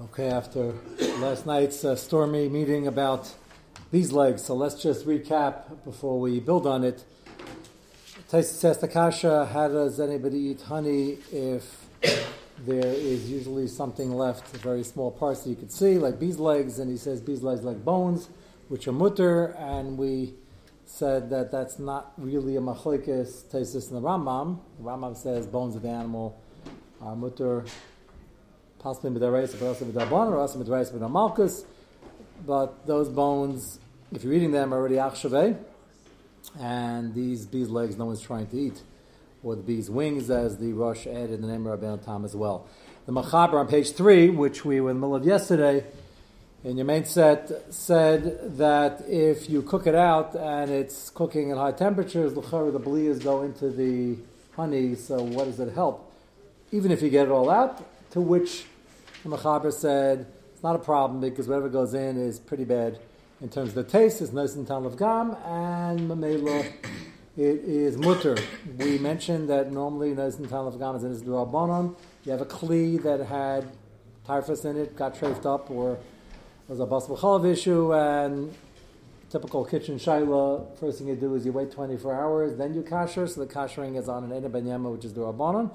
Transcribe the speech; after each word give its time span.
Okay, 0.00 0.26
after 0.28 0.74
last 1.18 1.46
night's 1.46 1.84
uh, 1.84 1.94
stormy 1.94 2.48
meeting 2.48 2.88
about 2.88 3.32
these 3.92 4.10
legs, 4.10 4.44
so 4.44 4.52
let's 4.52 4.82
just 4.82 5.06
recap 5.06 5.84
before 5.84 6.18
we 6.18 6.40
build 6.40 6.66
on 6.66 6.82
it. 6.82 7.04
Taisa 8.28 8.54
says 8.54 8.78
Takasha, 8.78 9.48
how 9.52 9.68
does 9.68 10.00
anybody 10.00 10.38
eat 10.38 10.62
honey 10.62 11.18
if 11.30 11.86
there 12.58 12.84
is 12.84 13.30
usually 13.30 13.68
something 13.68 14.10
left, 14.10 14.52
a 14.56 14.58
very 14.58 14.82
small 14.82 15.12
parts 15.12 15.44
that 15.44 15.50
you 15.50 15.54
could 15.54 15.70
see, 15.70 15.96
like 15.96 16.18
bees' 16.18 16.40
legs, 16.40 16.80
and 16.80 16.90
he 16.90 16.96
says 16.96 17.20
bees' 17.20 17.44
legs 17.44 17.62
like 17.62 17.84
bones, 17.84 18.30
which 18.66 18.88
are 18.88 18.92
mutter, 18.92 19.54
and 19.60 19.96
we 19.96 20.34
said 20.86 21.30
that 21.30 21.52
that's 21.52 21.78
not 21.78 22.12
really 22.18 22.56
a 22.56 22.60
machlekes 22.60 23.44
Taisis 23.44 23.90
in 23.90 23.94
the 23.94 24.02
Rambam. 24.02 24.58
The 24.76 24.84
Rambam 24.86 25.16
says 25.16 25.46
bones 25.46 25.76
of 25.76 25.82
the 25.82 25.88
animal 25.90 26.36
are 27.00 27.14
mutter 27.14 27.64
possibly 28.84 29.18
midareis, 29.18 29.58
but 29.58 29.66
also 29.66 29.86
or 29.86 30.38
also 30.38 30.62
midareis 30.62 30.92
midamalkus. 30.92 31.64
But 32.46 32.86
those 32.86 33.08
bones, 33.08 33.78
if 34.12 34.22
you're 34.22 34.34
eating 34.34 34.52
them, 34.52 34.74
are 34.74 34.76
already 34.76 34.96
achshaveh, 34.96 35.56
and 36.60 37.14
these 37.14 37.46
bees' 37.46 37.70
legs, 37.70 37.96
no 37.96 38.04
one's 38.04 38.20
trying 38.20 38.46
to 38.48 38.56
eat, 38.58 38.82
or 39.42 39.56
the 39.56 39.62
bees' 39.62 39.88
wings, 39.88 40.28
as 40.28 40.58
the 40.58 40.74
Rosh 40.74 41.06
added 41.06 41.40
the 41.40 41.46
name 41.46 41.66
of 41.66 41.82
Rabbi 41.82 42.04
Tam 42.04 42.26
as 42.26 42.36
well. 42.36 42.66
The 43.06 43.12
Machaber 43.12 43.54
on 43.54 43.68
page 43.68 43.92
three, 43.92 44.28
which 44.28 44.66
we 44.66 44.82
were 44.82 44.90
in 44.90 44.96
the 44.96 45.00
middle 45.00 45.16
of 45.16 45.24
yesterday, 45.24 45.84
in 46.62 46.76
your 46.76 46.86
main 46.86 47.06
set, 47.06 47.72
said 47.72 48.58
that 48.58 49.04
if 49.08 49.48
you 49.48 49.62
cook 49.62 49.86
it 49.86 49.94
out 49.94 50.34
and 50.34 50.70
it's 50.70 51.08
cooking 51.08 51.50
at 51.50 51.56
high 51.56 51.72
temperatures, 51.72 52.34
the 52.34 52.42
bliyas 52.42 53.22
go 53.24 53.42
into 53.42 53.70
the 53.70 54.18
honey. 54.56 54.94
So 54.94 55.22
what 55.22 55.44
does 55.44 55.60
it 55.60 55.72
help? 55.72 56.10
Even 56.72 56.90
if 56.90 57.00
you 57.00 57.08
get 57.08 57.26
it 57.26 57.30
all 57.30 57.50
out, 57.50 57.82
to 58.12 58.20
which 58.20 58.66
the 59.24 59.30
Mechaber 59.30 59.72
said 59.72 60.26
it's 60.52 60.62
not 60.62 60.76
a 60.76 60.78
problem 60.78 61.20
because 61.20 61.48
whatever 61.48 61.70
goes 61.70 61.94
in 61.94 62.18
is 62.18 62.38
pretty 62.38 62.64
bad 62.64 62.98
in 63.40 63.48
terms 63.48 63.70
of 63.70 63.74
the 63.74 63.84
taste. 63.84 64.20
It's 64.20 64.32
nice 64.32 64.54
and 64.54 64.70
of 64.70 64.98
gam 64.98 65.34
and 65.46 66.00
mamela. 66.00 66.70
It 67.36 67.64
is 67.64 67.96
mutter. 67.96 68.36
We 68.76 68.98
mentioned 68.98 69.48
that 69.48 69.72
normally 69.72 70.14
nice 70.14 70.36
and 70.36 70.52
of 70.52 70.78
gam 70.78 70.94
is 70.96 71.04
in 71.04 71.10
his 71.10 71.22
drabanon. 71.22 71.96
You 72.24 72.32
have 72.32 72.42
a 72.42 72.46
kli 72.46 73.02
that 73.02 73.24
had 73.24 73.72
typhus 74.26 74.66
in 74.66 74.76
it, 74.76 74.94
got 74.94 75.18
trafed 75.18 75.46
up, 75.46 75.70
or 75.70 75.98
was 76.68 76.80
a 76.80 76.86
bas 76.86 77.08
issue, 77.44 77.94
and 77.94 78.54
typical 79.30 79.64
kitchen 79.64 79.98
shaila, 79.98 80.78
first 80.78 80.98
thing 80.98 81.08
you 81.08 81.16
do 81.16 81.34
is 81.34 81.44
you 81.44 81.52
wait 81.52 81.72
24 81.72 82.14
hours, 82.14 82.56
then 82.56 82.74
you 82.74 82.82
kasher, 82.82 83.28
so 83.28 83.40
the 83.40 83.52
kashering 83.52 83.98
is 83.98 84.08
on 84.08 84.30
an 84.30 84.52
Ben 84.52 84.84
which 84.84 85.04
is 85.04 85.12
the 85.14 85.20
Rabbanon 85.22 85.70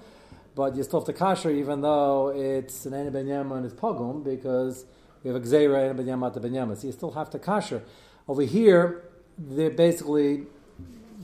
but 0.60 0.76
you 0.76 0.84
still 0.84 1.00
have 1.00 1.08
to 1.08 1.14
kasher 1.14 1.56
even 1.56 1.80
though 1.80 2.34
it's 2.36 2.86
an 2.86 2.94
Ene 2.94 3.14
Ben 3.14 3.30
and 3.30 3.64
it's 3.64 3.74
pogum 3.74 4.26
because 4.26 4.84
we 5.24 5.30
have 5.30 5.38
a 5.38 5.40
Gzeira 5.40 5.90
Ene 5.90 5.96
Ben 5.96 6.06
Yama 6.06 6.32
to 6.32 6.42
Ben 6.42 6.54
Yama. 6.54 6.76
So 6.76 6.88
you 6.88 6.92
still 6.92 7.12
have 7.12 7.30
to 7.30 7.40
kasher. 7.40 7.82
Over 8.28 8.42
here, 8.42 9.06
they're 9.38 9.70
basically, 9.70 10.48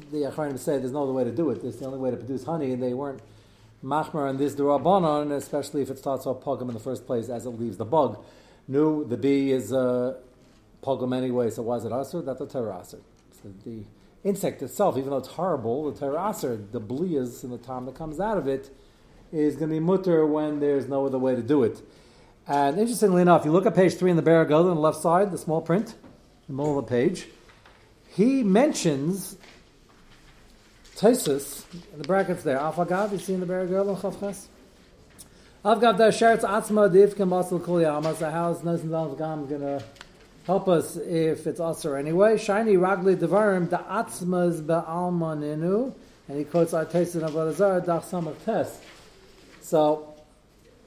the 0.09 0.19
Achranim 0.19 0.58
say 0.58 0.78
there's 0.78 0.94
no 0.94 1.03
other 1.03 1.11
way 1.11 1.25
to 1.25 1.33
do 1.33 1.50
it. 1.50 1.66
It's 1.66 1.80
the 1.80 1.86
only 1.86 2.00
way 2.00 2.11
to 2.11 2.16
produce 2.16 2.45
honey, 2.45 2.72
and 2.72 2.81
they 2.81 2.94
weren't 2.94 3.19
machmer 3.83 4.30
on 4.30 4.38
this 4.38 4.56
durabanon, 4.56 5.33
especially 5.33 5.81
if 5.81 5.89
it 5.89 5.97
starts 5.97 6.25
off 6.25 6.41
pogum 6.41 6.69
in 6.69 6.73
the 6.73 6.80
first 6.80 7.06
place 7.06 7.28
as 7.28 7.45
it 7.45 7.50
leaves 7.50 7.75
the 7.75 7.83
bug. 7.83 8.23
No, 8.69 9.03
the 9.03 9.17
bee 9.17 9.52
is 9.52 9.73
a 9.73 10.16
pogum 10.81 11.13
anyway, 11.13 11.50
so 11.50 11.61
why 11.61 11.75
is 11.75 11.83
it 11.83 11.91
asr? 11.91 12.25
That's 12.25 12.39
a 12.39 12.45
terasr. 12.45 13.02
So 13.44 13.53
the 13.66 13.83
insect 14.23 14.61
itself, 14.61 14.97
even 14.97 15.09
though 15.09 15.17
it's 15.17 15.28
horrible, 15.28 15.91
the 15.91 16.06
terasr, 16.06 16.72
the 16.72 16.80
blias 16.80 17.44
and 17.44 17.52
the 17.52 17.58
time 17.58 17.86
that 17.88 17.95
comes 17.95 18.22
out 18.22 18.38
of 18.38 18.47
it, 18.47 18.69
is 19.31 19.55
going 19.55 19.69
to 19.69 19.75
be 19.75 19.79
mutter 19.79 20.25
when 20.25 20.59
there's 20.59 20.87
no 20.87 21.05
other 21.05 21.19
way 21.19 21.35
to 21.35 21.41
do 21.41 21.63
it. 21.63 21.81
And 22.47 22.77
interestingly 22.77 23.21
enough, 23.21 23.43
you 23.45 23.51
look 23.51 23.65
at 23.65 23.75
page 23.75 23.95
three 23.95 24.11
in 24.11 24.17
the 24.17 24.23
Baragol 24.23 24.69
on 24.69 24.75
the 24.75 24.81
left 24.81 25.01
side, 25.01 25.31
the 25.31 25.37
small 25.37 25.61
print, 25.61 25.95
the 26.47 26.53
middle 26.53 26.77
of 26.77 26.85
the 26.85 26.89
page, 26.89 27.27
he 28.15 28.43
mentions 28.43 29.38
Taisus, 30.95 31.66
in 31.91 31.97
the 31.97 32.07
brackets 32.07 32.44
there, 32.44 32.57
Afagav, 32.57 33.11
you 33.11 33.17
see 33.17 33.33
in 33.33 33.39
the 33.39 33.45
Baragol 33.45 33.95
on 33.95 34.01
Chavches? 34.01 34.45
Avgav 35.66 35.97
da 35.97 36.09
sheretz 36.09 36.41
atzma 36.41 36.88
divkem 36.88 37.27
basel 37.31 37.59
kol 37.59 37.77
yamas, 37.77 38.19
the 38.19 38.29
house 38.29 38.61
Nezin 38.61 38.89
Avgam 38.89 39.50
going 39.50 39.61
to 39.61 39.83
help 40.45 40.67
us 40.67 40.95
if 40.95 41.47
it's 41.47 41.59
usher 41.59 41.97
anyway. 41.97 42.38
Shiny 42.38 42.75
ragli 42.75 43.16
devarim, 43.17 43.67
the 43.71 43.77
atzmas 43.77 44.63
be'almaninu, 44.63 45.91
and 46.27 46.38
he 46.38 46.44
quotes 46.44 46.75
our 46.75 46.85
taste 46.85 47.16
in 47.16 47.21
Avodah 47.21 47.83
Dach 47.83 48.03
Samach 48.03 48.35
Tes. 48.45 48.79
So 49.65 50.13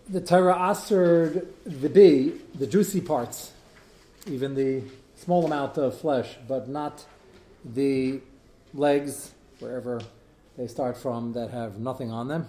the 0.08 0.20
Torah 0.20 0.54
assered 0.54 1.48
the 1.66 1.88
bee, 1.88 2.34
the 2.54 2.66
juicy 2.68 3.00
parts, 3.00 3.50
even 4.28 4.54
the 4.54 4.84
small 5.16 5.44
amount 5.44 5.78
of 5.78 5.98
flesh, 5.98 6.36
but 6.46 6.68
not 6.68 7.04
the 7.64 8.20
legs, 8.72 9.32
wherever 9.58 10.00
they 10.56 10.68
start 10.68 10.96
from, 10.96 11.32
that 11.32 11.50
have 11.50 11.80
nothing 11.80 12.12
on 12.12 12.28
them. 12.28 12.46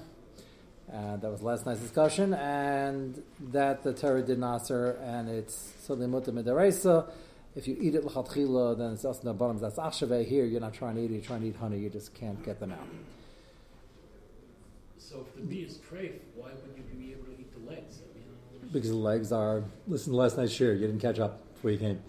Uh, 0.93 1.17
that 1.17 1.31
was 1.31 1.41
last 1.41 1.65
night's 1.65 1.79
discussion, 1.79 2.35
and 2.35 3.23
that 3.49 3.81
the 3.81 3.91
Torah 3.91 4.21
did 4.21 4.37
not 4.37 4.61
answer, 4.61 4.99
and 5.03 5.29
it's 5.29 5.73
suddenly 5.81 6.05
mutter 6.05 6.31
midaresa. 6.31 7.09
If 7.55 7.67
you 7.67 7.75
eat 7.81 7.95
it 7.95 8.05
l'chatchila, 8.05 8.77
then 8.77 8.93
it's 8.93 9.03
also 9.03 9.23
the 9.23 9.33
bottom. 9.33 9.57
That's 9.57 9.77
achshaveh. 9.77 10.27
Here, 10.27 10.45
you're 10.45 10.61
not 10.61 10.75
trying 10.75 10.93
to 10.93 11.01
eat 11.01 11.09
it; 11.09 11.13
you're 11.13 11.23
trying 11.23 11.41
to 11.41 11.47
eat 11.47 11.55
honey. 11.55 11.79
You 11.79 11.89
just 11.89 12.13
can't 12.13 12.43
get 12.45 12.59
them 12.59 12.71
out. 12.71 12.87
So 14.99 15.25
if 15.25 15.33
the 15.33 15.41
bee 15.41 15.61
is 15.61 15.77
treif, 15.77 16.11
why 16.35 16.49
would 16.49 16.77
you 16.77 16.83
be 16.93 17.13
able 17.13 17.23
to 17.23 17.31
eat 17.31 17.51
the 17.53 17.69
legs? 17.71 18.01
I 18.03 18.17
mean, 18.17 18.69
because 18.71 18.89
the 18.89 18.95
legs 18.95 19.31
are. 19.31 19.63
Listen 19.87 20.11
to 20.11 20.17
last 20.17 20.37
night's 20.37 20.51
share. 20.51 20.73
You 20.73 20.87
didn't 20.87 20.99
catch 20.99 21.19
up 21.19 21.41
before 21.53 21.71
you 21.71 21.77
came. 21.77 22.01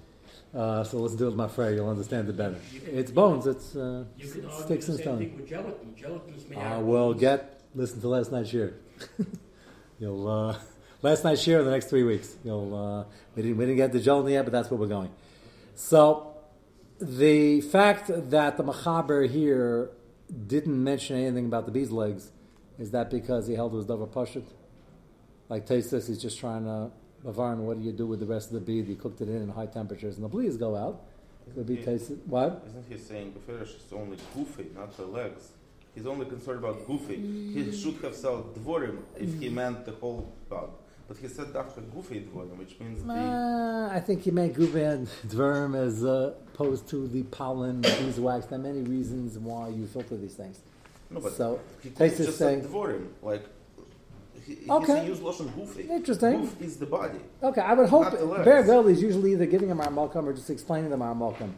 Uh, 0.55 0.83
so 0.83 0.99
listen 0.99 1.17
to 1.19 1.25
it, 1.25 1.27
with 1.29 1.37
my 1.37 1.47
friend. 1.47 1.77
You'll 1.77 1.89
understand 1.89 2.29
it 2.29 2.37
better. 2.37 2.59
Can, 2.73 2.99
it's 2.99 3.13
bones. 3.13 3.47
It's 3.47 3.77
uh, 3.77 4.05
sticks 4.51 4.89
and 4.89 4.99
stones. 4.99 5.49
Gelatin. 5.49 5.95
Gelatin's 5.97 6.49
made 6.49 6.59
uh, 6.59 6.81
well, 6.81 7.15
get 7.15 7.61
listen 7.77 8.01
to 8.01 8.09
last 8.09 8.33
night's 8.33 8.51
share. 8.51 8.75
You'll 10.01 10.27
uh, 10.29 10.57
last 11.03 11.23
night's 11.23 11.41
share 11.41 11.61
in 11.61 11.67
the 11.67 11.71
next 11.71 11.87
three 11.87 12.03
weeks. 12.03 12.37
You'll 12.45 12.75
uh, 12.75 13.05
we 13.37 13.43
didn't 13.43 13.57
we 13.57 13.67
didn't 13.67 13.77
get 13.77 13.93
the 13.93 14.01
gelatin 14.01 14.33
yet, 14.33 14.45
but 14.45 14.53
that's 14.53 14.69
where 14.69 14.81
we're 14.81 14.89
going. 14.89 15.11
So 15.77 16.35
the 17.01 17.61
fact 17.61 18.09
that 18.09 18.57
the 18.57 18.65
machaber 18.65 19.31
here 19.31 19.93
didn't 20.49 20.83
mention 20.83 21.17
anything 21.17 21.47
about 21.47 21.67
the 21.67 21.73
bee's 21.73 21.93
legs 21.93 22.33
is 22.81 22.91
that 22.93 23.11
because 23.11 23.47
he 23.47 23.55
held 23.55 23.73
it 23.75 23.77
was 23.77 23.87
Davar 23.87 24.09
Pashut? 24.09 24.47
Like 25.49 25.67
Taisus, 25.67 26.09
he's 26.09 26.21
just 26.21 26.39
trying 26.41 26.65
to, 26.65 26.91
Bavarn, 27.25 27.59
what 27.59 27.79
do 27.79 27.85
you 27.85 27.93
do 27.93 28.07
with 28.07 28.21
the 28.21 28.27
rest 28.27 28.49
of 28.49 28.55
the 28.55 28.61
bead? 28.61 28.87
He 28.87 28.97
cooked 28.97 29.21
it 29.21 29.29
in 29.29 29.43
in 29.43 29.51
high 29.51 29.67
temperatures 29.67 30.17
and 30.17 30.25
the 30.25 30.29
bleeds 30.29 30.57
go 30.57 30.75
out. 30.75 31.03
Could 31.55 31.67
be 31.67 31.77
tasted. 31.77 32.21
What? 32.27 32.63
Isn't 32.69 32.85
he 32.89 32.97
saying 32.97 33.33
Beferish 33.33 33.77
is 33.77 33.93
only 33.93 34.17
goofy, 34.35 34.71
not 34.75 34.97
the 34.97 35.05
legs? 35.05 35.51
He's 35.95 36.07
only 36.07 36.27
concerned 36.27 36.61
about 36.61 36.87
goofy. 36.87 37.17
He 37.17 37.73
should 37.77 37.97
have 38.03 38.15
said 38.15 38.55
dvorim 38.55 38.99
if 39.17 39.41
he 39.41 39.49
meant 39.49 39.85
the 39.85 39.93
whole 39.93 40.33
bug. 40.49 40.71
But 41.09 41.17
he 41.17 41.27
said 41.27 41.47
dafka 41.47 41.83
goofy 41.93 42.21
dvorim, 42.21 42.57
which 42.57 42.79
means 42.79 43.03
the. 43.03 43.13
Uh, 43.13 43.89
I 43.93 43.99
think 43.99 44.23
he 44.23 44.31
meant 44.31 44.55
goofy 44.55 44.83
and 44.83 45.09
dvorim 45.27 45.75
as 45.77 46.05
uh, 46.05 46.35
opposed 46.55 46.89
to 46.91 47.09
the 47.09 47.25
pollen, 47.25 47.81
beeswax. 47.81 48.47
There 48.47 48.59
are 48.59 48.63
many 48.63 48.83
reasons 48.83 49.37
why 49.37 49.69
you 49.71 49.89
filter 49.89 50.17
these 50.17 50.35
things. 50.35 50.61
No, 51.11 51.21
but 51.21 51.33
so 51.33 51.61
he 51.83 51.91
just 51.91 52.39
saying 52.39 52.63
dvorim, 52.63 53.09
like 53.23 53.45
he, 54.47 54.59
okay. 54.69 55.03
he 55.03 55.09
used 55.09 55.23
lashon 55.23 55.49
gufi. 55.53 55.91
Eh? 55.91 55.95
Interesting. 55.95 56.47
Guf 56.47 56.61
is 56.63 56.77
the 56.79 56.87
body. 56.87 57.19
Okay, 57.43 57.61
I 57.61 57.75
would 57.75 57.89
hope 57.89 58.13
Bear 58.45 58.63
Bell 58.63 58.87
is 58.89 59.03
usually 59.03 59.33
either 59.33 59.47
giving 59.47 59.69
him 59.69 59.81
our 59.81 59.91
malcolm 59.91 60.29
or 60.29 60.33
just 60.33 60.51
explaining 60.51 60.91
them 60.91 61.03
our 61.03 61.15
malcolm. 61.15 61.55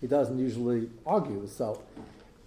He 0.00 0.06
doesn't 0.06 0.38
usually 0.38 0.90
argue, 1.06 1.46
so 1.46 1.82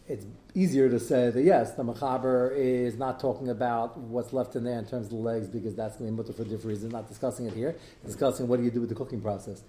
it's 0.07 0.25
easier 0.55 0.89
to 0.89 0.99
say 0.99 1.29
that 1.29 1.41
yes, 1.41 1.73
the 1.73 1.83
machaber 1.83 2.55
is 2.55 2.97
not 2.97 3.19
talking 3.19 3.49
about 3.49 3.97
what's 3.97 4.33
left 4.33 4.55
in 4.55 4.63
there 4.63 4.79
in 4.79 4.85
terms 4.85 5.07
of 5.07 5.11
the 5.11 5.17
legs 5.17 5.47
because 5.47 5.75
that's 5.75 5.97
going 5.97 6.09
to 6.09 6.11
be 6.11 6.17
mutter 6.17 6.33
for 6.33 6.43
different 6.43 6.65
reasons. 6.65 6.93
Not 6.93 7.07
discussing 7.07 7.45
it 7.45 7.53
here. 7.53 7.75
Discussing 8.05 8.47
what 8.47 8.57
do 8.57 8.63
you 8.63 8.71
do 8.71 8.79
with 8.79 8.89
the 8.89 8.95
cooking 8.95 9.21
process. 9.21 9.63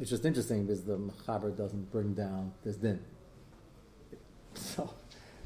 It's 0.00 0.10
just 0.10 0.24
interesting 0.24 0.66
because 0.66 0.82
the 0.82 0.98
machaber 0.98 1.56
doesn't 1.56 1.90
bring 1.92 2.14
down 2.14 2.52
this 2.64 2.76
din. 2.76 3.00
So 4.54 4.90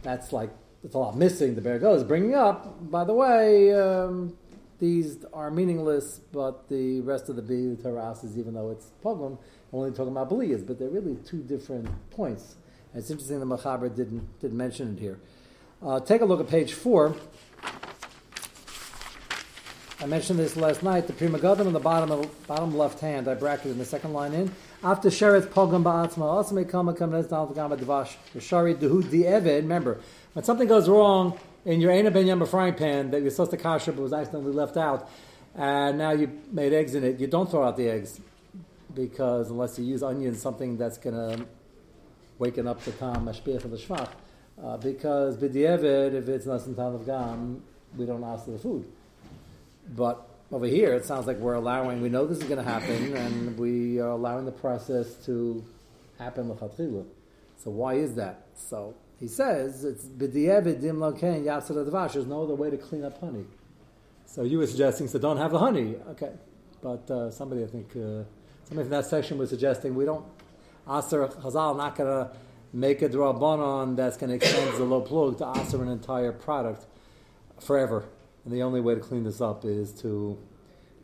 that's 0.03 0.33
like 0.33 0.51
it's 0.85 0.95
a 0.95 0.99
lot 0.99 1.17
missing. 1.17 1.55
The 1.55 1.61
Bear 1.61 1.77
is 1.95 2.05
bringing 2.05 2.35
up. 2.35 2.91
By 2.91 3.05
the 3.05 3.15
way, 3.15 3.73
um, 3.73 4.37
these 4.79 5.25
are 5.33 5.51
meaningless, 5.51 6.21
but 6.33 6.69
the 6.69 7.01
rest 7.01 7.29
of 7.29 7.37
the 7.37 7.43
B, 7.43 7.77
terraces, 7.83 8.39
even 8.39 8.55
though 8.55 8.71
it's 8.71 8.93
pogrom, 9.03 9.39
only 9.73 9.91
talking 9.91 10.13
about 10.13 10.31
Beliyas, 10.31 10.67
but 10.67 10.79
they're 10.79 10.89
really 10.89 11.17
two 11.25 11.43
different 11.43 11.89
points. 12.11 12.57
And 12.93 13.03
it's 13.03 13.11
interesting 13.11 13.41
the 13.41 13.47
Machaber 13.47 13.95
didn't 13.95 14.41
didn't 14.41 14.57
mention 14.57 14.97
it 14.97 15.01
here. 15.01 15.19
Uh, 15.83 16.01
take 16.01 16.23
a 16.23 16.25
look 16.25 16.41
at 16.41 16.49
page 16.49 16.73
four. 16.73 17.15
I 20.01 20.07
mentioned 20.07 20.39
this 20.39 20.57
last 20.57 20.85
night. 20.85 21.09
The 21.09 21.13
Pri 21.13 21.27
Megadim 21.27 21.67
on 21.67 21.73
the 21.73 21.81
bottom 21.81 22.13
of, 22.13 22.47
bottom 22.47 22.79
left 22.79 23.01
hand, 23.01 23.27
I 23.27 23.35
bracketed 23.35 23.73
in 23.73 23.79
the 23.79 23.85
second 23.85 24.13
line 24.13 24.33
in. 24.33 24.53
After 24.85 25.09
Sheret 25.09 25.49
Pogam 25.49 25.83
Ba'atzma, 25.83 26.23
also 26.23 26.55
may 26.55 26.63
come 26.65 26.89
and 26.89 26.97
come 26.97 27.13
as 27.15 27.27
Dal 27.27 27.49
Gama 27.49 27.77
Devash, 27.77 28.15
Shari 28.39 28.77
Dehu 28.77 29.03
Di'eved. 29.03 29.63
Remember, 29.63 29.99
when 30.35 30.45
something 30.45 30.69
goes 30.69 30.89
wrong 30.89 31.39
in 31.65 31.81
your 31.81 31.91
Ena 31.91 32.11
Ben 32.11 32.47
frying 32.47 32.75
pan 32.75 33.11
that 33.11 33.23
you're 33.23 33.31
supposed 33.31 33.51
to 33.51 33.57
kasher 33.57 33.87
but 33.87 33.99
was 34.03 34.13
accidentally 34.13 34.53
left 34.53 34.77
out, 34.77 35.09
and 35.55 35.99
now 35.99 36.13
you 36.13 36.31
made 36.53 36.73
eggs 36.73 36.95
in 36.95 37.05
it. 37.05 37.19
You 37.21 37.27
don't 37.27 37.51
throw 37.51 37.65
out 37.65 37.77
the 37.77 37.89
eggs 37.89 38.21
because 38.95 39.51
unless 39.51 39.79
you 39.79 39.85
use 39.85 40.03
onions, 40.03 40.41
something 40.41 40.77
that's 40.77 40.99
going 40.99 41.15
to 41.15 41.47
waken 42.39 42.67
up 42.67 42.83
the 42.85 42.93
tam 42.93 43.27
mashpich 43.27 43.65
of 43.65 43.71
the 43.71 43.77
shvach. 43.77 44.11
Uh, 44.63 44.77
because 44.77 45.37
b'di'evid, 45.37 46.15
if 46.15 46.29
it's 46.29 46.47
nasan 46.47 46.75
tam 46.75 46.95
of 46.95 47.07
gam, 47.07 47.63
we 47.97 48.07
don't 48.07 48.25
ask 48.25 48.45
for 48.45 48.53
the 48.53 48.59
food. 48.59 48.91
But 49.95 50.27
over 50.51 50.67
here, 50.67 50.95
it 50.95 51.05
sounds 51.05 51.27
like 51.27 51.39
we're 51.39 51.55
allowing. 51.55 52.01
We 52.01 52.09
know 52.09 52.27
this 52.27 52.39
is 52.39 52.45
going 52.45 52.65
to 52.65 52.69
happen, 52.69 53.17
and 53.17 53.59
we 53.59 54.01
are 54.01 54.11
allowing 54.11 54.47
the 54.47 54.53
process 54.53 55.15
to 55.27 55.65
happen. 56.19 56.57
So 57.57 57.71
why 57.71 57.95
is 57.95 58.15
that? 58.15 58.47
So 58.55 58.95
he 59.19 59.29
says 59.29 59.85
it's 59.85 60.05
b'di'evid 60.05 60.81
dim 60.81 60.99
lokein 60.99 61.45
yatzar 61.45 61.85
advash. 61.85 62.13
There's 62.13 62.27
no 62.27 62.45
other 62.45 62.55
way 62.55 62.71
to 62.71 62.77
clean 62.77 63.05
up 63.05 63.21
honey. 63.21 63.45
So 64.27 64.43
you 64.43 64.59
were 64.59 64.67
suggesting 64.67 65.09
so 65.09 65.19
don't 65.19 65.39
have 65.39 65.53
the 65.53 65.59
honey, 65.59 65.97
okay? 66.11 66.33
But 66.83 67.11
uh, 67.11 67.31
somebody 67.31 67.65
I 67.65 67.67
think 67.67 67.91
uh, 67.97 68.25
somebody 68.65 68.89
from 68.89 68.91
that 68.91 69.07
section 69.07 69.39
was 69.39 69.51
suggesting 69.51 69.95
we 69.95 70.05
don't 70.05 70.25
aser 70.87 71.27
Chazal 71.27 71.77
not 71.77 71.97
going 71.97 72.09
to 72.09 72.31
make 72.73 73.03
a 73.03 73.09
drabanon 73.09 73.97
that's 73.97 74.17
going 74.17 74.31
to 74.31 74.37
extend 74.37 74.77
the 74.77 74.85
low 74.85 75.01
plug 75.01 75.39
to 75.39 75.53
aser 75.61 75.83
an 75.83 75.89
entire 75.89 76.33
product 76.33 76.87
forever, 77.61 78.05
and 78.45 78.55
the 78.55 78.63
only 78.63 78.81
way 78.81 78.95
to 78.95 79.01
clean 79.01 79.25
this 79.25 79.41
up 79.41 79.65
is 79.65 79.93
to 79.93 80.39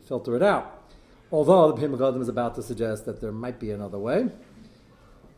filter 0.07 0.35
it 0.35 0.43
out. 0.43 0.83
Although 1.31 1.71
the 1.71 1.81
Pima 1.81 1.97
is 2.21 2.29
about 2.29 2.55
to 2.55 2.61
suggest 2.61 3.05
that 3.05 3.19
there 3.19 3.31
might 3.31 3.59
be 3.59 3.71
another 3.71 3.97
way. 3.97 4.29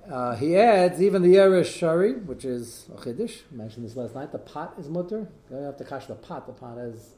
Uh, 0.09 0.35
he 0.35 0.55
adds 0.55 1.01
even 1.01 1.21
the 1.21 1.35
Yeresh 1.35 1.77
Shari, 1.77 2.13
which 2.13 2.45
is 2.45 2.87
a 2.93 2.97
Chiddush, 2.97 3.41
mentioned 3.51 3.85
this 3.85 3.97
last 3.97 4.15
night, 4.15 4.31
the 4.31 4.37
pot 4.37 4.73
is 4.79 4.87
mutter. 4.87 5.27
You 5.49 5.57
don't 5.57 5.65
have 5.65 5.77
to 5.77 5.83
cash 5.83 6.05
the 6.05 6.15
pot, 6.15 6.47
the 6.47 6.53
pot 6.53 6.77
has 6.77 7.17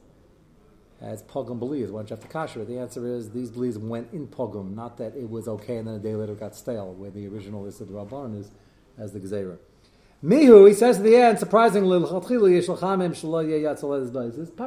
as 1.00 1.22
pogum 1.22 1.58
believed. 1.58 1.90
Why 1.90 2.00
don't 2.00 2.10
you 2.10 2.16
have 2.16 2.28
to 2.28 2.28
kasher? 2.28 2.60
It? 2.62 2.68
The 2.68 2.78
answer 2.78 3.06
is 3.06 3.30
these 3.30 3.50
beliefs 3.50 3.78
went 3.78 4.12
in 4.12 4.26
pogum, 4.26 4.74
not 4.74 4.98
that 4.98 5.16
it 5.16 5.30
was 5.30 5.48
okay 5.48 5.78
and 5.78 5.88
then 5.88 5.94
a 5.94 5.98
day 5.98 6.14
later 6.14 6.32
it 6.32 6.40
got 6.40 6.54
stale, 6.54 6.92
where 6.94 7.10
the 7.10 7.26
original 7.26 7.64
is 7.66 7.78
the 7.78 7.86
Rabban 7.86 8.38
is 8.38 8.50
as 8.98 9.12
the 9.12 9.20
Gzeira. 9.20 9.56
Mihu, 10.22 10.68
he 10.68 10.74
says 10.74 10.98
at 10.98 11.04
the 11.04 11.16
end, 11.16 11.38
surprisingly, 11.38 11.96
it's 11.96 12.10
probably 12.10 12.58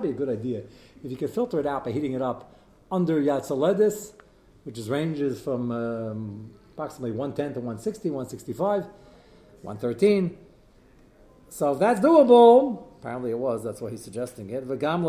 a 0.10 0.14
good 0.14 0.30
idea 0.30 0.64
if 1.04 1.12
you 1.12 1.18
could 1.18 1.30
filter 1.30 1.60
it 1.60 1.68
out 1.68 1.86
by 1.86 1.92
heating 1.92 2.14
it 2.14 2.24
up 2.24 2.60
under 2.92 3.22
Yatzaledis, 3.22 4.14
which 4.64 4.80
is 4.80 4.90
ranges 4.90 5.40
from 5.40 5.72
um, 5.72 6.50
approximately 6.74 7.12
110 7.12 7.54
to 7.54 7.60
160, 7.60 8.10
165, 8.10 8.84
113. 9.62 10.38
So 11.50 11.74
if 11.74 11.80
that's 11.80 12.00
doable, 12.00 12.88
apparently 13.00 13.30
it 13.32 13.38
was, 13.38 13.64
that's 13.64 13.80
why 13.80 13.92
he's 13.92 14.04
suggesting 14.04 14.50
it. 14.50 14.64
And 14.64 14.82
don't 14.82 15.04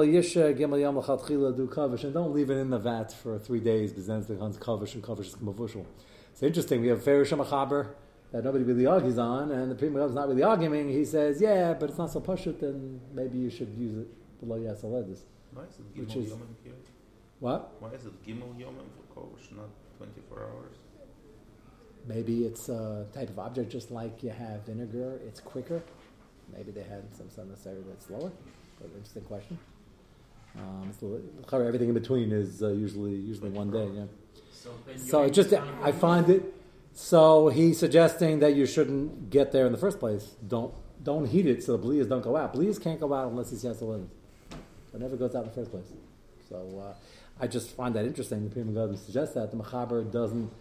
leave 2.34 2.50
it 2.50 2.58
in 2.58 2.70
the 2.70 2.78
vat 2.78 3.12
for 3.12 3.38
three 3.38 3.60
days, 3.60 3.92
because 3.92 4.06
then 4.06 4.18
it's 4.18 4.26
becomes 4.28 4.58
kavish 4.58 4.94
and 4.94 5.02
kavish 5.02 5.28
is 5.28 5.36
mavushal. 5.36 5.86
It's 6.32 6.42
interesting, 6.42 6.82
we 6.82 6.88
have 6.88 7.02
Ferish 7.02 7.30
Machaber 7.30 7.94
that 8.32 8.44
nobody 8.44 8.64
really 8.64 8.84
argues 8.84 9.16
on, 9.18 9.52
and 9.52 9.70
the 9.70 9.74
Prima 9.74 10.04
is 10.04 10.12
not 10.12 10.28
really 10.28 10.42
arguing. 10.42 10.90
He 10.90 11.04
says, 11.04 11.40
yeah, 11.40 11.72
but 11.72 11.88
it's 11.88 11.98
not 11.98 12.10
so 12.10 12.20
pashut, 12.20 12.60
then 12.60 13.00
maybe 13.14 13.38
you 13.38 13.48
should 13.48 13.72
use 13.78 13.96
it 13.96 14.40
below 14.40 14.58
Yasaledis. 14.58 15.20
Why 15.52 15.62
is 15.62 15.78
it 15.78 16.00
Which 16.00 16.08
Gimel 16.10 16.24
is- 16.24 16.32
Yomim 16.32 16.54
here? 16.62 16.72
What? 17.40 17.72
Why 17.80 17.90
is 17.90 18.04
it 18.04 18.22
Gimel 18.26 18.54
Yomim 18.58 18.88
for 19.14 19.14
Kosh, 19.14 19.50
not 19.52 19.68
24 19.98 20.40
hours? 20.42 20.76
Maybe 22.06 22.44
it's 22.44 22.68
a 22.68 23.06
type 23.14 23.30
of 23.30 23.38
object 23.38 23.70
just 23.72 23.90
like 23.90 24.22
you 24.22 24.30
have 24.30 24.66
vinegar, 24.66 25.20
it's 25.26 25.40
quicker. 25.40 25.82
Maybe 26.54 26.70
they 26.70 26.82
had 26.82 27.02
some 27.16 27.30
sun 27.30 27.48
necessary 27.48 27.78
that's 27.88 28.06
slower. 28.06 28.30
But 28.80 28.90
interesting 28.94 29.22
question. 29.22 29.58
Um, 30.58 30.90
so 31.00 31.20
everything 31.58 31.88
in 31.88 31.94
between 31.94 32.30
is 32.30 32.62
uh, 32.62 32.68
usually 32.68 33.14
usually 33.14 33.50
one 33.50 33.70
day. 33.70 33.88
Yeah. 33.92 34.04
So, 34.52 34.70
So 34.96 35.28
just 35.28 35.52
I 35.82 35.92
find 35.92 36.28
it. 36.28 36.54
So 36.92 37.48
he's 37.48 37.78
suggesting 37.78 38.38
that 38.38 38.54
you 38.54 38.66
shouldn't 38.66 39.30
get 39.30 39.50
there 39.50 39.66
in 39.66 39.72
the 39.72 39.78
first 39.78 39.98
place. 39.98 40.34
Don't 40.46 40.72
don't 41.02 41.26
heat 41.26 41.46
it 41.46 41.62
so 41.64 41.72
the 41.72 41.78
bleas 41.78 42.06
don't 42.06 42.22
go 42.22 42.36
out. 42.36 42.52
Bleas 42.52 42.78
can't 42.78 43.00
go 43.00 43.12
out 43.12 43.30
unless 43.30 43.52
it's 43.52 43.64
yasalin. 43.64 44.06
It 44.92 45.00
never 45.00 45.16
goes 45.16 45.34
out 45.34 45.44
in 45.44 45.48
the 45.48 45.54
first 45.54 45.70
place. 45.70 45.92
So 46.48 46.56
uh, 46.78 46.94
I 47.40 47.48
just 47.48 47.70
find 47.70 47.94
that 47.96 48.04
interesting. 48.04 48.44
The 48.44 48.50
Pri 48.50 48.62
Megadim 48.62 48.96
suggests 48.96 49.34
that 49.34 49.50
the 49.50 49.56
Mechaber 49.56 50.10
doesn't 50.10 50.52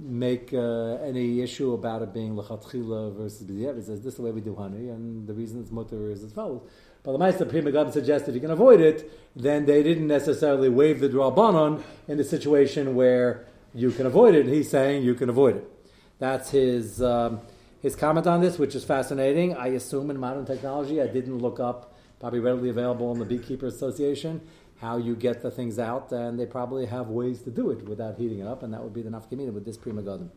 make 0.00 0.52
uh, 0.54 0.96
any 1.04 1.42
issue 1.42 1.74
about 1.74 2.02
it 2.02 2.14
being 2.14 2.34
lechatchila 2.34 3.14
versus 3.16 3.46
b'diavad. 3.46 3.78
It 3.78 3.86
says 3.86 4.00
this 4.00 4.14
is 4.14 4.16
the 4.16 4.22
way 4.22 4.30
we 4.30 4.40
do 4.40 4.54
honey, 4.54 4.88
and 4.88 5.26
the 5.26 5.34
reason 5.34 5.60
it's 5.60 5.70
mutter 5.70 6.10
is 6.10 6.22
as 6.22 6.32
follows. 6.32 6.62
But 7.02 7.12
the 7.12 7.18
Meister 7.18 7.44
Prima 7.44 7.92
suggests 7.92 8.28
if 8.28 8.34
you 8.34 8.40
can 8.40 8.50
avoid 8.50 8.80
it, 8.80 9.10
then 9.34 9.64
they 9.66 9.82
didn't 9.82 10.06
necessarily 10.06 10.68
waive 10.68 11.00
the 11.00 11.08
drabanon 11.08 11.82
in 12.08 12.18
the 12.18 12.24
situation 12.24 12.94
where 12.94 13.46
you 13.74 13.90
can 13.90 14.06
avoid 14.06 14.34
it. 14.34 14.46
He's 14.46 14.68
saying 14.68 15.04
you 15.04 15.14
can 15.14 15.28
avoid 15.28 15.56
it. 15.56 15.70
That's 16.18 16.50
his 16.50 17.00
um, 17.00 17.40
his 17.80 17.96
comment 17.96 18.26
on 18.26 18.40
this, 18.40 18.58
which 18.58 18.74
is 18.74 18.84
fascinating. 18.84 19.56
I 19.56 19.68
assume 19.68 20.10
in 20.10 20.18
modern 20.18 20.44
technology, 20.44 21.00
I 21.00 21.06
didn't 21.06 21.38
look 21.38 21.58
up, 21.60 21.94
probably 22.18 22.40
readily 22.40 22.68
available 22.68 23.10
in 23.12 23.18
the 23.18 23.24
Beekeeper 23.24 23.66
Association, 23.66 24.42
how 24.80 24.96
you 24.96 25.14
get 25.14 25.42
the 25.42 25.50
things 25.50 25.78
out, 25.78 26.10
and 26.12 26.38
they 26.38 26.46
probably 26.46 26.86
have 26.86 27.08
ways 27.08 27.42
to 27.42 27.50
do 27.50 27.70
it 27.70 27.86
without 27.86 28.16
heating 28.16 28.38
it 28.38 28.46
up, 28.46 28.62
and 28.62 28.72
that 28.72 28.82
would 28.82 28.94
be 28.94 29.02
the 29.02 29.10
nafkamina 29.10 29.52
with 29.52 29.64
this 29.64 29.76
Pri 29.76 29.92
Megadim. 29.92 30.28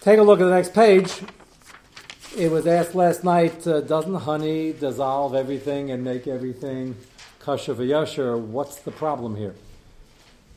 Take 0.00 0.18
a 0.18 0.22
look 0.22 0.40
at 0.40 0.44
the 0.44 0.50
next 0.50 0.74
page. 0.74 1.12
It 2.36 2.50
was 2.50 2.66
asked 2.66 2.94
last 2.94 3.24
night, 3.24 3.66
uh, 3.66 3.80
doesn't 3.80 4.14
honey 4.14 4.72
dissolve 4.72 5.34
everything 5.34 5.90
and 5.90 6.04
make 6.04 6.26
everything 6.26 6.96
kasha 7.40 7.74
v'yasher? 7.74 8.38
What's 8.38 8.76
the 8.76 8.90
problem 8.90 9.34
here? 9.34 9.54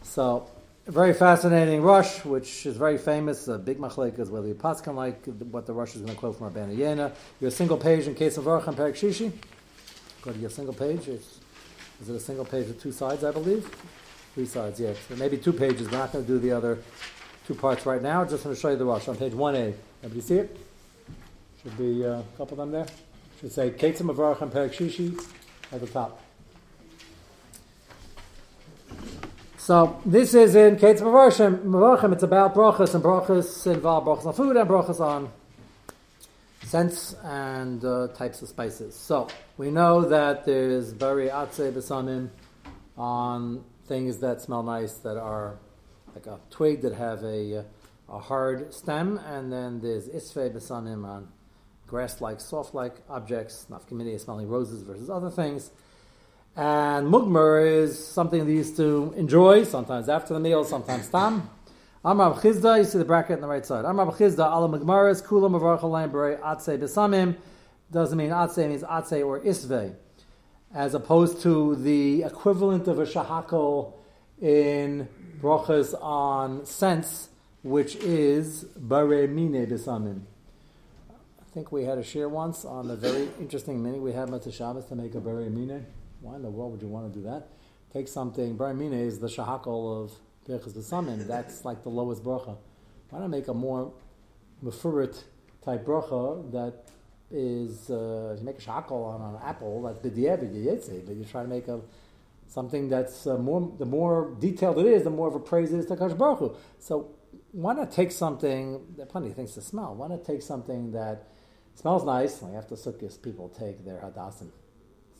So, 0.04 0.48
very 0.88 1.14
fascinating 1.14 1.82
Rosh, 1.82 2.26
which 2.26 2.66
is 2.66 2.78
very 2.78 2.98
famous, 2.98 3.48
a 3.48 3.58
big 3.58 3.78
machlekas, 3.80 4.30
whether 4.30 4.48
you 4.48 4.56
paskan 4.56 4.96
like 4.96 5.26
what 5.26 5.66
the 5.66 5.74
Rosh 5.74 5.96
is 5.96 6.02
going 6.02 6.14
to 6.14 6.20
quote 6.20 6.38
from 6.38 6.52
Rabbeinu 6.52 6.78
Yonah. 6.78 7.14
Your 7.40 7.52
single 7.52 7.78
page 7.78 8.08
in 8.08 8.16
case 8.16 8.38
of 8.38 8.46
Varach 8.46 8.68
and 8.68 8.76
Perik 8.76 8.94
Shishi. 8.94 9.32
Go 10.22 10.32
to 10.32 10.38
your 10.38 10.50
single 10.50 10.74
page. 10.74 11.08
It's, 11.08 11.41
is 12.02 12.10
it 12.10 12.16
a 12.16 12.20
single 12.20 12.46
page 12.46 12.68
with 12.68 12.82
two 12.82 12.92
sides, 12.92 13.24
I 13.24 13.32
believe? 13.32 13.70
Three 14.34 14.46
sides, 14.46 14.80
yes. 14.80 14.98
So 15.08 15.16
maybe 15.16 15.38
two 15.38 15.54
pages. 15.54 15.90
We're 15.90 16.00
not 16.00 16.12
going 16.12 16.26
to 16.26 16.32
do 16.32 16.40
the 16.40 16.52
other 16.52 16.80
two 17.46 17.54
parts 17.54 17.86
right 17.86 18.02
now. 18.02 18.26
Just 18.26 18.44
going 18.44 18.56
to 18.56 18.60
show 18.60 18.70
you 18.70 18.78
the 18.78 18.86
Rosh 18.86 19.08
on 19.08 19.18
page 19.18 19.34
1A. 19.34 19.74
Everybody 20.04 20.22
see 20.22 20.36
it? 20.36 20.58
Should 21.62 21.78
be 21.78 22.04
uh, 22.04 22.20
a 22.20 22.24
couple 22.38 22.54
of 22.54 22.58
them 22.58 22.72
there. 22.72 22.88
Should 23.40 23.52
say 23.52 23.70
Ketzim 23.70 24.10
of 24.10 24.18
Varach 24.18 24.42
and 24.42 24.52
Perik 24.52 24.74
Shishi 24.74 25.22
at 25.72 25.80
the 25.80 25.88
top. 25.88 26.20
So 29.58 30.02
this 30.04 30.34
is 30.34 30.56
in 30.56 30.78
Ketzim 30.78 31.02
of 31.02 31.36
Varachim. 31.36 32.14
It's 32.14 32.24
about 32.24 32.56
brachas 32.56 32.96
and 32.96 33.04
brachas 33.04 33.72
involve 33.72 34.06
brachas 34.06 34.26
on 34.26 34.34
food 34.34 34.58
and 34.58 34.68
brachas 34.68 35.00
on 35.00 35.32
scents 36.72 37.16
and 37.26 37.84
uh, 37.84 38.08
types 38.16 38.42
of 38.42 38.48
spices. 38.48 38.96
So 38.96 39.28
we 39.58 39.72
know 39.72 40.08
that 40.08 40.46
there's 40.46 40.94
bari 40.94 41.28
atze 41.28 41.70
besamim 41.74 42.30
on 42.98 43.66
things 43.88 44.20
that 44.20 44.40
smell 44.40 44.64
nice 44.64 44.94
that 45.00 45.18
are 45.18 45.60
like 46.16 46.28
a 46.28 46.40
twig 46.50 46.82
that 46.84 46.94
have 46.94 47.22
a, 47.26 47.66
a 48.08 48.20
hard 48.20 48.74
stem, 48.74 49.20
and 49.28 49.52
then 49.52 49.82
there's 49.82 50.08
isfe 50.08 50.56
besamim 50.56 51.04
on 51.06 51.28
grass-like, 51.88 52.40
soft-like 52.40 52.96
objects. 53.10 53.68
Nafkamini 53.70 54.16
is 54.16 54.22
smelling 54.22 54.48
roses 54.48 54.82
versus 54.84 55.10
other 55.10 55.30
things. 55.30 55.72
And 56.56 57.08
mugmer 57.08 57.84
is 57.84 58.00
something 58.00 58.46
they 58.46 58.54
used 58.54 58.78
to 58.78 59.14
enjoy, 59.18 59.66
sometimes 59.66 60.08
after 60.08 60.34
the 60.34 60.40
meal, 60.40 60.64
sometimes 60.64 61.10
tam. 61.10 61.50
Amar 62.04 62.34
Chisda, 62.34 62.80
you 62.80 62.84
see 62.84 62.98
the 62.98 63.06
bracket 63.06 63.36
on 63.36 63.42
the 63.42 63.48
right 63.48 63.64
side. 63.64 63.86
Amar 63.86 64.08
Chisda, 64.08 64.40
ala 64.40 64.68
magmaris, 64.68 65.24
kula 65.24 65.52
mavarcha 65.52 65.84
laim 65.84 66.10
b'rei 66.10 66.40
atze 66.40 66.76
besamim. 66.80 67.36
Doesn't 67.92 68.18
mean 68.18 68.32
atze, 68.32 68.68
means 68.68 68.82
atze 68.82 69.24
or 69.24 69.40
isve. 69.42 69.94
As 70.74 70.96
opposed 70.96 71.44
to 71.44 71.76
the 71.76 72.24
equivalent 72.24 72.88
of 72.88 72.98
a 72.98 73.06
shahakol 73.06 73.94
in 74.42 75.08
brachas 75.40 75.94
on 76.02 76.66
sense, 76.66 77.30
which 77.62 77.96
is 77.98 78.64
bare 78.64 79.28
mine 79.28 79.68
besamim. 79.68 80.22
I 81.12 81.54
think 81.54 81.72
we 81.72 81.84
had 81.84 82.00
a 82.00 82.04
share 82.04 82.30
once 82.30 82.66
on 82.66 82.88
the 82.88 82.96
very 82.96 83.30
interesting 83.40 83.84
mini 83.84 84.00
we 84.00 84.14
had 84.14 84.30
Matzah 84.30 84.52
Shabbos 84.52 84.86
to 84.86 84.96
make 84.96 85.14
a 85.14 85.20
bare 85.20 85.48
mine. 85.52 85.86
Why 86.22 86.36
in 86.36 86.42
the 86.42 86.50
world 86.50 86.72
would 86.72 86.82
you 86.82 86.88
want 86.88 87.14
to 87.14 87.20
do 87.20 87.26
that? 87.26 87.50
Take 87.94 88.08
something, 88.08 88.58
bare 88.58 88.74
mine 88.74 88.94
is 88.94 89.20
the 89.20 89.28
shahakol 89.28 90.04
of 90.04 90.14
Birchas 90.48 90.74
Besamim. 90.74 91.28
That's 91.28 91.66
like 91.66 91.84
the 91.84 91.90
lowest 91.90 92.24
bracha. 92.24 92.58
Why 93.10 93.20
not 93.20 93.30
make 93.30 93.48
a 93.48 93.54
more 93.54 93.92
mefurit 94.64 95.24
type 95.64 95.86
bracha 95.86 96.52
that 96.52 96.86
is, 97.30 97.90
uh, 97.90 98.36
you 98.38 98.46
make 98.46 98.58
a 98.58 98.62
shakal 98.62 99.06
on 99.06 99.36
an 99.36 99.42
apple, 99.44 99.84
that's 99.84 100.00
b'diavad, 100.00 100.54
yitze, 100.54 101.06
but 101.06 101.16
you 101.16 101.24
try 101.26 101.44
to 101.44 101.48
make 101.48 101.68
a 101.68 101.82
something 102.48 102.90
that's 102.90 103.26
uh, 103.28 103.38
more, 103.38 103.72
the 103.80 103.86
more 103.86 104.36
detailed 104.40 104.78
it 104.80 104.86
is, 104.86 105.04
the 105.04 105.10
more 105.10 105.30
of 105.30 105.36
a 105.36 105.40
praise 105.40 105.72
it 105.72 105.80
is 105.80 105.86
to 105.86 105.96
Kadosh 105.96 106.18
Baruch 106.18 106.40
Hu. 106.40 106.56
So 106.80 107.12
why 107.54 107.74
not 107.74 107.92
take 107.92 108.12
something, 108.12 108.82
there 108.98 109.06
are 109.06 109.08
plenty 109.08 109.30
of 109.30 109.36
things 109.36 109.54
to 109.54 109.62
smell, 109.62 109.96
why 109.96 110.10
not 110.10 110.26
take 110.26 110.42
something 110.42 110.92
that 110.92 111.30
smells 111.76 112.04
nice, 112.04 112.42
like 112.42 112.56
after 112.56 112.76
Sukkot, 112.76 113.22
people 113.22 113.48
take 113.50 113.86
their 113.86 113.98
hadassim. 113.98 114.50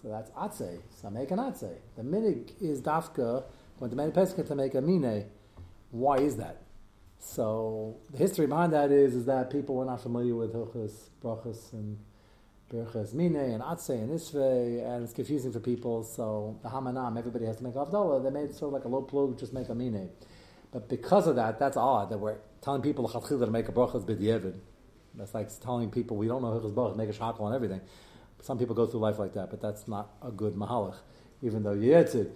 So 0.02 0.10
that's 0.10 0.30
atze. 0.32 0.80
So 1.02 1.10
make 1.10 1.32
an 1.32 1.40
atze. 1.40 1.76
The 1.96 2.02
minig 2.04 2.52
is 2.60 2.82
dafka 2.82 3.44
went 3.82 3.92
to 3.92 3.98
Many 3.98 4.12
Pesach 4.12 4.48
to 4.48 4.56
make 4.56 4.76
a 4.76 4.82
mine. 4.82 5.26
Why 5.90 6.18
is 6.18 6.38
that? 6.38 6.62
So 7.18 7.98
the 8.12 8.20
history 8.20 8.46
behind 8.46 8.74
that 8.74 8.92
is, 8.92 9.16
is 9.16 9.26
that 9.26 9.50
people 9.50 9.76
were 9.76 9.86
not 9.86 10.02
familiar 10.02 10.36
with 10.36 10.54
Hilchas, 10.54 11.10
Brachas, 11.22 11.74
and 11.74 11.98
Birchas 12.72 13.14
Mine, 13.14 13.36
and 13.36 13.62
Atse, 13.62 13.90
and 13.90 14.12
Isve, 14.12 14.86
and 14.88 15.04
it's 15.04 15.14
confusing 15.14 15.52
for 15.52 15.60
people. 15.60 16.04
So 16.04 16.60
the 16.62 16.70
Hamanam, 16.70 17.18
everybody 17.18 17.46
has 17.46 17.58
to 17.58 17.64
make 17.64 17.74
Avdallah. 17.74 18.24
They 18.24 18.30
made 18.30 18.54
sort 18.54 18.70
of 18.70 18.74
like 18.74 18.86
a 18.86 18.88
low 18.88 19.02
plug, 19.02 19.40
just 19.40 19.52
make 19.52 19.68
a 19.70 19.76
Mine. 19.76 20.10
But 20.72 20.88
because 20.88 21.26
of 21.26 21.36
that, 21.38 21.58
that's 21.60 21.76
odd 21.76 22.12
that 22.12 22.20
we're 22.20 22.38
telling 22.62 22.84
people 22.84 23.08
to 23.08 23.48
make 23.48 23.68
a 23.68 23.72
Brachas 23.72 24.06
B'di'evid. 24.06 24.60
That's 25.16 25.34
like 25.34 25.50
telling 25.60 25.90
people 25.90 26.18
we 26.18 26.28
don't 26.28 26.44
know 26.44 26.50
Hilchas 26.50 26.74
Brachas, 26.74 26.96
make 26.96 27.10
a 27.10 27.14
Shakal 27.14 27.48
and 27.48 27.56
everything. 27.56 27.82
Some 28.44 28.60
people 28.60 28.76
go 28.76 28.86
through 28.86 29.00
life 29.00 29.18
like 29.18 29.34
that, 29.34 29.50
but 29.50 29.60
that's 29.60 29.88
not 29.88 30.14
a 30.22 30.32
good 30.32 30.54
Mahalach, 30.54 30.98
even 31.42 31.64
though 31.64 31.74
you 31.74 31.96
it. 31.96 32.32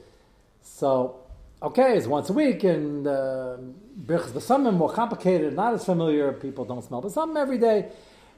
So 0.62 1.25
okay, 1.62 1.98
it's 1.98 2.08
once 2.08 2.30
a 2.30 2.34
week, 2.34 2.64
and 2.64 3.08
uh, 3.08 3.58
the 4.06 4.46
are 4.50 4.72
more 4.72 4.92
complicated, 4.92 5.54
not 5.54 5.74
as 5.74 5.86
familiar. 5.86 6.32
People 6.34 6.66
don't 6.66 6.84
smell, 6.84 7.08
some 7.10 7.36
every 7.38 7.58
day. 7.58 7.90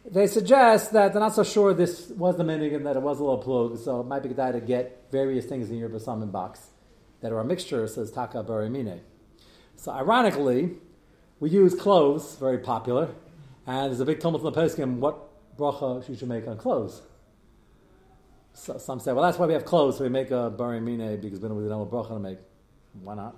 They 0.09 0.27
suggest 0.27 0.93
that 0.93 1.11
they're 1.11 1.21
not 1.21 1.35
so 1.35 1.43
sure 1.43 1.73
this 1.73 2.09
was 2.09 2.37
the 2.37 2.43
minig 2.43 2.73
and 2.73 2.85
that 2.85 2.95
it 2.95 3.01
was 3.01 3.19
a 3.19 3.23
little 3.23 3.39
plug, 3.39 3.77
so 3.77 3.99
it 3.99 4.05
might 4.05 4.23
be 4.23 4.29
good 4.29 4.53
to 4.53 4.61
get 4.61 5.07
various 5.11 5.45
things 5.45 5.69
in 5.69 5.77
your 5.77 5.89
basamin 5.89 6.31
box 6.31 6.69
that 7.21 7.31
are 7.31 7.39
a 7.39 7.45
mixture, 7.45 7.85
says 7.87 8.11
taka 8.11 8.43
barimine. 8.43 9.01
So 9.75 9.91
ironically, 9.91 10.75
we 11.39 11.49
use 11.49 11.75
cloves, 11.75 12.35
very 12.37 12.59
popular, 12.59 13.09
and 13.65 13.87
there's 13.87 13.99
a 13.99 14.05
big 14.05 14.21
tumult 14.21 14.43
in 14.45 14.53
the 14.53 14.59
poskim 14.59 14.99
what 14.99 15.17
bracha 15.57 16.07
you 16.07 16.15
should 16.15 16.29
make 16.29 16.47
on 16.47 16.57
cloves. 16.57 17.01
So 18.53 18.77
some 18.77 18.99
say, 18.99 19.11
well, 19.11 19.23
that's 19.23 19.37
why 19.37 19.45
we 19.45 19.53
have 19.53 19.65
cloves, 19.65 19.97
so 19.97 20.03
we 20.03 20.09
make 20.09 20.31
a 20.31 20.49
barimine 20.49 21.19
because 21.19 21.39
we 21.39 21.49
don't 21.49 21.69
know 21.69 21.79
what 21.79 21.91
bracha 21.91 22.13
to 22.13 22.19
make. 22.19 22.39
Why 23.03 23.15
not? 23.15 23.35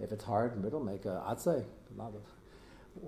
If 0.00 0.12
it's 0.12 0.24
hard, 0.24 0.62
middle, 0.62 0.80
make 0.80 1.04
a 1.04 1.22
atzeh. 1.28 1.64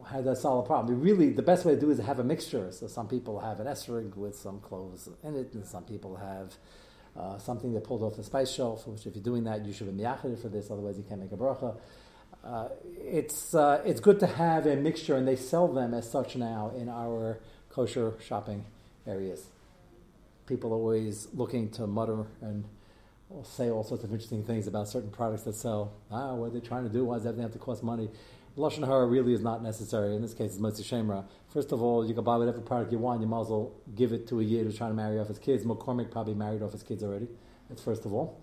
How 0.04 0.16
does 0.16 0.25
that 0.25 0.37
solve 0.37 0.64
a 0.64 0.66
problem? 0.66 1.00
really, 1.00 1.30
the 1.30 1.42
best 1.42 1.64
way 1.64 1.75
to 1.75 1.80
do 1.80 1.88
it 1.88 1.92
is 1.92 1.99
to 1.99 2.04
have 2.04 2.18
a 2.18 2.25
mixture. 2.25 2.70
So 2.70 2.87
some 2.87 3.08
people 3.08 3.40
have 3.40 3.61
an 3.61 3.66
esrog 3.66 4.16
with 4.16 4.37
some 4.37 4.61
cloves 4.61 5.08
in 5.22 5.37
it, 5.37 5.52
and 5.54 5.66
some 5.66 5.84
people 5.84 6.16
have 6.16 6.54
uh, 7.16 7.38
something 7.38 7.72
that 7.75 7.84
pulled 7.84 8.02
off 8.02 8.16
the 8.16 8.25
spice 8.25 8.50
shelf, 8.50 8.87
which 8.87 9.06
if 9.06 9.14
you're 9.14 9.25
doing 9.25 9.44
that, 9.44 9.64
you 9.64 9.72
should 9.72 9.94
be 9.94 10.02
miyachid 10.02 10.40
for 10.40 10.49
this, 10.49 10.70
otherwise 10.70 10.96
you 10.96 11.04
can't 11.04 11.20
make 11.20 11.32
a 11.32 11.37
bracha. 11.37 11.76
Uh, 12.44 12.68
it's, 12.99 13.54
uh, 13.54 13.82
it's 13.84 14.00
good 14.00 14.18
to 14.20 14.26
have 14.26 14.66
a 14.66 14.76
mixture, 14.76 15.16
and 15.16 15.26
they 15.26 15.37
sell 15.37 15.68
them 15.68 15.94
as 15.94 16.11
such 16.11 16.37
now 16.37 16.72
in 16.76 16.88
our 16.88 17.38
kosher 17.70 18.14
shopping 18.20 18.64
areas. 19.06 19.46
People 20.46 20.72
are 20.72 20.76
always 20.76 21.28
looking 21.34 21.70
to 21.70 21.87
mutter 21.87 22.26
and 22.40 22.64
will 23.34 23.44
say 23.44 23.70
all 23.70 23.84
sorts 23.84 24.04
of 24.04 24.12
interesting 24.12 24.44
things 24.44 24.66
about 24.66 24.88
certain 24.88 25.10
products 25.10 25.42
that 25.42 25.54
sell. 25.54 25.92
Ah, 26.10 26.34
what 26.34 26.46
are 26.46 26.50
they 26.50 26.60
trying 26.60 26.84
to 26.84 26.90
do? 26.90 27.04
Why 27.04 27.16
does 27.16 27.26
everything 27.26 27.42
have 27.42 27.52
to 27.52 27.58
cost 27.58 27.82
money? 27.82 28.10
Lashon 28.56 28.86
Hara 28.86 29.06
really 29.06 29.32
is 29.32 29.40
not 29.40 29.62
necessary. 29.62 30.14
In 30.14 30.20
this 30.20 30.34
case, 30.34 30.52
it's 30.52 30.60
Motzi 30.60 30.82
Shemra. 30.82 31.24
First 31.48 31.72
of 31.72 31.80
all, 31.80 32.06
you 32.06 32.12
can 32.12 32.22
buy 32.22 32.36
whatever 32.36 32.60
product 32.60 32.92
you 32.92 32.98
want. 32.98 33.22
You 33.22 33.26
might 33.26 33.40
as 33.40 33.48
well 33.48 33.72
give 33.94 34.12
it 34.12 34.28
to 34.28 34.40
a 34.40 34.42
yid 34.42 34.66
who's 34.66 34.76
trying 34.76 34.90
to 34.90 34.96
marry 34.96 35.18
off 35.18 35.28
his 35.28 35.38
kids. 35.38 35.64
McCormick 35.64 36.10
probably 36.10 36.34
married 36.34 36.62
off 36.62 36.72
his 36.72 36.82
kids 36.82 37.02
already. 37.02 37.28
That's 37.70 37.82
first 37.82 38.04
of 38.04 38.12
all. 38.12 38.38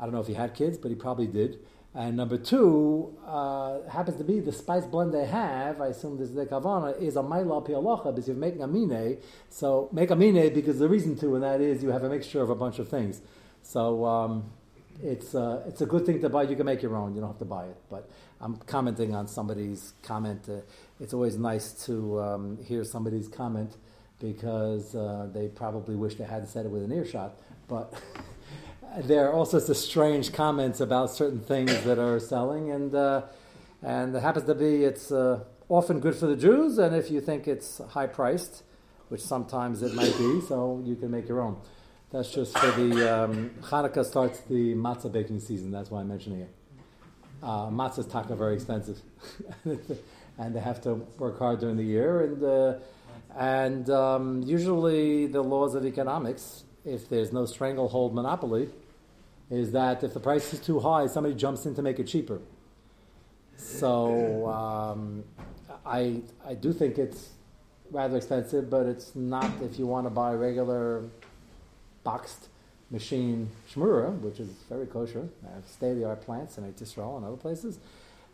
I 0.00 0.04
don't 0.04 0.14
know 0.14 0.20
if 0.20 0.26
he 0.26 0.34
had 0.34 0.54
kids, 0.54 0.78
but 0.78 0.90
he 0.90 0.96
probably 0.96 1.28
did. 1.28 1.60
And 1.94 2.16
number 2.16 2.38
two, 2.38 3.16
uh, 3.26 3.86
happens 3.88 4.16
to 4.16 4.24
be 4.24 4.40
the 4.40 4.50
spice 4.50 4.86
blend 4.86 5.12
they 5.12 5.26
have, 5.26 5.80
I 5.80 5.88
assume 5.88 6.16
this 6.16 6.30
is 6.30 6.34
the 6.34 6.46
kavana, 6.46 7.00
is 7.00 7.16
a 7.16 7.22
maila 7.22 7.66
pialacha 7.66 8.14
because 8.14 8.26
you're 8.26 8.36
making 8.36 8.62
a 8.62 8.66
mine. 8.66 9.18
So 9.50 9.90
make 9.92 10.10
a 10.10 10.16
mine 10.16 10.54
because 10.54 10.78
the 10.78 10.88
reason 10.88 11.16
to, 11.18 11.34
and 11.34 11.44
that 11.44 11.60
is 11.60 11.82
you 11.82 11.90
have 11.90 12.02
a 12.02 12.08
mixture 12.08 12.40
of 12.40 12.48
a 12.48 12.54
bunch 12.54 12.78
of 12.78 12.88
things. 12.88 13.20
So 13.62 14.04
um, 14.04 14.50
it's, 15.02 15.34
uh, 15.34 15.62
it's 15.66 15.80
a 15.80 15.86
good 15.86 16.06
thing 16.06 16.20
to 16.20 16.28
buy. 16.28 16.44
You 16.44 16.56
can 16.56 16.66
make 16.66 16.82
your 16.82 16.96
own. 16.96 17.14
You 17.14 17.20
don't 17.20 17.30
have 17.30 17.38
to 17.38 17.44
buy 17.44 17.66
it. 17.66 17.76
But 17.90 18.10
I'm 18.40 18.56
commenting 18.56 19.14
on 19.14 19.28
somebody's 19.28 19.94
comment. 20.02 20.48
Uh, 20.48 20.60
it's 21.00 21.14
always 21.14 21.36
nice 21.38 21.72
to 21.86 22.20
um, 22.20 22.58
hear 22.64 22.84
somebody's 22.84 23.28
comment 23.28 23.76
because 24.18 24.94
uh, 24.94 25.28
they 25.32 25.48
probably 25.48 25.96
wish 25.96 26.14
they 26.14 26.24
hadn't 26.24 26.48
said 26.48 26.64
it 26.64 26.70
with 26.70 26.84
an 26.84 26.92
earshot. 26.92 27.36
But 27.68 27.92
there 28.98 29.28
are 29.28 29.32
all 29.32 29.44
sorts 29.44 29.68
of 29.68 29.76
strange 29.76 30.32
comments 30.32 30.80
about 30.80 31.10
certain 31.10 31.40
things 31.40 31.82
that 31.84 31.98
are 31.98 32.20
selling, 32.20 32.70
and 32.70 32.94
uh, 32.94 33.22
and 33.82 34.14
it 34.14 34.20
happens 34.20 34.46
to 34.46 34.54
be 34.54 34.84
it's 34.84 35.10
uh, 35.10 35.40
often 35.68 36.00
good 36.00 36.14
for 36.14 36.26
the 36.26 36.36
Jews, 36.36 36.78
and 36.78 36.94
if 36.94 37.10
you 37.10 37.20
think 37.20 37.48
it's 37.48 37.80
high 37.90 38.06
priced, 38.06 38.62
which 39.08 39.20
sometimes 39.20 39.82
it 39.82 39.94
might 39.94 40.16
be, 40.16 40.40
so 40.42 40.80
you 40.84 40.94
can 40.94 41.10
make 41.10 41.28
your 41.28 41.40
own. 41.40 41.56
That's 42.12 42.30
just 42.30 42.56
for 42.58 42.70
the 42.72 43.24
um, 43.24 43.50
Hanukkah 43.62 44.04
starts 44.04 44.40
the 44.40 44.74
matzah 44.74 45.10
baking 45.10 45.40
season. 45.40 45.70
That's 45.70 45.90
why 45.90 46.00
I'm 46.00 46.08
mentioning 46.08 46.42
it. 46.42 46.54
Uh, 47.42 47.70
matzah 47.70 48.00
is 48.00 48.06
taka 48.06 48.36
very 48.36 48.54
expensive, 48.54 49.00
and 49.64 50.54
they 50.54 50.60
have 50.60 50.82
to 50.82 50.94
work 51.18 51.38
hard 51.38 51.60
during 51.60 51.78
the 51.78 51.84
year. 51.84 52.20
And 52.20 52.44
uh, 52.44 52.74
and 53.34 53.88
um, 53.88 54.42
usually 54.42 55.26
the 55.26 55.40
laws 55.40 55.74
of 55.74 55.86
economics, 55.86 56.64
if 56.84 57.08
there's 57.08 57.32
no 57.32 57.46
stranglehold 57.46 58.14
monopoly, 58.14 58.68
is 59.50 59.72
that 59.72 60.04
if 60.04 60.12
the 60.12 60.20
price 60.20 60.52
is 60.52 60.60
too 60.60 60.80
high, 60.80 61.06
somebody 61.06 61.34
jumps 61.34 61.64
in 61.64 61.74
to 61.76 61.80
make 61.80 61.98
it 61.98 62.08
cheaper. 62.08 62.40
So 63.56 64.48
um, 64.48 65.24
I 65.86 66.20
I 66.44 66.52
do 66.52 66.74
think 66.74 66.98
it's 66.98 67.30
rather 67.90 68.18
expensive, 68.18 68.68
but 68.68 68.84
it's 68.84 69.16
not 69.16 69.50
if 69.62 69.78
you 69.78 69.86
want 69.86 70.04
to 70.04 70.10
buy 70.10 70.34
regular 70.34 71.04
boxed 72.04 72.48
machine 72.90 73.50
shmura, 73.72 74.18
which 74.20 74.38
is 74.38 74.48
very 74.68 74.86
kosher. 74.86 75.28
I 75.48 75.54
have 75.54 75.66
state-of-the-art 75.66 76.22
plants 76.22 76.58
in 76.58 76.74
Israel 76.80 77.16
and 77.16 77.24
other 77.24 77.36
places. 77.36 77.78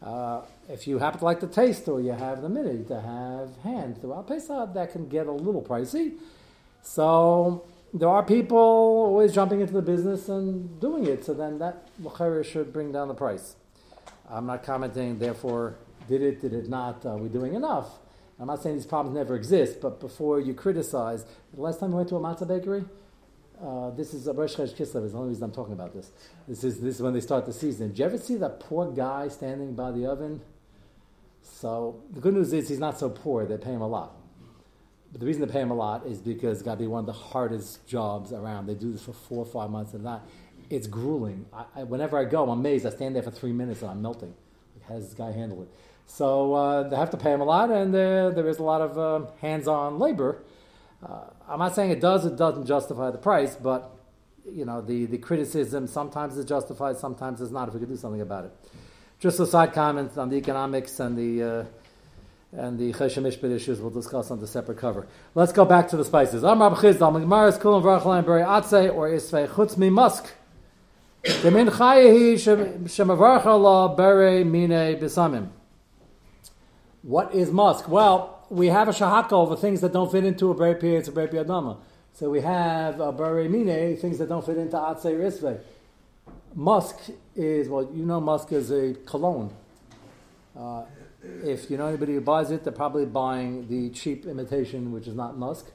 Uh, 0.03 0.43
if 0.69 0.87
you 0.87 0.99
happen 0.99 1.19
to 1.19 1.25
like 1.25 1.41
the 1.41 1.47
taste 1.47 1.89
or 1.89 2.01
you 2.01 2.13
have 2.13 2.43
the 2.43 2.49
minute 2.49 2.87
to 2.89 3.01
have 3.01 3.51
hand 3.63 4.01
throughout 4.01 4.29
Pesach, 4.29 4.75
that 4.75 4.93
can 4.93 5.09
get 5.09 5.27
a 5.27 5.33
little 5.33 5.63
pricey. 5.63 6.15
So 6.83 7.65
there 7.93 8.09
are 8.09 8.23
people 8.23 8.59
always 8.59 9.33
jumping 9.33 9.61
into 9.61 9.73
the 9.73 9.83
business 9.83 10.29
and 10.29 10.81
doing 10.81 11.07
it. 11.07 11.25
So 11.25 11.35
then 11.35 11.59
that 11.59 11.89
should 12.45 12.73
bring 12.73 12.93
down 12.93 13.09
the 13.09 13.15
price. 13.15 13.57
I'm 14.31 14.47
not 14.47 14.63
commenting, 14.63 15.19
therefore, 15.19 15.77
did 16.09 16.23
it, 16.23 16.41
did 16.41 16.53
it 16.53 16.69
not, 16.69 17.05
are 17.07 17.17
we 17.17 17.29
doing 17.29 17.55
enough? 17.55 17.89
I'm 18.39 18.47
not 18.47 18.63
saying 18.63 18.77
these 18.77 18.87
problems 18.87 19.17
never 19.17 19.35
exist, 19.35 19.81
but 19.81 20.01
before 20.01 20.39
you 20.39 20.55
criticize, 20.55 21.25
the 21.55 21.61
last 21.61 21.81
time 21.81 21.91
we 21.91 21.97
went 21.97 22.09
to 22.11 22.17
a 22.17 22.21
matzah 22.21 22.47
bakery, 22.47 22.85
uh, 23.63 23.91
this 23.91 24.15
is 24.15 24.27
Rosh 24.27 24.57
Chodesh 24.57 24.75
Kislev. 24.75 25.05
Is 25.05 25.13
the 25.13 25.19
only 25.19 25.31
reason 25.31 25.45
I'm 25.45 25.53
talking 25.53 25.73
about 25.73 25.93
this. 25.95 26.11
This 26.47 26.65
is 26.65 26.81
this 26.81 26.97
is 26.97 27.03
when 27.03 27.13
they 27.13 27.21
start 27.21 27.47
the 27.47 27.53
season. 27.53 27.89
Did 27.89 27.99
you 27.99 28.05
ever 28.05 28.19
see 28.19 28.37
that 28.37 28.61
poor 28.61 28.91
guy 28.91 29.29
standing 29.29 29.75
by 29.75 29.91
the 29.91 30.07
oven? 30.07 30.41
So 31.43 32.03
the 32.13 32.21
good 32.21 32.35
news 32.35 32.53
is 32.53 32.69
he's 32.69 32.79
not 32.79 32.99
so 32.99 33.11
poor. 33.11 33.47
They 33.47 33.57
pay 33.57 33.71
him 33.71 33.81
a 33.81 33.89
lot. 33.89 34.15
But 35.11 35.21
the 35.21 35.27
reason 35.27 35.47
they 35.47 35.53
pay 35.53 35.61
him 35.61 35.71
a 35.71 35.75
lot 35.75 36.07
is 36.07 36.19
because 36.19 36.59
it's 36.59 36.63
got 36.63 36.75
to 36.75 36.81
be 36.81 36.87
one 36.87 37.01
of 37.01 37.07
the 37.07 37.13
hardest 37.13 37.87
jobs 37.87 38.33
around. 38.33 38.67
They 38.67 38.75
do 38.75 38.93
this 38.93 39.03
for 39.03 39.13
four 39.13 39.39
or 39.39 39.47
five 39.47 39.71
months 39.71 39.95
and 39.95 40.05
that. 40.07 40.21
It's 40.71 40.87
grueling. 40.87 41.47
I, 41.53 41.65
I, 41.77 41.83
whenever 41.85 42.19
I 42.19 42.25
go, 42.25 42.43
I'm 42.43 42.51
amazed. 42.51 42.85
I 42.85 42.91
stand 42.91 43.17
there 43.17 43.23
for 43.23 43.31
three 43.31 43.53
minutes 43.53 43.81
and 43.81 43.91
I'm 43.91 44.03
melting. 44.03 44.35
Like, 44.77 44.89
how 44.89 44.95
does 44.97 45.07
this 45.07 45.15
guy 45.15 45.33
handle 45.33 45.63
it? 45.63 45.69
So 46.07 46.55
uh, 46.55 46.89
they 46.89 46.97
have 46.97 47.11
to 47.11 47.17
pay 47.17 47.33
him 47.33 47.41
a 47.41 47.45
lot, 47.45 47.71
and 47.71 47.95
uh, 47.95 48.31
there 48.31 48.49
is 48.49 48.59
a 48.59 48.63
lot 48.63 48.81
of 48.81 48.99
uh, 48.99 49.31
hands-on 49.41 49.99
labor. 49.99 50.43
Uh, 51.05 51.21
I'm 51.49 51.59
not 51.61 51.75
saying 51.75 51.91
it 51.91 52.01
does, 52.01 52.25
it 52.27 52.37
doesn't 52.37 52.67
justify 52.67 53.11
the 53.11 53.19
price, 53.19 53.55
but 53.55 53.97
you 54.51 54.65
know 54.65 54.81
the, 54.81 55.07
the 55.07 55.19
criticism 55.19 55.87
sometimes 55.87 56.37
is 56.37 56.45
justified, 56.45 56.97
sometimes 56.97 57.41
it's 57.41 57.53
not. 57.53 57.69
If 57.69 57.75
we 57.75 57.81
could 57.81 57.89
do 57.89 57.97
something 57.97 58.21
about 58.21 58.47
it, 58.47 58.53
just 59.21 59.39
a 59.39 59.47
side 59.47 59.73
comment 59.73 60.19
on 60.19 60.29
the 60.29 60.37
economics 60.37 60.99
and 61.01 61.17
the 61.17 61.43
uh, 61.43 61.65
and 62.53 62.79
the 62.79 62.93
Choshen 62.93 63.25
Mishpat 63.25 63.55
issues 63.55 63.81
we'll 63.81 63.91
discuss 63.91 64.31
on 64.31 64.41
the 64.41 64.47
separate 64.47 64.79
cover. 64.79 65.07
Let's 65.35 65.53
go 65.53 65.65
back 65.65 65.89
to 65.89 65.97
the 65.97 66.05
spices. 66.05 66.43
M'gmaris 66.43 67.59
kulam 67.59 67.83
atze 67.83 68.95
or 68.95 69.11
isvei 69.11 69.49
chutz 69.49 69.77
mi 69.77 69.91
musk. 69.91 70.33
Chayehi 71.25 72.37
mine. 75.31 75.53
What 77.03 77.35
is 77.35 77.51
musk? 77.53 77.89
Well, 77.89 78.38
we 78.51 78.69
have 78.69 78.89
a 78.89 78.93
shahaka 78.93 79.33
over 79.33 79.57
things 79.57 79.81
that 79.81 79.93
don't 79.93 80.11
fit 80.11 80.25
into 80.25 80.51
a 80.51 80.55
beri 80.55 80.75
piyetz, 80.75 81.09
a 81.09 81.13
beri 81.13 81.29
piyadama. 81.29 81.79
So 82.15 82.31
we 82.31 82.41
have 82.41 83.01
a 83.01 83.13
beri 83.13 83.49
mine, 83.49 83.97
things 83.97 84.19
that 84.19 84.29
don't 84.29 84.45
fit 84.45 84.57
into 84.57 84.77
atzei 84.77 85.19
risve. 85.19 85.61
Musk 86.55 86.97
is, 87.37 87.69
well, 87.69 87.89
you 87.93 88.05
know 88.05 88.21
musk 88.21 88.53
is 88.53 88.71
a 88.71 88.95
cologne. 89.07 89.53
Uh, 90.59 90.83
if 91.45 91.71
you 91.71 91.77
know 91.77 91.87
anybody 91.87 92.15
who 92.15 92.21
buys 92.21 92.51
it, 92.51 92.65
they're 92.65 92.73
probably 92.73 93.05
buying 93.05 93.69
the 93.69 93.91
cheap 93.91 94.25
imitation, 94.25 94.93
which 94.93 95.07
is 95.07 95.15
not 95.15 95.37
musk. 95.37 95.67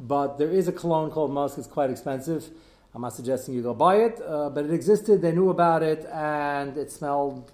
But 0.00 0.38
there 0.38 0.50
is 0.50 0.68
a 0.68 0.72
cologne 0.72 1.10
called 1.10 1.32
musk, 1.32 1.56
it's 1.58 1.66
quite 1.66 1.90
expensive. 1.90 2.48
I'm 2.94 3.02
not 3.02 3.14
suggesting 3.14 3.54
you 3.54 3.62
go 3.62 3.74
buy 3.74 3.96
it, 3.96 4.20
uh, 4.26 4.50
but 4.50 4.64
it 4.64 4.72
existed, 4.72 5.22
they 5.22 5.32
knew 5.32 5.50
about 5.50 5.82
it, 5.82 6.06
and 6.12 6.76
it 6.76 6.90
smelled 6.90 7.52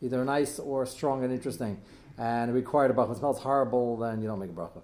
either 0.00 0.24
nice 0.24 0.58
or 0.58 0.86
strong 0.86 1.22
and 1.24 1.32
interesting 1.32 1.80
and 2.18 2.50
it 2.50 2.54
required 2.54 2.90
a 2.90 2.94
bracha. 2.94 3.12
It 3.12 3.18
smells 3.18 3.40
horrible, 3.40 3.96
then 3.96 4.20
you 4.20 4.28
don't 4.28 4.38
make 4.38 4.50
a 4.50 4.54
bracha. 4.54 4.82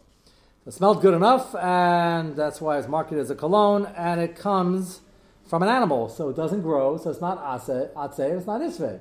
It 0.67 0.73
smelled 0.73 1.03
good 1.03 1.15
enough, 1.15 1.55
and 1.57 2.37
that's 2.37 2.61
why 2.61 2.79
it's 2.79 2.89
marketed 2.89 3.19
as 3.19 3.31
a 3.31 3.35
cologne, 3.35 3.87
and 3.97 4.21
it 4.21 4.37
comes 4.37 5.01
from 5.45 5.63
an 5.63 5.69
animal, 5.69 6.09
so 6.09 6.29
it 6.29 6.37
doesn't 6.37 6.63
grow, 6.63 6.97
so 6.97 7.11
it's 7.11 7.21
not 7.21 7.39
ase, 7.39 7.91
atse, 7.97 8.39
it's 8.39 8.47
not 8.47 8.61
isve. 8.61 9.01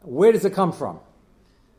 where 0.00 0.32
does 0.32 0.44
it 0.44 0.54
come 0.54 0.72
from? 0.72 0.98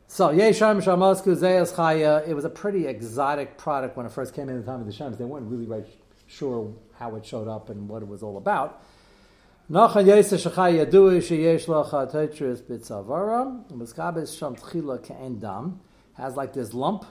So 0.06 0.28
Yesham 0.28 0.82
Shamasku 0.82 1.36
Zayas 1.36 1.74
Chaya, 1.74 2.26
it 2.28 2.34
was 2.34 2.44
a 2.44 2.50
pretty 2.50 2.86
exotic 2.86 3.58
product 3.58 3.96
when 3.96 4.06
it 4.06 4.12
first 4.12 4.32
came 4.32 4.48
in 4.48 4.60
the 4.60 4.62
time 4.62 4.80
of 4.80 4.86
the 4.86 4.92
Shams. 4.92 5.18
They 5.18 5.24
weren't 5.24 5.50
really 5.50 5.66
right 5.66 5.86
sure 6.26 6.72
how 6.98 7.16
it 7.16 7.26
showed 7.26 7.48
up 7.48 7.70
and 7.70 7.88
what 7.88 8.02
it 8.02 8.08
was 8.08 8.22
all 8.22 8.36
about. 8.36 8.84
Nachan 9.70 10.04
Shachai 10.04 10.84
Yadui 10.84 11.22
Sheyesh 11.22 11.64
Lacha 11.64 12.12
Tetris 12.12 12.60
Sham 14.38 14.56
Tchila 14.56 15.40
Dam, 15.40 15.80
has 16.18 16.36
like 16.36 16.52
this 16.52 16.74
lump 16.74 17.06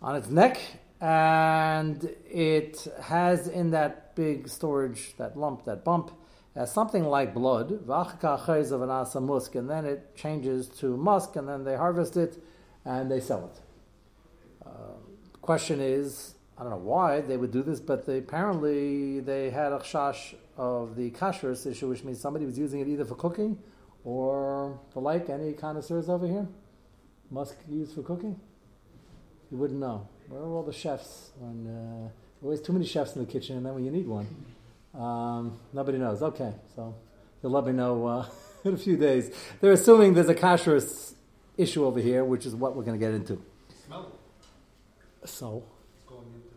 on 0.00 0.14
its 0.14 0.28
neck, 0.28 0.60
and 1.00 2.04
it 2.30 2.86
has 3.02 3.48
in 3.48 3.72
that 3.72 4.14
big 4.14 4.46
storage, 4.46 5.16
that 5.16 5.36
lump, 5.36 5.64
that 5.64 5.84
bump, 5.84 6.12
as 6.54 6.72
something 6.72 7.02
like 7.02 7.34
blood, 7.34 7.84
of 8.70 8.82
musk, 9.20 9.56
and 9.56 9.68
then 9.68 9.84
it 9.84 10.14
changes 10.14 10.68
to 10.68 10.96
musk, 10.96 11.34
and 11.34 11.48
then 11.48 11.64
they 11.64 11.74
harvest 11.74 12.16
it 12.16 12.40
and 12.84 13.10
they 13.10 13.18
sell 13.18 13.50
it. 13.52 13.60
Uh, 14.64 14.70
question 15.42 15.80
is, 15.80 16.36
I 16.60 16.62
don't 16.62 16.72
know 16.72 16.76
why 16.76 17.22
they 17.22 17.38
would 17.38 17.52
do 17.52 17.62
this, 17.62 17.80
but 17.80 18.04
they, 18.04 18.18
apparently 18.18 19.20
they 19.20 19.48
had 19.48 19.72
a 19.72 19.78
chash 19.78 20.34
of 20.58 20.94
the 20.94 21.10
kashrus 21.10 21.66
issue, 21.66 21.88
which 21.88 22.04
means 22.04 22.20
somebody 22.20 22.44
was 22.44 22.58
using 22.58 22.80
it 22.80 22.88
either 22.88 23.06
for 23.06 23.14
cooking 23.14 23.58
or 24.04 24.78
for 24.92 25.02
like. 25.02 25.30
Any 25.30 25.54
connoisseurs 25.54 26.10
over 26.10 26.26
here? 26.26 26.46
Musk 27.30 27.56
used 27.66 27.94
for 27.94 28.02
cooking? 28.02 28.38
You 29.50 29.56
wouldn't 29.56 29.80
know. 29.80 30.06
Where 30.28 30.42
are 30.42 30.52
all 30.52 30.62
the 30.62 30.72
chefs? 30.72 31.30
When 31.38 31.66
uh, 31.66 32.44
always 32.44 32.60
too 32.60 32.74
many 32.74 32.84
chefs 32.84 33.16
in 33.16 33.24
the 33.24 33.30
kitchen, 33.30 33.56
and 33.56 33.64
then 33.64 33.74
when 33.74 33.84
you 33.84 33.90
need 33.90 34.06
one. 34.06 34.26
Um, 34.94 35.58
nobody 35.72 35.98
knows. 35.98 36.22
Okay, 36.22 36.52
so 36.74 36.94
you'll 37.42 37.52
let 37.52 37.64
me 37.64 37.72
know 37.72 38.06
uh, 38.06 38.26
in 38.64 38.74
a 38.74 38.76
few 38.76 38.96
days. 38.96 39.34
They're 39.60 39.72
assuming 39.72 40.14
there's 40.14 40.28
a 40.28 40.34
kashrus 40.34 41.14
issue 41.56 41.84
over 41.84 42.00
here, 42.00 42.24
which 42.24 42.46
is 42.46 42.54
what 42.54 42.76
we're 42.76 42.84
going 42.84 42.98
to 42.98 43.04
get 43.04 43.14
into. 43.14 43.42
Smell. 43.86 44.12
So, 45.24 45.64
It's 45.96 46.04
going 46.08 46.26
into. 46.26 46.50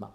No. 0.00 0.12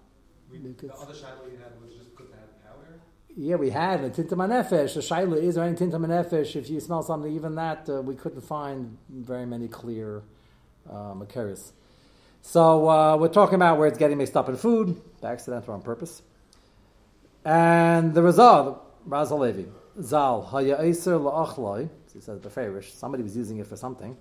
We, 0.54 0.60
the 0.60 0.94
other 0.94 1.16
shiloh 1.16 1.48
you 1.52 1.58
had 1.58 1.82
was 1.82 1.96
just 1.96 2.12
because 2.12 2.30
it 2.30 2.36
had 2.36 2.64
power. 2.64 3.00
yeah, 3.36 3.56
we 3.56 3.72
had 3.72 4.02
a 4.02 4.12
tinta 4.12 4.36
manefesh. 4.36 4.94
The 4.94 5.00
shaila 5.00 5.42
is 5.42 5.56
there 5.56 5.64
any 5.64 5.76
tinta 5.76 5.94
manefesh? 5.94 6.56
If 6.56 6.70
you 6.70 6.80
smell 6.80 7.02
something, 7.02 7.34
even 7.34 7.56
that 7.56 7.90
uh, 7.90 8.02
we 8.04 8.16
couldn't 8.16 8.42
find 8.42 8.96
very 9.10 9.48
many 9.48 9.68
clear 9.68 10.22
uh, 10.88 11.16
makaris. 11.16 11.72
So 12.44 12.88
uh, 12.88 13.18
we're 13.18 13.30
talking 13.30 13.56
about 13.56 13.80
where 13.80 13.88
it's 13.88 13.98
getting 13.98 14.20
mixed 14.20 14.38
up 14.38 14.48
in 14.48 14.58
food, 14.58 15.02
by 15.22 15.32
accident 15.32 15.68
or 15.68 15.74
on 15.74 15.82
purpose. 15.82 16.22
And 17.44 18.14
the 18.14 18.22
result, 18.22 18.80
Raz 19.06 19.30
Halevi, 19.30 19.66
Zal, 20.02 20.44
Haya 20.44 20.78
Eser 20.78 21.20
La'achloi, 21.20 21.90
he 22.14 22.22
says 22.22 22.40
Beferish, 22.40 22.92
somebody 22.92 23.24
was 23.24 23.36
using 23.36 23.58
it 23.58 23.66
for 23.66 23.76
something. 23.76 24.16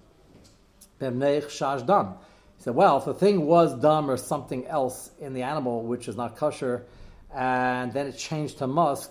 Bemneich 0.98 1.46
Shash 1.46 1.86
Dam. 1.86 2.14
Said, 2.62 2.76
well, 2.76 2.98
if 2.98 3.06
the 3.06 3.14
thing 3.14 3.44
was 3.46 3.74
dumb 3.74 4.08
or 4.08 4.16
something 4.16 4.68
else 4.68 5.10
in 5.18 5.34
the 5.34 5.42
animal 5.42 5.82
which 5.82 6.06
is 6.06 6.16
not 6.16 6.36
kosher, 6.36 6.86
and 7.34 7.92
then 7.92 8.06
it 8.06 8.16
changed 8.16 8.58
to 8.58 8.68
musk, 8.68 9.10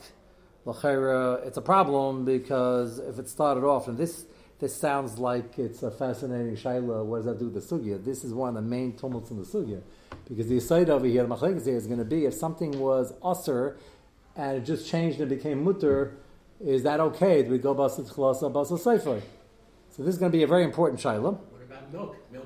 it's 0.65 1.57
a 1.57 1.61
problem 1.61 2.23
because 2.23 2.99
if 2.99 3.19
it 3.19 3.27
started 3.27 3.65
off, 3.65 3.89
and 3.89 3.97
this 3.97 4.25
this 4.59 4.73
sounds 4.73 5.17
like 5.17 5.59
it's 5.59 5.83
a 5.83 5.91
fascinating 5.91 6.55
shaila. 6.55 7.03
What 7.03 7.17
does 7.17 7.25
that 7.25 7.39
do 7.39 7.49
with 7.49 7.55
the 7.55 7.75
sugya? 7.75 8.01
This 8.01 8.23
is 8.23 8.33
one 8.33 8.47
of 8.49 8.55
the 8.55 8.61
main 8.61 8.95
tumults 8.95 9.31
in 9.31 9.37
the 9.37 9.43
sugya, 9.43 9.81
because 10.29 10.47
the 10.47 10.55
aside 10.55 10.89
over 10.89 11.05
here, 11.05 11.23
the 11.23 11.35
machlekes 11.35 11.65
here 11.65 11.75
is 11.75 11.87
going 11.87 11.99
to 11.99 12.05
be 12.05 12.23
if 12.23 12.33
something 12.33 12.79
was 12.79 13.11
usr 13.21 13.75
and 14.37 14.59
it 14.59 14.61
just 14.61 14.87
changed 14.87 15.19
and 15.19 15.29
became 15.29 15.65
mutter, 15.65 16.15
is 16.63 16.83
that 16.83 17.01
okay? 17.01 17.43
Do 17.43 17.49
we 17.49 17.57
go 17.57 17.73
basil 17.73 18.05
chalasa 18.05 18.53
basil 18.53 18.77
sefer? 18.77 19.21
So 19.89 20.03
this 20.03 20.13
is 20.13 20.19
going 20.19 20.31
to 20.31 20.37
be 20.37 20.43
a 20.43 20.47
very 20.47 20.63
important 20.63 21.01
shaila. 21.01 21.37
What 21.37 21.63
about 21.63 21.91
milk? 21.91 22.15
Milk. 22.31 22.45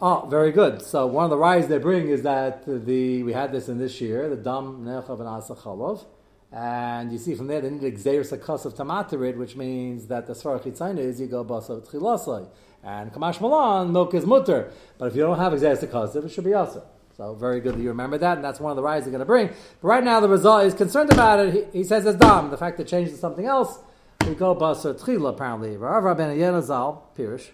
Oh, 0.00 0.26
very 0.28 0.52
good. 0.52 0.82
So 0.82 1.06
one 1.06 1.24
of 1.24 1.30
the 1.30 1.36
rides 1.36 1.68
they 1.68 1.78
bring 1.78 2.08
is 2.08 2.22
that 2.22 2.64
the 2.66 3.22
we 3.22 3.32
had 3.32 3.52
this 3.52 3.68
in 3.68 3.78
this 3.78 4.00
year, 4.00 4.28
the 4.28 4.36
dam 4.36 4.84
nechav 4.84 5.20
and 5.20 5.28
asa 5.28 5.54
chalov, 5.54 6.04
and 6.52 7.12
you 7.12 7.18
see 7.18 7.34
from 7.34 7.46
there 7.46 7.60
they 7.60 7.70
need 7.70 7.82
exer 7.82 8.20
sakas 8.20 8.64
of 8.64 8.74
tamatarid, 8.74 9.36
which 9.36 9.56
means 9.56 10.06
that 10.06 10.26
the 10.26 10.34
svara 10.34 10.62
chitzayna 10.62 10.98
is 10.98 11.20
you 11.20 11.26
go 11.26 11.44
basav 11.44 11.88
tchilasai, 11.88 12.48
and 12.82 13.12
kamash 13.12 13.40
malan 13.40 13.92
milk 13.92 14.14
is 14.14 14.26
mutter, 14.26 14.70
but 14.98 15.06
if 15.06 15.16
you 15.16 15.22
don't 15.22 15.38
have 15.38 15.52
exer 15.52 15.76
sakas, 15.76 16.16
it 16.16 16.28
should 16.30 16.44
be 16.44 16.54
also. 16.54 16.84
So 17.16 17.34
very 17.34 17.60
good 17.60 17.74
that 17.74 17.80
you 17.82 17.88
remember 17.88 18.18
that, 18.18 18.38
and 18.38 18.44
that's 18.44 18.58
one 18.58 18.70
of 18.70 18.76
the 18.76 18.82
rides 18.82 19.04
they're 19.04 19.12
going 19.12 19.20
to 19.20 19.26
bring. 19.26 19.48
But 19.48 19.88
right 19.88 20.02
now 20.02 20.20
the 20.20 20.28
result 20.28 20.64
is 20.64 20.74
concerned 20.74 21.12
about 21.12 21.40
it. 21.40 21.54
He, 21.72 21.78
he 21.78 21.84
says 21.84 22.06
it's 22.06 22.18
dam. 22.18 22.50
The 22.50 22.56
fact 22.56 22.78
that 22.78 22.84
it 22.84 22.88
changed 22.88 23.12
to 23.12 23.18
something 23.18 23.44
else, 23.44 23.78
we 24.26 24.34
go 24.34 24.54
basar 24.54 24.98
tchila 24.98 25.30
apparently. 25.30 25.76
Rav 25.76 26.02
Rabbeinu 26.04 26.36
Yenazal 26.36 27.02
Pirish. 27.16 27.50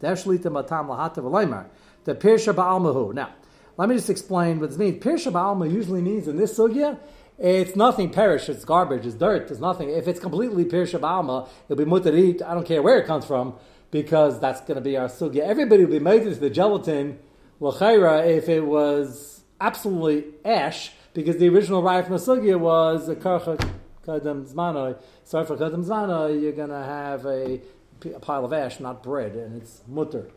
Der 0.00 0.12
shlita 0.12 0.50
matam 0.50 0.88
lahata 0.88 1.16
v'leimer. 1.16 1.66
The 2.04 2.14
pirsha 2.14 2.54
ba'almahu. 2.54 3.14
Now, 3.14 3.30
let 3.76 3.88
me 3.88 3.94
just 3.94 4.10
explain 4.10 4.60
what 4.60 4.70
this 4.70 4.78
means. 4.78 5.02
Pirsha 5.02 5.32
ba'alma 5.32 5.70
usually 5.70 6.02
means 6.02 6.28
in 6.28 6.36
this 6.36 6.58
sugya, 6.58 6.98
it's 7.38 7.74
nothing 7.74 8.10
perish, 8.10 8.48
it's 8.48 8.64
garbage, 8.64 9.06
it's 9.06 9.14
dirt, 9.14 9.50
it's 9.50 9.60
nothing. 9.60 9.88
If 9.88 10.06
it's 10.08 10.20
completely 10.20 10.64
pirsha 10.64 11.00
ba'alma, 11.00 11.48
it'll 11.68 11.84
be 11.84 12.18
eat. 12.18 12.42
I 12.42 12.54
don't 12.54 12.66
care 12.66 12.82
where 12.82 12.98
it 12.98 13.06
comes 13.06 13.24
from, 13.24 13.54
because 13.90 14.38
that's 14.40 14.60
going 14.60 14.76
to 14.76 14.82
be 14.82 14.96
our 14.96 15.08
sugya. 15.08 15.40
Everybody 15.40 15.84
will 15.84 15.92
be 15.92 15.98
made 15.98 16.22
into 16.22 16.38
the 16.38 16.50
gelatin, 16.50 17.18
l'chaira, 17.60 18.26
if 18.26 18.48
it 18.48 18.60
was 18.60 19.42
absolutely 19.60 20.24
ash, 20.44 20.92
because 21.14 21.38
the 21.38 21.48
original 21.48 21.82
right 21.82 22.04
from 22.04 22.16
the 22.16 22.22
sugya 22.22 22.58
was 22.58 23.08
a 23.08 23.16
karcha 23.16 23.58
kadam 24.06 24.46
zmanoi. 24.50 25.00
Sorry 25.24 25.46
for 25.46 25.56
kadam 25.56 25.84
zmanoi, 25.84 26.40
you're 26.42 26.52
going 26.52 26.68
to 26.68 26.76
have 26.76 27.24
a, 27.26 27.60
a 28.04 28.20
pile 28.20 28.44
of 28.44 28.52
ash, 28.52 28.80
not 28.80 29.02
bread, 29.02 29.32
and 29.32 29.60
it's 29.60 29.82
mutter. 29.86 30.30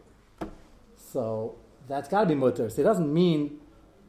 So 0.95 1.55
that's 1.87 2.07
got 2.07 2.21
to 2.21 2.27
be 2.27 2.35
mutter. 2.35 2.69
So 2.69 2.81
it 2.81 2.85
doesn't 2.85 3.13
mean 3.13 3.59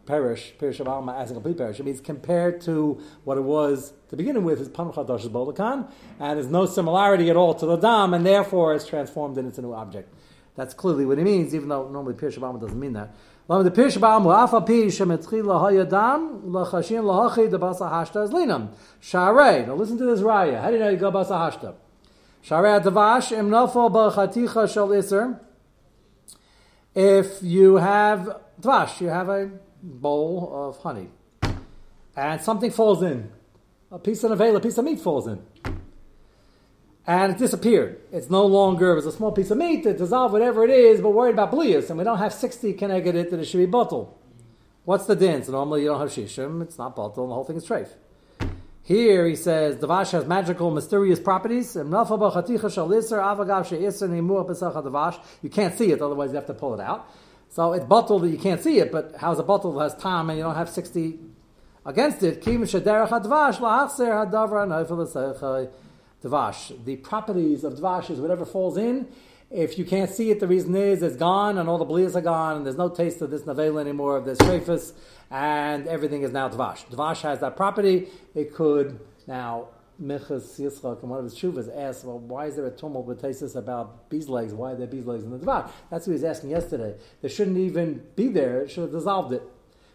perish, 0.07 0.55
perish 0.59 0.81
of 0.81 0.89
alma 0.89 1.15
as 1.15 1.31
a 1.31 1.35
complete 1.35 1.57
perish. 1.57 1.81
It 1.81 1.85
means 1.85 2.01
compared 2.01 2.61
to 2.63 3.01
what 3.25 3.39
it 3.39 3.43
was 3.43 3.93
to 4.11 4.17
begin 4.17 4.43
with, 4.45 4.61
is 4.61 4.69
panchadash 4.69 5.29
bolakan, 5.29 5.91
and 6.21 6.39
there's 6.39 6.51
no 6.51 6.67
similarity 6.67 7.31
at 7.31 7.37
all 7.37 7.55
to 7.55 7.67
the 7.67 7.77
dam, 7.77 8.13
and 8.15 8.25
therefore 8.25 8.75
it's 8.75 8.87
transformed 8.87 9.39
into 9.39 9.61
a 9.61 9.63
new 9.63 9.73
object. 9.73 10.13
That's 10.57 10.75
clearly 10.75 11.05
what 11.05 11.19
it 11.19 11.25
means, 11.25 11.55
even 11.55 11.69
though 11.69 11.89
normally 11.89 12.15
perish 12.15 12.37
of 12.37 12.45
alma 12.45 12.61
doesn't 12.61 12.79
mean 12.79 12.93
that. 12.93 13.15
The 13.47 13.71
pi. 13.71 13.89
Now 19.67 19.75
listen 19.75 19.99
to 19.99 20.05
this 20.05 20.21
raya. 20.21 20.63
How 20.63 20.69
do 20.69 20.75
you 20.75 20.81
know 20.81 20.89
you 20.89 20.97
go 20.97 21.13
basa 21.13 21.33
hashta? 21.33 21.75
If 22.47 22.51
you 27.43 27.77
have 27.77 28.41
dvash, 28.61 29.01
you 29.01 29.09
have 29.09 29.31
a 29.31 29.51
bowl 29.83 30.51
of 30.53 30.77
honey, 30.77 31.09
and 32.15 32.43
something 32.43 32.71
falls 32.71 33.03
in, 33.03 33.31
a 33.91 33.99
piece 33.99 34.23
of 34.25 34.31
nevela, 34.31 34.57
a 34.57 34.61
piece 34.61 34.77
of 34.77 34.85
meat 34.85 35.01
falls 35.01 35.27
in, 35.27 35.41
and 37.07 37.33
it 37.33 37.39
disappeared. 37.39 38.03
It's 38.13 38.29
no 38.29 38.45
longer, 38.45 38.93
it 38.93 38.97
was 38.97 39.07
a 39.07 39.13
small 39.13 39.33
piece 39.33 39.51
of 39.51 39.57
meat, 39.57 39.87
it 39.87 39.97
dissolved, 39.97 40.35
whatever 40.35 40.65
it 40.65 40.71
is, 40.71 41.01
but 41.01 41.15
worried 41.15 41.33
about 41.33 41.51
blias, 41.51 41.89
and 41.89 41.97
we 41.97 42.05
don't 42.05 42.19
have 42.19 42.35
60 42.35 42.75
connected 42.75 43.15
it 43.15 43.31
that 43.31 43.41
it 43.41 43.47
should 43.47 43.57
be 43.57 43.65
bottle. 43.65 44.19
What's 44.85 45.07
the 45.07 45.17
din? 45.17 45.43
So 45.43 45.53
normally 45.53 45.81
you 45.81 45.89
don't 45.89 45.99
have 45.99 46.11
shishim, 46.11 46.61
it's 46.61 46.77
not 46.77 46.95
bottle, 46.95 47.25
and 47.25 47.31
the 47.31 47.37
whole 47.37 47.45
thing 47.45 47.57
is 47.57 47.67
treif. 47.67 47.89
Here 48.85 49.27
he 49.27 49.35
says 49.35 49.77
Davash 49.77 50.11
has 50.13 50.27
magical, 50.27 50.71
mysterious 50.71 51.19
properties. 51.19 51.75
You 51.75 51.83
can't 55.51 55.75
see 55.79 55.91
it, 55.91 56.03
otherwise 56.03 56.29
you 56.31 56.37
have 56.37 56.47
to 56.47 56.53
pull 56.53 56.75
it 56.75 56.81
out. 56.81 57.11
So 57.49 57.73
it's 57.73 57.87
bottled 57.87 58.25
that 58.25 58.29
you 58.29 58.37
can't 58.37 58.61
see 58.61 58.81
it, 58.81 58.93
but 58.93 59.15
how's 59.17 59.39
a 59.39 59.43
bottle 59.43 59.73
that 59.75 59.85
has 59.85 59.95
time 59.95 60.29
and 60.29 60.37
you 60.37 60.45
don't 60.45 60.55
have 60.55 60.69
60 60.69 61.19
against 61.87 62.23
it? 62.23 62.43
The 66.85 66.97
properties 66.97 67.65
of 67.65 67.75
Dvash 67.75 68.11
is 68.11 68.21
whatever 68.21 68.45
falls 68.45 68.77
in. 68.77 69.09
If 69.55 69.79
you 69.79 69.85
can't 69.85 70.11
see 70.11 70.33
it, 70.33 70.41
the 70.41 70.49
reason 70.49 70.75
is 70.75 71.01
it's 71.01 71.15
gone 71.15 71.59
and 71.59 71.69
all 71.69 71.79
the 71.79 71.87
blias 71.87 72.17
are 72.17 72.21
gone 72.21 72.57
and 72.57 72.67
there's 72.67 72.77
no 72.77 72.89
taste 72.89 73.23
of 73.23 73.31
this 73.31 73.43
Navela 73.43 73.81
anymore, 73.81 74.17
of 74.17 74.25
this 74.25 74.37
Shafis, 74.39 74.93
and 75.31 75.87
everything 75.87 76.23
is 76.23 76.33
now 76.33 76.49
Dvash. 76.49 76.85
Dvash 76.87 77.21
has 77.21 77.39
that 77.39 77.57
property. 77.57 78.09
It 78.35 78.53
could 78.53 78.99
now 79.29 79.69
Minchas 80.03 80.59
Yitzchak 80.59 81.03
and 81.03 81.09
one 81.09 81.21
of 81.21 81.25
his 81.27 81.37
shuvas 81.37 81.71
asked, 81.73 82.05
well, 82.05 82.19
why 82.19 82.47
is 82.47 82.57
there 82.57 82.67
a 82.67 82.71
tumult 82.73 83.07
with 83.07 83.23
Tesis 83.23 83.55
about 83.55 84.11
bees 84.11 84.29
legs? 84.29 84.53
Why 84.53 84.73
are 84.73 84.75
there 84.75 84.89
bees 84.89 85.07
legs 85.07 85.23
in 85.23 85.31
the 85.31 85.39
Dvash? 85.39 85.71
That's 85.89 86.09
what 86.09 86.15
he 86.17 86.21
was 86.21 86.25
asking 86.25 86.51
yesterday. 86.51 86.97
There 87.21 87.31
shouldn't 87.31 87.59
even 87.59 88.03
be 88.17 88.27
there. 88.27 88.63
It 88.63 88.73
should 88.73 88.83
have 88.83 88.93
dissolved 88.93 89.33
it. 89.35 89.43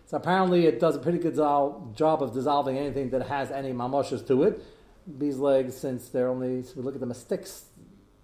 So 0.06 0.16
apparently 0.16 0.68
it 0.68 0.80
does 0.80 0.96
a 0.96 1.00
pretty 1.00 1.18
good 1.18 1.36
job 1.36 2.24
of 2.24 2.34
dissolving 2.34 2.78
anything 2.78 3.10
that 3.10 3.28
has 3.28 3.52
any 3.52 3.74
mamoshes 3.74 4.26
to 4.28 4.44
it. 4.44 4.64
Bees 5.18 5.38
legs, 5.38 5.76
since 5.76 6.08
they're 6.08 6.30
only, 6.30 6.64
so 6.64 6.76
we 6.78 6.84
look 6.84 6.94
at 6.94 7.02
them 7.02 7.12
as 7.12 7.18
sticks, 7.18 7.66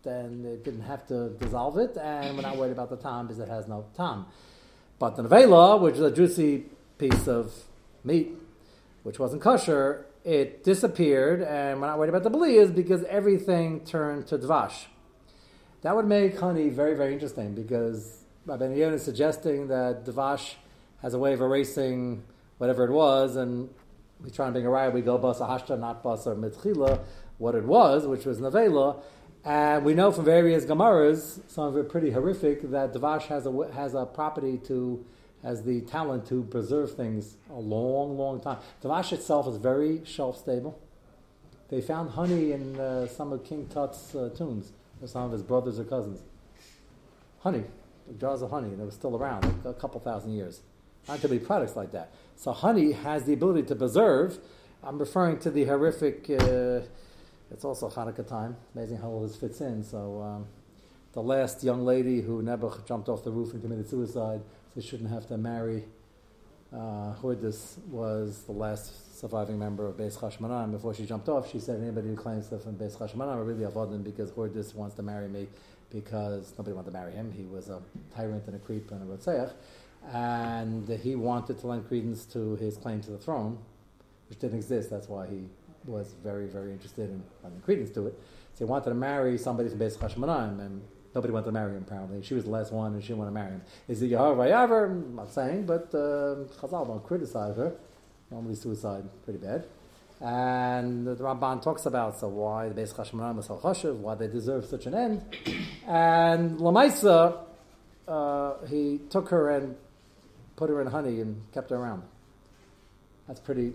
then 0.06 0.46
it 0.46 0.64
didn't 0.64 0.84
have 0.84 1.06
to 1.08 1.30
dissolve 1.32 1.78
it, 1.78 1.98
and 1.98 2.36
we're 2.36 2.44
not 2.44 2.58
worried 2.58 2.72
about 2.72 2.90
the 2.90 2.96
time 2.96 3.28
because 3.28 3.40
it 3.40 3.50
has 3.50 3.68
no 3.68 3.86
time. 3.98 4.26
But 4.98 5.18
the 5.18 5.24
nevela, 5.24 5.82
which 5.82 5.96
is 5.96 6.02
a 6.02 6.12
juicy 6.12 6.66
piece 6.98 7.28
of 7.28 7.54
meat, 8.04 8.32
which 9.04 9.20
wasn't 9.20 9.42
kosher, 9.42 10.06
it 10.24 10.64
disappeared, 10.64 11.42
and 11.42 11.82
we're 11.82 11.88
not 11.88 12.00
worried 12.00 12.10
about 12.10 12.24
the 12.24 12.32
blias 12.32 12.74
because 12.74 13.04
everything 13.04 13.82
turned 13.82 14.28
to 14.28 14.38
dvash. 14.38 14.86
That 15.82 15.96
would 15.96 16.08
make 16.08 16.40
honey 16.40 16.70
very, 16.70 16.96
very 16.96 17.14
interesting 17.14 17.54
because 17.54 18.24
Rabbi 18.48 18.74
Yon 18.74 18.94
is 18.94 19.04
suggesting 19.04 19.68
that 19.68 20.06
Davash 20.06 20.54
has 21.02 21.14
a 21.14 21.20
way 21.20 21.34
of 21.34 21.42
erasing 21.42 22.24
whatever 22.58 22.86
it 22.86 22.92
was, 22.92 23.36
and 23.36 23.70
we 24.24 24.32
try 24.32 24.46
and 24.46 24.54
bring 24.54 24.66
a 24.66 24.70
riot, 24.70 24.94
we 24.94 25.02
go 25.02 25.20
basa 25.20 25.48
hashta, 25.48 25.80
not 25.80 26.04
basa 26.04 26.36
mitchila, 26.36 27.02
what 27.38 27.54
it 27.54 27.64
was, 27.66 28.08
which 28.08 28.26
was 28.26 28.40
nevela. 28.40 29.02
And 29.46 29.86
we 29.86 29.94
know 29.94 30.12
from 30.12 30.26
various 30.26 30.66
Gemaras, 30.66 31.40
some 31.48 31.66
of 31.66 31.78
it 31.78 31.88
pretty 31.88 32.10
horrific, 32.10 32.72
that 32.72 32.94
Davash 32.94 33.28
has 33.28 33.46
a, 33.46 33.72
has 33.74 33.94
a 33.94 34.04
property 34.04 34.58
to, 34.66 35.06
has 35.44 35.62
the 35.62 35.82
talent 35.82 36.28
to 36.30 36.44
preserve 36.46 36.96
things 36.96 37.38
a 37.52 37.60
long, 37.60 38.18
long 38.18 38.42
time. 38.42 38.58
Davash 38.82 39.14
itself 39.14 39.48
is 39.48 39.58
very 39.58 40.04
shelf 40.04 40.40
stable. 40.40 40.80
They 41.70 41.80
found 41.80 42.10
honey 42.12 42.54
in 42.54 42.80
uh, 42.80 43.06
some 43.06 43.32
of 43.32 43.44
King 43.44 43.68
Tut's 43.68 44.16
uh, 44.16 44.32
tombs, 44.36 44.72
or 45.00 45.08
some 45.08 45.22
of 45.22 45.32
his 45.32 45.44
brothers 45.44 45.80
or 45.80 45.84
cousins. 45.84 46.24
Honey, 47.42 47.66
jars 48.20 48.42
of 48.42 48.50
honey, 48.50 48.70
and 48.70 48.82
it 48.82 48.86
was 48.86 48.96
still 48.96 49.16
around 49.16 49.46
a 49.64 49.74
couple 49.74 50.00
thousand 50.00 50.34
years. 50.34 50.62
Not 51.08 51.22
to 51.22 51.30
be 51.30 51.38
products 51.38 51.76
like 51.76 51.92
that. 51.92 52.12
So 52.36 52.52
honey 52.52 52.94
has 52.94 53.26
the 53.26 53.34
ability 53.34 53.68
to 53.68 53.76
preserve. 53.76 54.40
I'm 54.84 54.98
referring 54.98 55.38
to 55.40 55.52
the 55.52 55.66
horrific. 55.66 56.32
It's 57.52 57.64
also 57.64 57.90
Hanukkah 57.90 58.28
time. 58.28 58.56
Amazing 58.76 58.98
how 58.98 59.10
all 59.10 59.22
this 59.22 59.36
fits 59.36 59.62
in. 59.62 59.84
So 59.84 60.22
um, 60.22 60.48
the 61.14 61.22
last 61.22 61.64
young 61.64 61.86
lady 61.86 62.22
who 62.22 62.42
Nebuch 62.42 62.86
jumped 62.88 63.10
off 63.10 63.24
the 63.24 63.32
roof 63.32 63.54
and 63.54 63.62
committed 63.62 63.90
suicide, 63.90 64.42
so 64.74 64.82
she 64.82 64.88
shouldn't 64.88 65.10
have 65.10 65.28
to 65.28 65.38
marry. 65.38 65.86
Uh, 66.74 67.14
was 67.22 68.44
the 68.46 68.52
last 68.52 69.18
surviving 69.20 69.58
member 69.58 69.88
of 69.88 69.96
Beis 69.96 70.18
Chashmanan. 70.18 70.72
Before 70.72 70.94
she 70.94 71.06
jumped 71.06 71.30
off, 71.30 71.50
she 71.50 71.60
said, 71.60 71.80
anybody 71.80 72.10
who 72.10 72.16
claims 72.16 72.48
stuff 72.48 72.64
from 72.64 72.76
Beis 72.76 72.98
Chashmanan 72.98 73.38
are 73.38 73.44
really 73.44 73.64
avodim 73.64 74.04
because 74.04 74.32
Hordis 74.32 74.76
wants 74.76 74.96
to 74.96 75.04
marry 75.04 75.30
me 75.30 75.48
because 75.90 76.54
nobody 76.58 76.74
wanted 76.76 76.92
to 76.92 76.98
marry 76.98 77.14
him. 77.14 77.32
He 77.32 77.44
was 77.44 77.70
a 77.70 77.82
tyrant 78.14 78.46
and 78.48 78.56
a 78.56 78.60
creep 78.60 78.92
and 78.92 79.02
a 79.02 79.16
rotzeach. 79.16 79.54
And 80.12 80.90
he 80.90 81.16
wanted 81.16 81.60
to 81.60 81.68
lend 81.68 81.88
credence 81.88 82.26
to 82.26 82.56
his 82.58 82.76
claim 82.76 83.02
to 83.02 83.12
the 83.12 83.18
throne, 83.18 83.58
which 84.28 84.40
didn't 84.40 84.58
exist. 84.58 84.90
That's 84.90 85.08
why 85.08 85.28
he 85.28 85.48
was 85.86 86.14
very, 86.24 86.48
very 86.48 86.72
interested 86.72 87.10
in 87.10 87.24
lending 87.44 87.62
credence 87.62 87.92
to 87.92 88.08
it. 88.08 88.20
So 88.54 88.66
he 88.66 88.70
wanted 88.70 88.90
to 88.90 88.96
marry 88.96 89.38
somebody 89.38 89.70
from 89.70 89.80
Beis 89.80 89.98
Chashmonaim, 89.98 90.60
and 90.60 90.82
nobody 91.14 91.34
wanted 91.34 91.48
to 91.48 91.52
marry 91.52 91.76
him, 91.76 91.84
apparently. 91.88 92.22
She 92.24 92.34
was 92.34 92.46
the 92.46 92.52
last 92.52 92.72
one, 92.72 92.94
and 92.94 93.02
she 93.04 93.10
didn't 93.10 93.20
want 93.20 93.30
to 93.30 93.34
marry 93.34 93.52
him. 93.52 93.62
Is 93.88 94.02
it 94.02 94.12
Yehovah 94.12 94.50
Yaver? 94.50 94.92
I'm 94.92 95.16
not 95.16 95.32
saying, 95.32 95.66
but 95.66 95.94
uh, 95.94 96.46
Chazal 96.60 96.88
don't 96.88 97.04
criticize 97.04 97.58
her. 97.58 97.76
Normally 98.32 98.56
suicide, 98.56 99.04
pretty 99.24 99.40
bad. 99.40 99.66
And 100.22 101.06
the 101.06 101.16
Ramban 101.16 101.62
talks 101.62 101.86
about 101.86 102.18
so 102.18 102.30
why 102.30 102.70
the 102.70 102.82
Beis 102.82 102.94
Chashmonaim 102.94 103.36
was 103.36 103.48
so 103.48 103.58
chashuv, 103.58 103.98
why 103.98 104.16
they 104.16 104.28
deserve 104.28 104.66
such 104.66 104.86
an 104.86 104.96
end. 104.96 105.22
And 105.86 106.58
Lamaisa, 106.58 107.40
uh, 108.08 108.54
he 108.68 109.02
took 109.10 109.30
her 109.30 109.50
and 109.50 109.76
put 110.56 110.70
her 110.70 110.82
in 110.82 110.88
honey 110.88 111.20
and 111.20 111.42
kept 111.54 111.70
her 111.70 111.76
around. 111.76 112.04
That's 113.28 113.42
pretty 113.42 113.74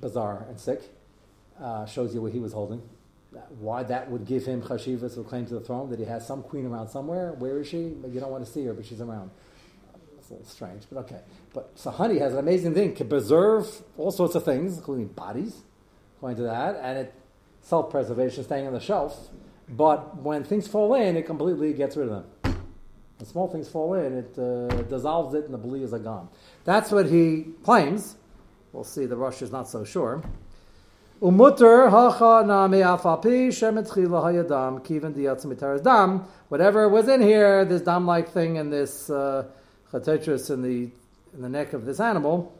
bizarre 0.00 0.46
and 0.48 0.58
sick. 0.58 0.82
Uh, 1.60 1.84
shows 1.84 2.14
you 2.14 2.22
what 2.22 2.32
he 2.32 2.40
was 2.40 2.54
holding. 2.54 2.80
Why 3.58 3.82
that 3.82 4.10
would 4.10 4.24
give 4.24 4.46
him 4.46 4.62
chashivas 4.62 5.18
or 5.18 5.24
claim 5.24 5.44
to 5.46 5.54
the 5.54 5.60
throne, 5.60 5.90
that 5.90 5.98
he 5.98 6.06
has 6.06 6.26
some 6.26 6.42
queen 6.42 6.64
around 6.64 6.88
somewhere. 6.88 7.32
Where 7.32 7.60
is 7.60 7.68
she? 7.68 7.78
You 7.78 8.18
don't 8.18 8.30
want 8.30 8.46
to 8.46 8.50
see 8.50 8.64
her, 8.64 8.72
but 8.72 8.86
she's 8.86 9.02
around. 9.02 9.30
It's 10.18 10.30
a 10.30 10.32
little 10.32 10.48
strange, 10.48 10.84
but 10.90 11.00
okay. 11.00 11.20
But 11.52 11.78
honey 11.84 12.18
has 12.18 12.32
an 12.32 12.38
amazing 12.38 12.72
thing, 12.72 12.94
can 12.94 13.08
preserve 13.08 13.68
all 13.98 14.10
sorts 14.10 14.34
of 14.36 14.44
things, 14.44 14.78
including 14.78 15.08
bodies, 15.08 15.62
according 16.16 16.38
to 16.38 16.44
that, 16.44 16.76
and 16.82 16.98
it 16.98 17.14
self-preservation, 17.60 18.42
staying 18.44 18.66
on 18.66 18.72
the 18.72 18.80
shelf. 18.80 19.28
But 19.68 20.16
when 20.22 20.44
things 20.44 20.66
fall 20.66 20.94
in, 20.94 21.16
it 21.16 21.26
completely 21.26 21.74
gets 21.74 21.94
rid 21.94 22.08
of 22.08 22.24
them. 22.42 22.54
When 23.18 23.26
small 23.26 23.48
things 23.48 23.68
fall 23.68 23.94
in, 23.94 24.16
it 24.16 24.38
uh, 24.38 24.82
dissolves 24.84 25.34
it, 25.34 25.44
and 25.44 25.52
the 25.52 25.58
believers 25.58 25.92
are 25.92 25.98
gone. 25.98 26.30
That's 26.64 26.90
what 26.90 27.06
he 27.06 27.48
claims. 27.62 28.16
We'll 28.72 28.84
see. 28.84 29.04
The 29.04 29.16
Rosh 29.16 29.42
is 29.42 29.52
not 29.52 29.68
so 29.68 29.84
sure. 29.84 30.22
Umutter 31.20 31.90
hacha 31.90 32.46
hayadam 34.22 34.82
kiven 34.82 35.12
diyatzimitaras 35.12 35.82
dam. 35.82 36.24
Whatever 36.48 36.88
was 36.88 37.08
in 37.08 37.20
here, 37.20 37.62
this 37.66 37.82
dam-like 37.82 38.30
thing 38.30 38.56
in 38.56 38.70
this 38.70 39.10
uh, 39.10 39.44
in 39.92 40.00
the 40.00 40.90
in 41.34 41.42
the 41.42 41.48
neck 41.48 41.74
of 41.74 41.84
this 41.84 42.00
animal, 42.00 42.58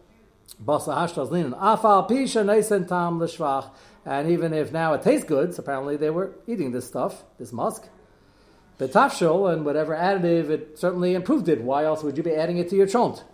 basa 0.63 0.95
hashtas 0.95 1.31
linen 1.31 1.53
neisen 1.53 2.87
tam. 2.87 3.71
And 4.05 4.31
even 4.31 4.53
if 4.53 4.73
now 4.73 4.93
it 4.93 5.03
tastes 5.03 5.25
good, 5.25 5.55
so 5.55 5.63
apparently 5.63 5.97
they 5.97 6.11
were 6.11 6.33
eating 6.47 6.71
this 6.73 6.87
stuff, 6.87 7.25
this 7.39 7.53
musk. 7.53 7.89
Betafshil 8.79 9.53
and 9.53 9.65
whatever 9.65 9.95
additive, 9.95 10.51
it 10.51 10.79
certainly 10.79 11.15
improved 11.15 11.49
it. 11.49 11.63
Why 11.63 11.85
else 11.85 12.03
would 12.03 12.19
you 12.19 12.23
be 12.23 12.35
adding 12.35 12.59
it 12.59 12.69
to 12.71 12.77
your 12.77 12.87
chont? 12.87 13.25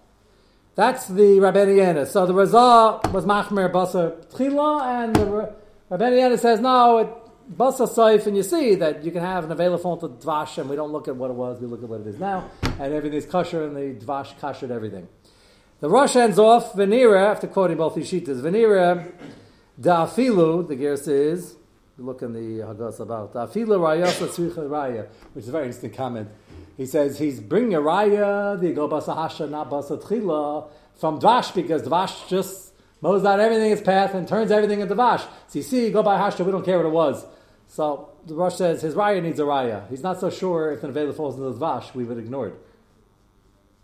That's 0.76 1.08
the 1.08 1.40
Rabbani 1.40 2.04
So 2.04 2.26
the 2.26 2.34
Razah 2.34 3.10
was 3.10 3.24
Machmer 3.24 3.72
Basa 3.72 4.22
Tchila, 4.26 5.04
and 5.04 5.16
the 5.16 5.54
Rabbani 5.88 6.36
says, 6.36 6.60
no, 6.60 6.98
it 6.98 7.08
Basa 7.56 7.88
Saif, 7.88 8.26
and 8.26 8.36
you 8.36 8.42
see 8.42 8.74
that 8.74 9.02
you 9.02 9.10
can 9.10 9.22
have 9.22 9.44
an 9.44 9.52
available 9.52 9.96
to 9.96 10.08
Dvash, 10.08 10.58
and 10.58 10.68
we 10.68 10.76
don't 10.76 10.92
look 10.92 11.08
at 11.08 11.16
what 11.16 11.30
it 11.30 11.34
was, 11.34 11.60
we 11.62 11.66
look 11.66 11.82
at 11.82 11.88
what 11.88 12.02
it 12.02 12.06
is 12.06 12.18
now, 12.18 12.50
and 12.78 12.92
everything 12.92 13.16
is 13.16 13.24
kosher, 13.24 13.64
and 13.64 13.74
the 13.74 14.04
Dvash 14.04 14.38
kashered 14.38 14.70
everything. 14.70 15.08
The 15.80 15.88
Rosh 15.88 16.14
ends 16.14 16.38
off, 16.38 16.74
Venira, 16.74 17.30
after 17.30 17.46
quoting 17.46 17.78
both 17.78 17.94
these 17.94 18.10
Yishitas, 18.10 18.42
Venira, 18.42 19.10
Da'afilu, 19.80 20.68
the 20.68 20.76
gear 20.76 20.98
says, 20.98 21.56
look 21.96 22.20
in 22.20 22.34
the 22.34 22.62
Haggas 22.62 23.00
about, 23.00 23.32
Da'afilu 23.32 23.78
Raya, 23.78 25.08
which 25.32 25.42
is 25.44 25.48
a 25.48 25.52
very 25.52 25.64
interesting 25.64 25.92
comment. 25.92 26.28
He 26.76 26.86
says 26.86 27.18
he's 27.18 27.40
bringing 27.40 27.74
a 27.74 27.80
raya, 27.80 28.60
the 28.60 28.72
go 28.72 28.88
basa 28.88 29.14
hasha, 29.14 29.46
not 29.46 29.70
basa 29.70 30.00
tchila, 30.02 30.68
from 30.94 31.18
dvash, 31.20 31.54
because 31.54 31.82
dvash 31.82 32.28
just 32.28 32.72
mows 33.00 33.24
out 33.24 33.40
everything 33.40 33.66
in 33.66 33.72
its 33.72 33.82
path 33.82 34.14
and 34.14 34.28
turns 34.28 34.50
everything 34.50 34.80
into 34.80 34.94
dvash. 34.94 35.20
So 35.48 35.58
you 35.58 35.62
see, 35.62 35.90
go 35.90 36.02
by 36.02 36.18
hasha, 36.18 36.44
we 36.44 36.52
don't 36.52 36.64
care 36.64 36.76
what 36.76 36.86
it 36.86 36.92
was. 36.92 37.24
So 37.68 38.10
the 38.26 38.34
Rosh 38.34 38.56
says 38.56 38.82
his 38.82 38.94
raya 38.94 39.22
needs 39.22 39.40
a 39.40 39.44
raya. 39.44 39.88
He's 39.88 40.02
not 40.02 40.20
so 40.20 40.30
sure 40.30 40.72
if 40.72 40.82
the 40.82 40.88
Nevela 40.88 41.14
falls 41.14 41.36
into 41.36 41.50
the 41.50 41.58
dvash, 41.58 41.94
we 41.94 42.04
would 42.04 42.18
ignore 42.18 42.48
it. 42.48 42.54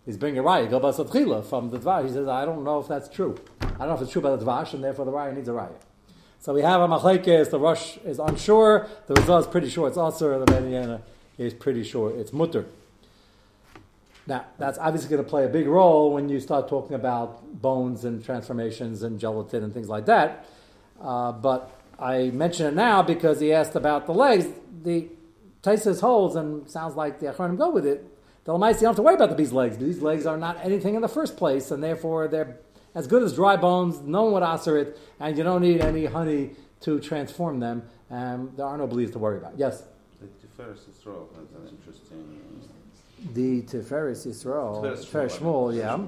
He's 0.04 0.16
bringing 0.16 0.40
a 0.40 0.42
raya, 0.42 0.68
go 0.68 0.80
basa 0.80 1.08
tchila, 1.08 1.44
from 1.44 1.70
the 1.70 1.78
dvash. 1.78 2.06
He 2.06 2.12
says, 2.12 2.28
I 2.28 2.44
don't 2.44 2.64
know 2.64 2.80
if 2.80 2.88
that's 2.88 3.08
true. 3.08 3.38
I 3.60 3.66
don't 3.66 3.88
know 3.88 3.94
if 3.94 4.02
it's 4.02 4.12
true 4.12 4.20
about 4.20 4.38
the 4.38 4.44
dvash, 4.44 4.74
and 4.74 4.84
therefore 4.84 5.04
the 5.04 5.12
raya 5.12 5.34
needs 5.34 5.48
a 5.48 5.52
raya. 5.52 5.74
So 6.40 6.52
we 6.52 6.62
have 6.62 6.80
a 6.80 6.88
machlekes, 6.88 7.50
the 7.50 7.58
Rosh 7.60 7.98
is 7.98 8.18
unsure, 8.18 8.88
the 9.06 9.14
result 9.14 9.46
is 9.46 9.50
pretty 9.50 9.68
sure 9.70 9.86
it's 9.86 9.96
also 9.96 10.44
the 10.44 10.52
Mediana 10.52 11.00
is 11.38 11.54
pretty 11.54 11.84
sure 11.84 12.10
it's 12.18 12.32
mutter. 12.32 12.66
Now, 14.26 14.46
that's 14.58 14.78
obviously 14.78 15.10
going 15.10 15.22
to 15.22 15.28
play 15.28 15.44
a 15.44 15.48
big 15.48 15.66
role 15.66 16.12
when 16.12 16.28
you 16.28 16.38
start 16.38 16.68
talking 16.68 16.94
about 16.94 17.60
bones 17.60 18.04
and 18.04 18.24
transformations 18.24 19.02
and 19.02 19.18
gelatin 19.18 19.64
and 19.64 19.72
things 19.72 19.88
like 19.88 20.06
that. 20.06 20.46
Uh, 21.00 21.32
but 21.32 21.70
I 21.98 22.30
mention 22.30 22.66
it 22.66 22.74
now 22.74 23.02
because 23.02 23.40
he 23.40 23.52
asked 23.52 23.74
about 23.74 24.06
the 24.06 24.14
legs. 24.14 24.46
The 24.82 25.08
Taisus 25.62 26.00
holds, 26.00 26.36
and 26.36 26.68
sounds 26.68 26.96
like 26.96 27.20
the 27.20 27.26
Achronim 27.26 27.56
go 27.56 27.70
with 27.70 27.86
it. 27.86 28.06
The 28.44 28.52
Lamaisi 28.52 28.80
don't 28.80 28.90
have 28.90 28.96
to 28.96 29.02
worry 29.02 29.14
about 29.14 29.28
the 29.28 29.36
bee's 29.36 29.52
legs. 29.52 29.78
These 29.78 30.02
legs 30.02 30.26
are 30.26 30.36
not 30.36 30.58
anything 30.62 30.94
in 30.96 31.02
the 31.02 31.08
first 31.08 31.36
place, 31.36 31.70
and 31.70 31.82
therefore 31.82 32.26
they're 32.26 32.58
as 32.94 33.06
good 33.06 33.22
as 33.22 33.34
dry 33.34 33.56
bones. 33.56 34.00
No 34.00 34.24
one 34.24 34.32
would 34.34 34.42
answer 34.42 34.76
it, 34.76 34.98
and 35.20 35.36
you 35.38 35.44
don't 35.44 35.62
need 35.62 35.80
any 35.80 36.06
honey 36.06 36.50
to 36.80 36.98
transform 36.98 37.60
them. 37.60 37.84
And 38.10 38.56
there 38.56 38.66
are 38.66 38.76
no 38.76 38.86
beliefs 38.86 39.12
to 39.12 39.18
worry 39.18 39.38
about. 39.38 39.56
Yes? 39.56 39.84
The 40.20 40.26
an 41.54 41.68
interesting. 41.68 42.42
The 43.34 43.62
Tiferes 43.62 44.26
Yisrael, 44.26 44.82
Tiferes 44.82 45.04
Tiferes 45.06 45.38
Shmuel, 45.38 45.72
Shmuel, 45.72 45.76
yeah. 45.78 45.98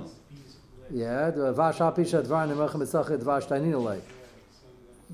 Yeah, 0.90 1.30
the 1.30 1.52
Vash 1.52 1.78
Apisha 1.78 2.22
Dvar 2.22 2.48
Nemachem 2.48 2.82
Esachet 2.82 3.22
Vash 3.22 3.44
Taininolei. 3.46 4.00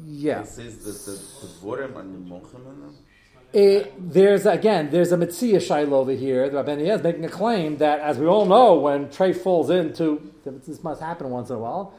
Yeah. 0.04 0.40
It 0.42 0.48
says 0.48 0.78
that 0.78 1.10
the 1.10 1.46
the 1.46 1.52
Dvorim 1.54 1.96
are 1.96 2.02
Nimochim 2.02 2.66
in. 2.66 2.94
It, 3.52 3.92
there's 4.12 4.46
again, 4.46 4.90
there's 4.90 5.10
a 5.12 5.16
Mitzvah 5.16 5.56
Shail 5.58 5.92
over 5.92 6.12
here. 6.12 6.48
The 6.48 6.56
Rabbi 6.56 6.72
is 6.74 7.02
making 7.02 7.24
a 7.24 7.28
claim 7.28 7.78
that, 7.78 7.98
as 7.98 8.16
we 8.16 8.26
all 8.26 8.46
know, 8.46 8.74
when 8.76 9.10
Trey 9.10 9.32
falls 9.32 9.70
into 9.70 10.32
this 10.44 10.82
must 10.84 11.00
happen 11.00 11.28
once 11.30 11.50
in 11.50 11.56
a 11.56 11.58
while. 11.58 11.92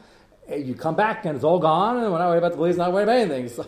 eh, 0.48 0.56
You 0.56 0.74
come 0.74 0.94
back 0.96 1.26
and 1.26 1.36
it's 1.36 1.44
all 1.44 1.58
gone, 1.58 1.98
and 1.98 2.10
we're 2.10 2.18
not 2.18 2.28
worried 2.28 2.38
about 2.38 2.52
the 2.52 2.56
bleeds, 2.58 2.78
not 2.78 2.90
worried 2.92 3.02
about 3.04 3.16
anything. 3.18 3.48
So 3.50 3.66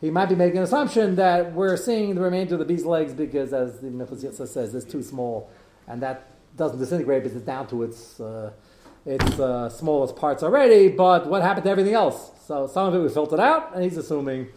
he 0.00 0.10
might 0.10 0.26
be 0.26 0.36
making 0.36 0.58
an 0.58 0.64
assumption 0.64 1.16
that 1.16 1.52
we're 1.52 1.76
seeing 1.76 2.14
the 2.14 2.20
remainder 2.20 2.54
of 2.54 2.60
the 2.60 2.64
bee's 2.64 2.84
legs 2.84 3.12
because, 3.12 3.52
as 3.52 3.80
the 3.80 3.88
Yitza 3.88 4.46
says, 4.46 4.74
it's 4.74 4.84
too 4.84 5.02
small, 5.02 5.50
and 5.88 6.00
that 6.02 6.30
doesn't 6.56 6.78
disintegrate 6.78 7.22
because 7.22 7.36
it's 7.36 7.46
down 7.46 7.66
to 7.68 7.82
its 7.82 8.20
uh, 8.20 8.52
its 9.04 9.38
uh, 9.40 9.68
smallest 9.68 10.14
parts 10.16 10.42
already. 10.42 10.88
But 10.88 11.26
what 11.26 11.42
happened 11.42 11.64
to 11.64 11.70
everything 11.70 11.94
else? 11.94 12.30
So 12.46 12.66
some 12.66 12.86
of 12.86 12.94
it 12.94 12.98
we 13.00 13.08
filtered 13.08 13.40
out, 13.40 13.74
and 13.74 13.82
he's 13.82 13.96
assuming 13.96 14.48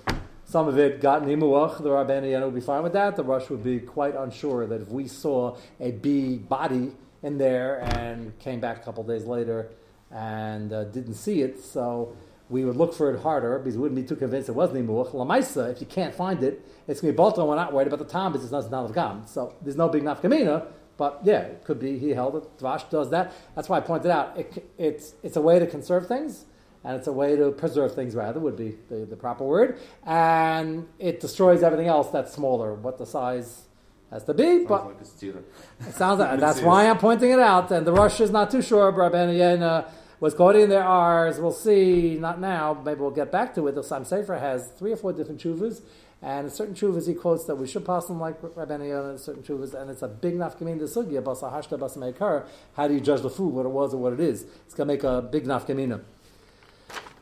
some 0.46 0.68
of 0.68 0.78
it 0.78 1.02
got 1.02 1.24
nimuach. 1.24 1.82
The 1.82 1.90
Rabbani 1.90 2.36
would 2.36 2.54
be 2.54 2.62
fine 2.62 2.84
with 2.84 2.94
that. 2.94 3.16
The 3.16 3.24
Rosh 3.24 3.50
would 3.50 3.64
be 3.64 3.80
quite 3.80 4.16
unsure 4.16 4.68
that 4.68 4.82
if 4.82 4.90
we 4.90 5.08
saw 5.08 5.58
a 5.80 5.92
bee 5.92 6.38
body 6.38 6.92
in 7.24 7.38
there 7.38 7.80
and 7.96 8.38
came 8.40 8.60
back 8.60 8.82
a 8.82 8.84
couple 8.84 9.04
days 9.04 9.26
later 9.26 9.70
and 10.12 10.74
uh, 10.74 10.84
didn't 10.86 11.14
see 11.14 11.42
it, 11.42 11.64
so 11.64 12.16
we 12.52 12.66
would 12.66 12.76
look 12.76 12.94
for 12.94 13.14
it 13.14 13.22
harder 13.22 13.58
because 13.58 13.78
we 13.78 13.84
wouldn't 13.84 14.00
be 14.02 14.08
too 14.08 14.18
convinced 14.18 14.50
it 14.50 14.52
was 14.52 14.70
Nimuach. 14.72 15.14
Lamaisa, 15.14 15.72
if 15.72 15.80
you 15.80 15.88
can't 15.88 16.14
find 16.14 16.44
it, 16.44 16.64
it's 16.88 17.00
going 17.00 17.14
to 17.14 17.14
be 17.14 17.18
Balta, 17.18 17.46
we're 17.46 17.56
not 17.56 17.72
worried 17.74 17.88
about 17.88 18.00
the 18.00 18.06
time 18.06 18.34
because 18.34 18.52
it's 18.52 18.70
not 18.70 18.94
Gam. 18.94 19.26
So 19.26 19.56
there's 19.62 19.78
no 19.78 19.88
big 19.88 20.04
Nafkamina, 20.04 20.68
but 20.98 21.22
yeah, 21.24 21.40
it 21.40 21.64
could 21.64 21.80
be 21.80 21.98
he 21.98 22.10
held 22.10 22.36
it. 22.36 22.58
Dvash 22.60 22.90
does 22.90 23.10
that. 23.12 23.34
That's 23.56 23.70
why 23.70 23.78
I 23.78 23.80
pointed 23.80 24.12
out 24.12 24.38
it, 24.38 24.70
it's, 24.78 25.16
it's 25.24 25.38
a 25.38 25.42
way 25.42 25.60
to 25.60 25.66
conserve 25.66 26.08
things 26.08 26.46
and 26.84 26.98
it's 26.98 27.08
a 27.08 27.14
way 27.14 27.36
to 27.36 27.52
preserve 27.52 27.94
things 27.96 28.16
rather 28.16 28.40
would 28.40 28.58
be 28.58 28.76
the, 28.90 29.06
the 29.06 29.16
proper 29.16 29.44
word 29.44 29.80
and 30.04 30.88
it 31.00 31.20
destroys 31.20 31.64
everything 31.64 31.88
else 31.88 32.10
that's 32.10 32.34
smaller 32.34 32.74
what 32.74 32.98
the 32.98 33.06
size 33.06 33.66
has 34.10 34.24
to 34.24 34.34
be 34.34 34.66
but 34.66 34.88
like 34.88 34.96
it 35.00 35.94
sounds 35.94 36.20
like 36.20 36.40
that's 36.40 36.62
why 36.62 36.90
i'm 36.90 36.98
pointing 36.98 37.30
it 37.32 37.40
out 37.40 37.72
and 37.72 37.86
the 37.86 37.94
Rosh 37.94 38.20
is 38.20 38.32
not 38.32 38.50
too 38.50 38.64
sure 38.64 38.92
Yena 38.92 39.86
was 40.22 40.36
quoting 40.36 40.70
their 40.70 40.84
R's. 40.84 41.40
We'll 41.40 41.52
see, 41.52 42.16
not 42.18 42.40
now, 42.40 42.80
maybe 42.86 43.02
we'll 43.02 43.10
get 43.10 43.32
back 43.32 43.56
to 43.56 43.68
it. 43.68 43.74
The 43.74 43.84
Sam 43.84 44.06
Sefer 44.06 44.38
has 44.38 44.68
three 44.68 44.94
or 44.94 44.96
four 44.96 45.12
different 45.12 45.42
chuvas, 45.42 45.82
and 46.22 46.46
in 46.46 46.52
certain 46.54 46.76
chuvas 46.76 47.08
he 47.08 47.16
quotes 47.16 47.46
that 47.46 47.56
we 47.56 47.68
should 47.68 47.84
pass 47.84 48.06
them 48.06 48.22
like 48.22 48.36
Yonah, 48.56 49.10
in 49.10 49.18
certain 49.18 49.42
chuvas, 49.42 49.74
and 49.74 49.90
it's 49.90 50.04
a 50.04 50.08
big 50.08 50.36
nafkamin 50.36 50.78
the 50.78 50.86
sugya, 50.86 51.24
basa 51.24 51.52
hashta. 51.52 52.46
How 52.78 52.88
do 52.88 52.94
you 52.94 53.02
judge 53.02 53.22
the 53.22 53.32
food, 53.32 53.52
what 53.52 53.66
it 53.66 53.70
was 53.70 53.96
or 53.96 53.98
what 53.98 54.14
it 54.14 54.20
is? 54.20 54.46
It's 54.68 54.76
going 54.76 54.88
to 54.88 54.94
make 54.94 55.04
a 55.04 55.24
big 55.24 55.46
nafkamina. 55.46 56.02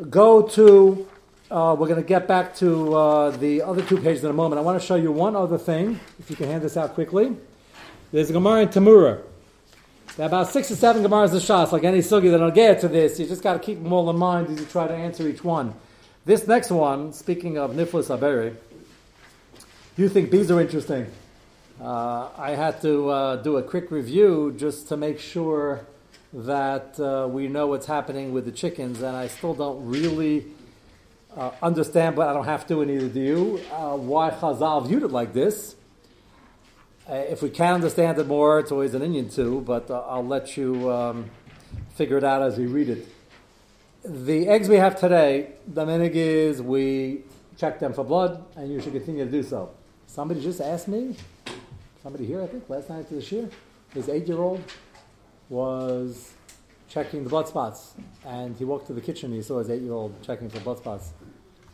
Go 0.10 0.42
to, 0.42 1.08
uh, 1.50 1.78
we're 1.80 1.88
going 1.88 2.02
to 2.02 2.08
get 2.08 2.28
back 2.28 2.54
to 2.56 2.94
uh, 2.96 3.32
the 3.32 3.62
other 3.62 3.82
two 3.82 3.98
pages 3.98 4.26
in 4.26 4.30
a 4.30 4.34
moment. 4.34 4.60
I 4.60 4.62
want 4.62 4.80
to 4.80 4.86
show 4.86 4.96
you 4.96 5.14
one 5.14 5.38
other 5.38 5.58
thing, 5.58 6.02
if 6.20 6.30
you 6.30 6.36
can 6.36 6.48
hand 6.48 6.64
this 6.64 6.76
out 6.76 6.96
quickly. 6.96 7.38
There's 8.12 8.30
a 8.30 8.34
Gemara 8.34 8.64
in 8.64 8.68
Tamura. 8.68 9.22
There 10.15 10.26
are 10.26 10.28
about 10.28 10.50
six 10.50 10.69
or 10.69 10.76
seven 10.76 11.04
Gemaras 11.04 11.34
of 11.34 11.41
Shas, 11.41 11.72
like 11.72 11.84
any 11.84 12.00
sugi 12.00 12.30
that 12.32 12.41
I'll 12.41 12.52
get 12.52 12.82
to 12.82 12.88
this. 12.88 13.19
You 13.19 13.26
just 13.26 13.41
got 13.41 13.54
to 13.54 13.60
keep 13.60 13.82
them 13.82 13.93
all 13.93 14.10
in 14.10 14.17
mind 14.17 14.50
as 14.50 14.60
you 14.60 14.65
try 14.65 14.88
to 14.88 14.93
answer 14.93 15.28
each 15.28 15.43
one. 15.43 15.74
This 16.26 16.45
next 16.48 16.72
one, 16.72 17.13
speaking 17.13 17.58
of 17.58 17.72
Niflis 17.72 18.15
Aberi, 18.15 18.56
you 19.95 20.10
think 20.10 20.30
bees 20.30 20.52
are 20.52 20.60
interesting. 20.60 21.08
Uh, 21.82 22.28
I 22.38 22.52
had 22.52 22.82
to 22.82 23.10
uh, 23.10 23.36
do 23.38 23.58
a 23.58 23.63
quick 23.63 23.91
review 23.91 24.54
just 24.58 24.89
to 24.89 24.98
make 24.98 25.19
sure 25.19 25.86
that 26.34 27.00
uh, 27.00 27.28
we 27.30 27.48
know 27.48 27.67
what's 27.67 27.88
happening 27.88 28.34
with 28.34 28.45
the 28.45 28.52
chickens, 28.52 29.02
and 29.02 29.15
I 29.15 29.28
still 29.28 29.54
don't 29.54 29.86
really 29.86 30.45
uh, 31.38 31.52
understand, 31.62 32.15
but 32.15 32.28
I 32.28 32.34
don't 32.34 32.45
have 32.45 32.67
to, 32.67 32.82
and 32.82 32.91
neither 32.91 33.08
do 33.08 33.19
you, 33.22 33.62
uh, 33.72 33.95
why 33.95 34.32
Chazal 34.32 34.86
viewed 34.86 35.04
it 35.04 35.12
like 35.12 35.34
this. 35.34 35.76
Uh, 37.10 37.15
if 37.28 37.41
we 37.41 37.50
can 37.50 37.74
understand 37.74 38.19
it 38.19 38.28
more, 38.28 38.60
it's 38.60 38.72
always 38.72 38.93
an 38.93 39.02
Indian 39.02 39.28
too, 39.28 39.62
but 39.62 39.89
uh, 39.89 40.04
I'll 40.08 40.26
let 40.26 40.56
you 40.56 40.91
um, 40.91 41.32
figure 41.95 42.17
it 42.17 42.24
out 42.24 42.43
as 42.43 42.56
we 42.56 42.67
read 42.67 42.88
it. 42.88 43.08
The 44.06 44.48
eggs 44.48 44.69
we 44.69 44.76
have 44.76 45.00
today, 45.00 45.54
the 45.67 45.86
minig 45.86 46.13
is 46.13 46.62
we 46.62 47.24
check 47.58 47.80
them 47.80 47.93
for 47.93 48.04
blood, 48.04 48.45
and 48.56 48.72
you 48.72 48.80
should 48.80 48.93
continue 48.93 49.26
to 49.26 49.32
do 49.32 49.41
so. 49.41 49.72
Somebody 50.06 50.39
just 50.39 50.62
asked 50.62 50.88
me, 50.88 51.15
somebody 52.04 52.28
here, 52.28 52.43
I 52.43 52.48
think, 52.48 52.69
last 52.69 52.91
night 52.91 53.10
to 53.10 53.15
the 53.15 53.36
year, 53.36 53.50
his 53.91 54.08
eight-year-old 54.08 54.62
was 55.50 56.34
checking 56.89 57.24
the 57.24 57.30
blood 57.30 57.48
spots, 57.48 57.95
and 58.24 58.56
he 58.56 58.65
walked 58.65 58.86
to 58.86 58.93
the 58.93 59.02
kitchen. 59.02 59.32
and 59.32 59.36
He 59.36 59.41
saw 59.41 59.58
his 59.58 59.72
eight-year-old 59.72 60.22
checking 60.22 60.48
for 60.48 60.60
blood 60.60 60.78
spots. 60.78 61.13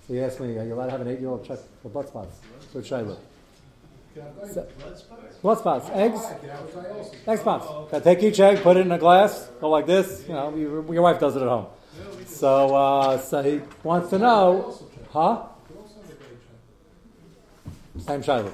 So 0.07 0.13
he 0.13 0.21
asked 0.21 0.39
me, 0.39 0.57
"Are 0.57 0.63
you 0.63 0.75
allowed 0.75 0.85
to 0.85 0.91
have 0.91 1.01
an 1.01 1.09
eight-year-old 1.09 1.43
check 1.43 1.59
for 1.81 1.89
blood 1.89 2.07
spots?" 2.07 2.39
So 2.71 2.79
Shaila. 2.79 3.17
So- 4.53 4.65
blood 5.41 5.57
spots, 5.59 5.89
eggs, 5.93 6.21
egg 7.27 7.39
spots. 7.39 7.65
Gotta 7.91 8.01
take 8.03 8.23
each 8.23 8.39
egg, 8.39 8.61
put 8.63 8.77
it 8.77 8.81
in 8.81 8.91
a 8.91 8.97
glass, 8.97 9.49
go 9.59 9.69
like 9.69 9.85
this. 9.85 10.23
You 10.27 10.33
know, 10.33 10.55
your, 10.55 10.93
your 10.93 11.03
wife 11.03 11.19
does 11.19 11.35
it 11.35 11.41
at 11.41 11.47
home. 11.49 11.65
So, 12.25 12.73
uh, 12.75 13.17
so 13.17 13.43
he 13.43 13.61
wants 13.83 14.09
to 14.11 14.19
know, 14.19 14.77
huh? 15.11 15.43
Same 17.97 18.21
Shaila. 18.21 18.51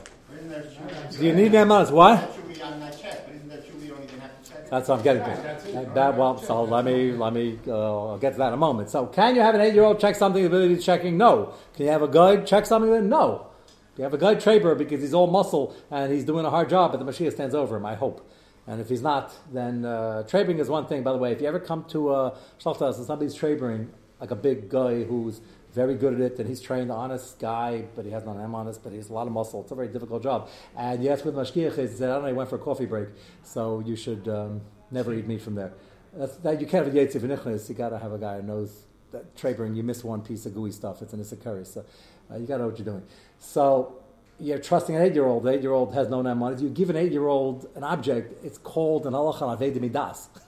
Do 1.18 1.26
you 1.26 1.34
need 1.34 1.54
on 1.56 1.70
What? 1.70 2.16
That 2.22 2.34
should 2.36 2.48
be 2.48 2.62
on 2.62 2.80
that 2.80 3.00
check, 3.00 3.26
but 3.26 3.36
isn't 3.36 3.50
that 3.50 3.68
true? 3.68 3.80
We 3.80 3.88
don't 3.88 4.04
even 4.04 4.20
have 4.20 4.44
to 4.44 4.50
check? 4.52 4.70
That's 4.70 4.90
what 4.90 4.98
I'm 4.98 5.04
getting 5.04 5.24
to. 5.24 5.72
That, 5.74 5.94
that- 5.96 6.18
well, 6.18 6.38
so 6.40 6.64
let 6.64 6.86
me 6.86 7.12
let 7.12 7.34
me 7.34 7.60
uh, 7.68 8.08
I'll 8.12 8.18
get 8.18 8.32
to 8.34 8.38
that 8.40 8.48
in 8.48 8.54
a 8.54 8.58
moment. 8.58 8.90
So, 8.90 9.06
can 9.08 9.36
you 9.36 9.42
have 9.42 9.54
an 9.56 9.62
eight-year-old 9.62 10.00
check 10.00 10.16
something 10.16 10.42
the 10.42 10.48
ability 10.48 10.76
to 10.78 10.82
checking? 10.82 11.18
No. 11.18 11.54
Can 11.76 11.86
you 11.86 11.92
have 11.92 12.02
a 12.02 12.08
guy 12.08 12.38
check 12.38 12.66
something? 12.66 13.08
No. 13.10 13.51
You 13.98 14.04
have 14.04 14.14
a 14.14 14.18
guy 14.18 14.36
trader 14.36 14.74
because 14.76 15.02
he's 15.02 15.14
all 15.14 15.28
muscle 15.28 15.76
and 15.90 16.12
he's 16.12 16.24
doing 16.24 16.46
a 16.46 16.50
hard 16.50 16.70
job, 16.70 16.92
but 16.92 17.04
the 17.04 17.12
Mashiach 17.12 17.34
stands 17.34 17.54
over 17.54 17.76
him. 17.76 17.86
I 17.86 17.96
hope. 17.96 18.28
And 18.68 18.80
if 18.80 18.90
he's 18.90 19.02
not, 19.02 19.34
then 19.52 19.86
uh, 19.86 20.24
is 20.32 20.70
one 20.70 20.86
thing. 20.86 21.04
By 21.04 21.12
the 21.12 21.18
way, 21.18 21.32
if 21.32 21.42
you 21.42 21.48
ever 21.48 21.60
come 21.60 21.84
to 21.90 22.14
a 22.14 22.38
shaltas 22.60 22.98
and 22.98 23.06
somebody's 23.06 23.34
trading, 23.34 23.92
like 24.20 24.32
a 24.32 24.36
big 24.36 24.70
guy 24.70 25.04
who's 25.04 25.42
very 25.74 25.96
good 25.96 26.14
at 26.14 26.22
it, 26.22 26.40
and 26.40 26.48
he's 26.48 26.62
trained, 26.62 26.92
honest 26.92 27.40
guy, 27.40 27.86
but 27.96 28.06
he 28.06 28.12
has 28.12 28.24
not 28.24 28.38
M 28.38 28.54
honest, 28.54 28.84
but 28.84 28.92
he 28.92 28.98
has 28.98 29.10
a 29.10 29.14
lot 29.14 29.26
of 29.26 29.34
muscle. 29.34 29.62
It's 29.62 29.72
a 29.72 29.76
very 29.76 29.88
difficult 29.88 30.22
job. 30.22 30.50
And 30.78 31.02
ask 31.10 31.26
with 31.26 31.36
Mashgiach, 31.36 31.78
he 31.78 31.88
said, 31.88 32.10
I 32.10 32.14
don't 32.14 32.22
know, 32.24 32.28
he 32.28 32.34
went 32.34 32.50
for 32.50 32.58
a 32.58 32.60
coffee 32.60 32.86
break, 32.86 33.10
so 33.44 33.80
you 33.80 33.96
should 33.96 34.28
um, 34.28 34.62
never 34.92 35.14
eat 35.14 35.28
meat 35.28 35.42
from 35.42 35.56
there. 35.56 35.74
That's, 36.14 36.36
that 36.38 36.60
you 36.60 36.68
can't 36.68 36.86
have 36.86 36.94
a 36.94 36.98
Nichnas, 37.28 37.70
you 37.70 37.76
got 37.76 37.90
to 37.90 38.00
have 38.00 38.12
a 38.12 38.18
guy 38.18 38.38
who 38.38 38.44
knows 38.44 38.86
that 39.12 39.36
trading, 39.36 39.76
you 39.76 39.84
miss 39.84 40.04
one 40.04 40.22
piece 40.22 40.46
of 40.46 40.54
gooey 40.54 40.72
stuff, 40.72 41.02
it's 41.02 41.14
an 41.14 41.20
Issachari. 41.22 41.66
So 41.66 41.86
uh, 42.32 42.38
you 42.38 42.46
got 42.46 42.58
to 42.58 42.64
know 42.64 42.70
what 42.70 42.78
you're 42.78 42.86
doing. 42.86 43.04
So 43.40 44.02
you're 44.40 44.60
trusting 44.60 44.96
an 44.96 45.02
eight-year-old. 45.02 45.44
The 45.44 45.52
eight-year-old 45.52 45.94
has 45.94 46.10
no 46.10 46.22
name 46.22 46.42
it. 46.44 46.60
You 46.60 46.70
give 46.70 46.90
an 46.90 46.96
eight-year-old 46.96 47.68
an 47.76 47.84
object. 47.84 48.44
It's 48.44 48.58
called 48.58 49.06
an 49.06 49.14
halacha 49.14 49.58
aved 49.58 49.80
midas. 49.80 50.30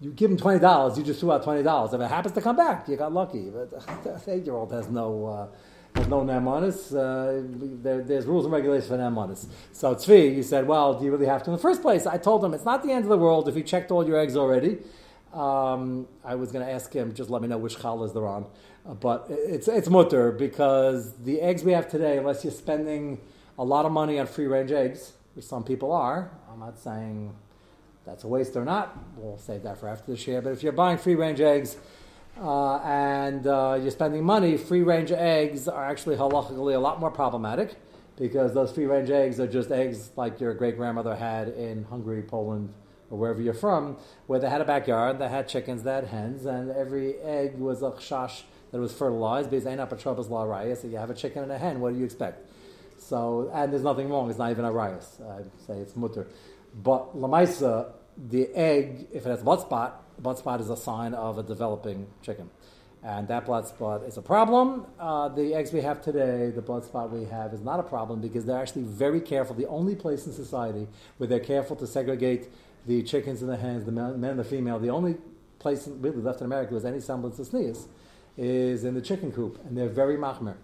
You 0.00 0.10
give 0.10 0.32
him 0.32 0.36
twenty 0.36 0.58
dollars. 0.58 0.98
You 0.98 1.04
just 1.04 1.20
threw 1.20 1.30
out 1.30 1.44
twenty 1.44 1.62
dollars. 1.62 1.94
If 1.94 2.00
it 2.00 2.08
happens 2.08 2.34
to 2.34 2.40
come 2.40 2.56
back, 2.56 2.88
you 2.88 2.96
got 2.96 3.12
lucky. 3.12 3.50
But 3.50 3.70
the 4.02 4.20
eight-year-old 4.32 4.72
has 4.72 4.88
no 4.88 5.26
uh, 5.26 5.46
has 5.94 6.08
no 6.08 6.22
nemanis. 6.22 6.90
Uh, 6.90 7.46
there, 7.80 8.02
there's 8.02 8.26
rules 8.26 8.44
and 8.44 8.52
regulations 8.52 8.88
for 8.88 8.98
nemanis. 8.98 9.46
So 9.70 9.94
Tzvi, 9.94 10.34
you 10.34 10.42
said, 10.42 10.66
well, 10.66 10.98
do 10.98 11.04
you 11.04 11.12
really 11.12 11.26
have 11.26 11.44
to? 11.44 11.50
In 11.50 11.56
the 11.56 11.62
first 11.62 11.82
place, 11.82 12.04
I 12.04 12.18
told 12.18 12.44
him 12.44 12.52
it's 12.52 12.64
not 12.64 12.82
the 12.82 12.90
end 12.90 13.04
of 13.04 13.10
the 13.10 13.16
world 13.16 13.48
if 13.48 13.56
you 13.56 13.62
checked 13.62 13.92
all 13.92 14.04
your 14.04 14.18
eggs 14.18 14.36
already. 14.36 14.78
Um, 15.32 16.06
I 16.24 16.34
was 16.34 16.52
going 16.52 16.64
to 16.64 16.70
ask 16.70 16.92
him 16.92 17.14
just 17.14 17.30
let 17.30 17.40
me 17.42 17.48
know 17.48 17.58
which 17.58 17.76
challahs 17.76 18.12
they're 18.12 18.26
on. 18.26 18.46
Uh, 18.86 18.94
but 18.94 19.26
it's 19.30 19.68
it's 19.68 19.88
mutter 19.88 20.32
because 20.32 21.14
the 21.18 21.40
eggs 21.40 21.62
we 21.64 21.72
have 21.72 21.88
today, 21.88 22.18
unless 22.18 22.44
you're 22.44 22.52
spending 22.52 23.20
a 23.58 23.64
lot 23.64 23.86
of 23.86 23.92
money 23.92 24.18
on 24.18 24.26
free 24.26 24.46
range 24.46 24.72
eggs, 24.72 25.12
which 25.34 25.44
some 25.44 25.64
people 25.64 25.92
are, 25.92 26.30
I'm 26.50 26.60
not 26.60 26.78
saying 26.78 27.34
that's 28.04 28.24
a 28.24 28.28
waste 28.28 28.56
or 28.56 28.64
not. 28.64 28.96
We'll 29.16 29.38
save 29.38 29.62
that 29.62 29.78
for 29.78 29.88
after 29.88 30.12
this 30.12 30.26
year. 30.26 30.42
But 30.42 30.50
if 30.50 30.62
you're 30.62 30.72
buying 30.72 30.98
free 30.98 31.14
range 31.14 31.40
eggs 31.40 31.76
uh, 32.40 32.76
and 32.78 33.46
uh, 33.46 33.78
you're 33.80 33.90
spending 33.90 34.24
money, 34.24 34.56
free 34.56 34.82
range 34.82 35.12
eggs 35.12 35.68
are 35.68 35.84
actually 35.84 36.16
halachically 36.16 36.74
a 36.74 36.78
lot 36.78 36.98
more 37.00 37.10
problematic 37.10 37.76
because 38.16 38.52
those 38.54 38.72
free 38.72 38.86
range 38.86 39.10
eggs 39.10 39.38
are 39.40 39.46
just 39.46 39.70
eggs 39.70 40.10
like 40.16 40.40
your 40.40 40.52
great 40.54 40.76
grandmother 40.76 41.14
had 41.14 41.48
in 41.48 41.84
Hungary, 41.84 42.22
Poland, 42.22 42.72
or 43.12 43.18
wherever 43.18 43.42
you're 43.42 43.52
from, 43.52 43.98
where 44.26 44.40
they 44.40 44.48
had 44.48 44.62
a 44.62 44.64
backyard, 44.64 45.18
they 45.18 45.28
had 45.28 45.46
chickens, 45.46 45.82
they 45.82 45.92
had 45.92 46.06
hens, 46.06 46.46
and 46.46 46.70
every 46.70 47.18
egg 47.18 47.58
was 47.58 47.82
a 47.82 47.90
chash 47.90 48.42
that 48.72 48.80
was 48.80 48.92
fertilized 48.92 49.50
because 49.50 49.66
ain't 49.66 49.80
up 49.80 49.92
a 49.92 49.96
troubles 49.96 50.28
la 50.28 50.44
raya. 50.44 50.74
So 50.80 50.88
you 50.88 50.96
have 50.96 51.10
a 51.10 51.14
chicken 51.14 51.42
and 51.42 51.52
a 51.52 51.58
hen, 51.58 51.80
what 51.80 51.92
do 51.92 51.98
you 51.98 52.06
expect? 52.06 52.48
So, 52.96 53.50
and 53.52 53.70
there's 53.70 53.82
nothing 53.82 54.08
wrong, 54.08 54.30
it's 54.30 54.38
not 54.38 54.50
even 54.50 54.64
a 54.64 54.70
rayas. 54.70 55.20
I 55.20 55.42
say 55.66 55.74
it's 55.74 55.94
mutter. 55.94 56.26
But 56.74 57.14
lamaisa, 57.14 57.92
the 58.16 58.48
egg, 58.54 59.08
if 59.12 59.26
it 59.26 59.28
has 59.28 59.42
a 59.42 59.44
blood 59.44 59.60
spot, 59.60 60.02
blood 60.18 60.38
spot 60.38 60.62
is 60.62 60.70
a 60.70 60.76
sign 60.76 61.12
of 61.12 61.36
a 61.36 61.42
developing 61.42 62.06
chicken. 62.22 62.48
And 63.04 63.26
that 63.28 63.44
blood 63.44 63.66
spot 63.66 64.04
is 64.04 64.16
a 64.16 64.22
problem. 64.22 64.86
Uh, 64.98 65.28
the 65.28 65.54
eggs 65.54 65.72
we 65.72 65.80
have 65.80 66.00
today, 66.00 66.50
the 66.50 66.62
blood 66.62 66.84
spot 66.84 67.10
we 67.10 67.24
have, 67.24 67.52
is 67.52 67.60
not 67.60 67.80
a 67.80 67.82
problem 67.82 68.20
because 68.20 68.44
they're 68.44 68.60
actually 68.60 68.84
very 68.84 69.20
careful. 69.20 69.56
The 69.56 69.66
only 69.66 69.96
place 69.96 70.24
in 70.24 70.32
society 70.32 70.86
where 71.18 71.26
they're 71.26 71.40
careful 71.40 71.74
to 71.76 71.86
segregate 71.86 72.48
the 72.86 73.02
chickens 73.02 73.42
and 73.42 73.50
the 73.50 73.56
hens, 73.56 73.84
the 73.84 73.92
men, 73.92 74.24
and 74.24 74.38
the 74.38 74.44
female, 74.44 74.78
the 74.78 74.90
only 74.90 75.16
place 75.58 75.86
really 75.86 76.16
left 76.16 76.40
in 76.40 76.46
America 76.46 76.74
with 76.74 76.84
any 76.84 77.00
semblance 77.00 77.38
of 77.38 77.46
sneeze 77.46 77.86
is 78.36 78.84
in 78.84 78.94
the 78.94 79.00
chicken 79.00 79.30
coop. 79.32 79.58
And 79.64 79.76
they're 79.76 79.88
very 79.88 80.16
machmer. 80.16 80.56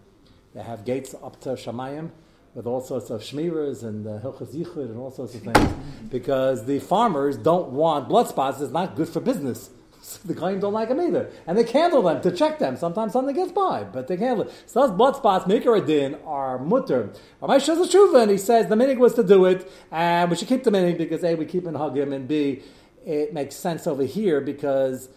They 0.54 0.62
have 0.62 0.84
gates 0.84 1.14
up 1.22 1.40
to 1.42 1.50
Shamayim 1.50 2.10
with 2.54 2.66
all 2.66 2.80
sorts 2.80 3.10
of 3.10 3.20
shmiras 3.20 3.84
and 3.84 4.06
uh, 4.06 4.18
hilchas 4.20 4.54
yichud 4.54 4.76
and 4.76 4.98
all 4.98 5.10
sorts 5.10 5.34
of 5.34 5.42
things, 5.42 5.74
because 6.10 6.64
the 6.64 6.80
farmers 6.80 7.36
don't 7.36 7.68
want 7.68 8.08
blood 8.08 8.26
spots. 8.26 8.60
It's 8.60 8.72
not 8.72 8.96
good 8.96 9.08
for 9.08 9.20
business. 9.20 9.70
The 10.24 10.34
claim 10.34 10.60
don't 10.60 10.72
like 10.72 10.88
them 10.88 11.00
either, 11.00 11.30
and 11.46 11.56
they 11.56 11.64
handle 11.70 12.02
them 12.02 12.20
to 12.22 12.30
check 12.30 12.58
them. 12.58 12.76
Sometimes 12.76 13.12
something 13.12 13.34
gets 13.34 13.52
by, 13.52 13.84
but 13.84 14.08
they 14.08 14.16
handle 14.16 14.46
it. 14.46 14.52
So 14.66 14.86
those 14.86 14.96
blood 14.96 15.16
spots, 15.16 15.44
mikra 15.46 15.84
din, 15.84 16.16
are 16.24 16.58
mutter. 16.58 17.10
Ramesh 17.42 17.62
says 17.62 17.78
a 17.78 17.82
tshuva, 17.82 18.22
and 18.22 18.30
he 18.30 18.38
says 18.38 18.68
the 18.68 18.74
minig 18.74 18.98
was 18.98 19.14
to 19.14 19.22
do 19.22 19.44
it, 19.46 19.70
and 19.90 20.30
we 20.30 20.36
should 20.36 20.48
keep 20.48 20.64
the 20.64 20.70
minig 20.70 20.98
because 20.98 21.24
a 21.24 21.34
we 21.34 21.46
keep 21.46 21.66
in 21.66 21.74
hagim, 21.74 22.14
and 22.14 22.28
b 22.28 22.62
it 23.04 23.32
makes 23.32 23.56
sense 23.56 23.86
over 23.86 24.04
here 24.04 24.40
because 24.40 25.08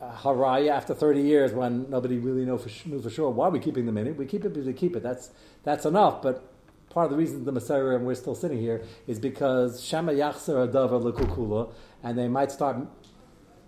uh, 0.00 0.10
haraya 0.12 0.70
after 0.70 0.94
30 0.94 1.20
years 1.20 1.52
when 1.52 1.88
nobody 1.90 2.18
really 2.18 2.44
know 2.44 2.56
for, 2.56 2.70
knew 2.88 3.02
for 3.02 3.10
sure 3.10 3.30
why 3.30 3.48
we're 3.48 3.62
keeping 3.62 3.86
the 3.86 3.92
minig. 3.92 4.16
We 4.16 4.26
keep 4.26 4.44
it 4.44 4.50
because 4.50 4.66
we 4.66 4.72
keep 4.72 4.96
it. 4.96 5.02
That's 5.02 5.30
that's 5.62 5.84
enough, 5.84 6.22
but 6.22 6.50
part 6.90 7.06
of 7.06 7.10
the 7.10 7.16
reason 7.16 7.44
the 7.44 7.52
Messiah 7.52 7.88
and 7.88 8.06
we're 8.06 8.14
still 8.14 8.34
sitting 8.34 8.58
here 8.58 8.82
is 9.06 9.18
because 9.18 9.84
Shema 9.84 10.12
Yachzer 10.12 10.68
Adavar 10.68 11.02
Lekukula, 11.02 11.72
and 12.02 12.16
they 12.16 12.28
might 12.28 12.52
start 12.52 12.76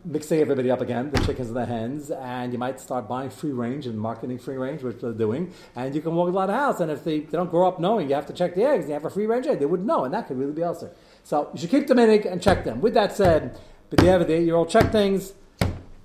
mixing 0.07 0.41
everybody 0.41 0.71
up 0.71 0.81
again, 0.81 1.11
the 1.11 1.19
chickens 1.21 1.49
and 1.49 1.57
the 1.57 1.67
hens, 1.67 2.11
and 2.13 2.53
you 2.53 2.59
might 2.59 2.79
start 2.81 3.09
buying 3.09 3.29
free 3.29 3.51
range 3.51 3.87
and 3.87 3.99
marketing 3.99 4.39
free 4.39 4.57
range, 4.57 4.83
which 4.83 5.01
they're 5.01 5.13
doing, 5.13 5.53
and 5.75 5.95
you 5.97 6.01
can 6.01 6.15
walk 6.15 6.29
a 6.29 6.31
lot 6.31 6.49
of 6.49 6.55
house, 6.55 6.79
and 6.81 6.93
if 6.93 7.03
they, 7.03 7.21
they 7.21 7.37
don't 7.37 7.51
grow 7.51 7.67
up 7.67 7.81
knowing 7.81 8.09
you 8.09 8.15
have 8.15 8.27
to 8.27 8.33
check 8.33 8.55
the 8.55 8.63
eggs, 8.63 8.85
and 8.85 8.89
you 8.89 8.95
have 8.95 9.05
a 9.05 9.11
free 9.11 9.27
range 9.27 9.47
egg, 9.47 9.59
they 9.59 9.67
wouldn't 9.67 9.87
know, 9.87 10.05
and 10.05 10.15
that 10.15 10.29
could 10.29 10.39
really 10.39 10.53
be 10.53 10.63
also. 10.63 10.91
So 11.25 11.51
you 11.53 11.59
should 11.61 11.71
keep 11.71 11.89
them 11.89 11.99
in 11.99 12.09
and 12.25 12.41
check 12.41 12.65
them. 12.65 12.81
With 12.81 12.95
that 12.95 13.17
said, 13.17 13.59
b'diavad, 13.91 14.29
the 14.29 14.35
eight-year-old 14.35 14.71
check 14.71 14.93
things, 14.93 15.33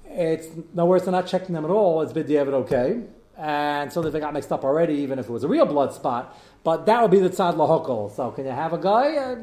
it's 0.06 0.48
no 0.74 0.86
worse 0.86 1.04
than 1.04 1.12
not 1.12 1.28
checking 1.28 1.54
them 1.54 1.64
at 1.64 1.72
all, 1.72 2.02
it's 2.02 2.12
b'diavad 2.12 2.54
okay, 2.54 3.02
and 3.38 3.94
so 3.94 4.02
they 4.02 4.20
got 4.20 4.34
mixed 4.34 4.52
up 4.52 4.64
already, 4.64 4.96
even 4.96 5.20
if 5.20 5.30
it 5.30 5.32
was 5.32 5.44
a 5.44 5.48
real 5.48 5.68
blood 5.68 5.94
spot, 5.94 6.36
but 6.64 6.88
that 6.88 7.02
would 7.02 7.12
be 7.12 7.20
the 7.20 7.30
tzad 7.30 7.56
lahokol. 7.56 8.12
So 8.16 8.32
can 8.32 8.46
you 8.46 8.52
have 8.52 8.74
a 8.74 8.78
guy? 8.78 9.18
Uh, 9.18 9.36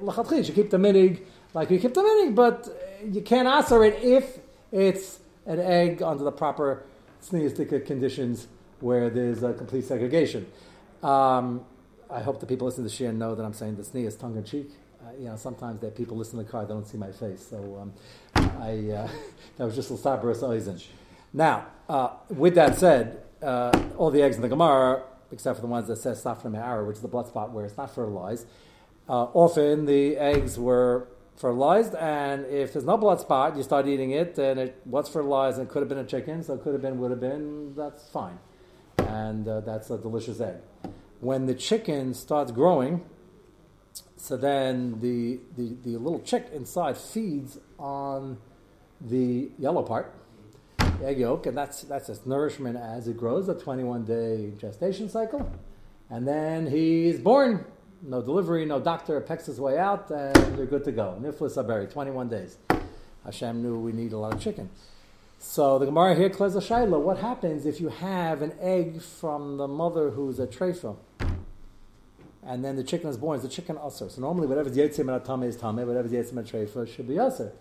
you 0.00 0.52
keep 0.52 0.70
the 0.70 0.78
minig 0.78 1.22
like 1.54 1.70
you 1.70 1.78
keep 1.78 1.94
the 1.94 2.02
minig, 2.02 2.34
but 2.34 2.68
you 3.04 3.20
can't 3.22 3.48
answer 3.48 3.84
it 3.84 4.02
if 4.02 4.38
it's 4.72 5.20
an 5.46 5.60
egg 5.60 6.02
under 6.02 6.24
the 6.24 6.32
proper 6.32 6.84
sneistic 7.22 7.86
conditions 7.86 8.46
where 8.80 9.10
there's 9.10 9.42
a 9.42 9.52
complete 9.52 9.84
segregation. 9.84 10.46
Um, 11.02 11.64
I 12.10 12.20
hope 12.20 12.40
the 12.40 12.46
people 12.46 12.66
listening 12.66 12.88
to 12.88 12.94
shiur 12.94 13.14
know 13.14 13.34
that 13.34 13.44
I'm 13.44 13.52
saying 13.52 13.76
the 13.76 13.84
sneeze 13.84 14.16
tongue 14.16 14.36
in 14.36 14.44
cheek. 14.44 14.70
Uh, 15.00 15.12
you 15.18 15.24
know, 15.26 15.36
sometimes 15.36 15.80
that 15.80 15.96
people 15.96 16.16
listen 16.16 16.38
to 16.38 16.44
the 16.44 16.50
car, 16.50 16.64
they 16.64 16.74
don't 16.74 16.86
see 16.86 16.98
my 16.98 17.12
face. 17.12 17.46
So 17.48 17.78
um, 17.80 17.92
I 18.34 18.90
uh, 18.90 19.08
that 19.56 19.64
was 19.64 19.74
just 19.74 19.90
a 19.90 19.94
sabras 19.94 20.42
oizen. 20.42 20.84
Now, 21.32 21.66
uh, 21.88 22.10
with 22.28 22.54
that 22.56 22.78
said, 22.78 23.22
uh, 23.42 23.70
all 23.96 24.10
the 24.10 24.22
eggs 24.22 24.36
in 24.36 24.42
the 24.42 24.48
Gemara, 24.48 25.02
except 25.30 25.56
for 25.56 25.62
the 25.62 25.68
ones 25.68 25.86
that 25.88 25.96
says 25.96 26.22
safra 26.22 26.50
me'ara, 26.50 26.84
which 26.84 26.96
is 26.96 27.02
the 27.02 27.08
blood 27.08 27.28
spot 27.28 27.52
where 27.52 27.64
it's 27.64 27.76
not 27.76 27.94
fertilized, 27.94 28.46
uh, 29.08 29.24
often 29.32 29.86
the 29.86 30.16
eggs 30.16 30.58
were 30.58 31.08
fertilized, 31.40 31.94
and 31.94 32.44
if 32.46 32.74
there's 32.74 32.84
no 32.84 32.98
blood 32.98 33.18
spot, 33.18 33.56
you 33.56 33.62
start 33.62 33.88
eating 33.88 34.10
it, 34.10 34.36
and 34.38 34.60
it 34.60 34.80
was 34.84 35.08
fertilized, 35.08 35.58
and 35.58 35.68
could 35.70 35.80
have 35.80 35.88
been 35.88 35.98
a 35.98 36.04
chicken, 36.04 36.42
so 36.42 36.54
it 36.54 36.62
could 36.62 36.74
have 36.74 36.82
been, 36.82 36.98
would 36.98 37.10
have 37.10 37.20
been, 37.20 37.74
that's 37.74 38.06
fine. 38.10 38.38
And 38.98 39.48
uh, 39.48 39.60
that's 39.60 39.88
a 39.88 39.96
delicious 39.96 40.38
egg. 40.40 40.56
When 41.20 41.46
the 41.46 41.54
chicken 41.54 42.12
starts 42.12 42.52
growing, 42.52 43.02
so 44.18 44.36
then 44.36 45.00
the, 45.00 45.40
the, 45.56 45.76
the 45.82 45.96
little 45.96 46.20
chick 46.20 46.48
inside 46.52 46.98
feeds 46.98 47.58
on 47.78 48.36
the 49.00 49.50
yellow 49.58 49.82
part, 49.82 50.14
the 50.78 51.06
egg 51.06 51.18
yolk, 51.18 51.46
and 51.46 51.56
that's, 51.56 51.82
that's 51.82 52.10
its 52.10 52.26
nourishment 52.26 52.76
as 52.76 53.08
it 53.08 53.16
grows, 53.16 53.48
a 53.48 53.54
21 53.54 54.04
day 54.04 54.52
gestation 54.58 55.08
cycle. 55.08 55.50
And 56.10 56.28
then 56.28 56.66
he's 56.66 57.18
born 57.18 57.64
no 58.02 58.22
delivery, 58.22 58.64
no 58.64 58.80
doctor, 58.80 59.20
pecks 59.20 59.46
his 59.46 59.60
way 59.60 59.78
out, 59.78 60.10
and 60.10 60.34
they're 60.56 60.66
good 60.66 60.84
to 60.84 60.92
go. 60.92 61.18
Niflis 61.20 61.62
Aberi, 61.62 61.90
21 61.90 62.28
days. 62.28 62.56
Hashem 63.24 63.62
knew 63.62 63.78
we 63.78 63.92
need 63.92 64.12
a 64.12 64.18
lot 64.18 64.34
of 64.34 64.40
chicken. 64.40 64.70
So 65.38 65.78
the 65.78 65.86
Gemara 65.86 66.14
here 66.14 66.30
clears 66.30 66.54
a 66.54 66.60
shaila. 66.60 67.00
What 67.00 67.18
happens 67.18 67.66
if 67.66 67.80
you 67.80 67.88
have 67.88 68.42
an 68.42 68.52
egg 68.60 69.00
from 69.00 69.56
the 69.56 69.68
mother 69.68 70.10
who's 70.10 70.38
a 70.38 70.46
treifa, 70.46 70.96
and 72.42 72.64
then 72.64 72.76
the 72.76 72.84
chicken 72.84 73.08
is 73.08 73.16
born? 73.16 73.36
Is 73.36 73.42
the 73.42 73.48
chicken 73.48 73.78
usher? 73.78 74.08
So 74.08 74.20
normally, 74.20 74.46
whatever's 74.46 74.76
yetzim 74.76 75.14
and 75.14 75.22
atame 75.22 75.46
is 75.46 75.56
tame. 75.56 75.86
Whatever's 75.86 76.12
yetzim 76.12 76.38
and 76.38 76.46
treifa 76.46 76.88
should 76.88 77.08
be 77.08 77.18
usher. 77.18 77.52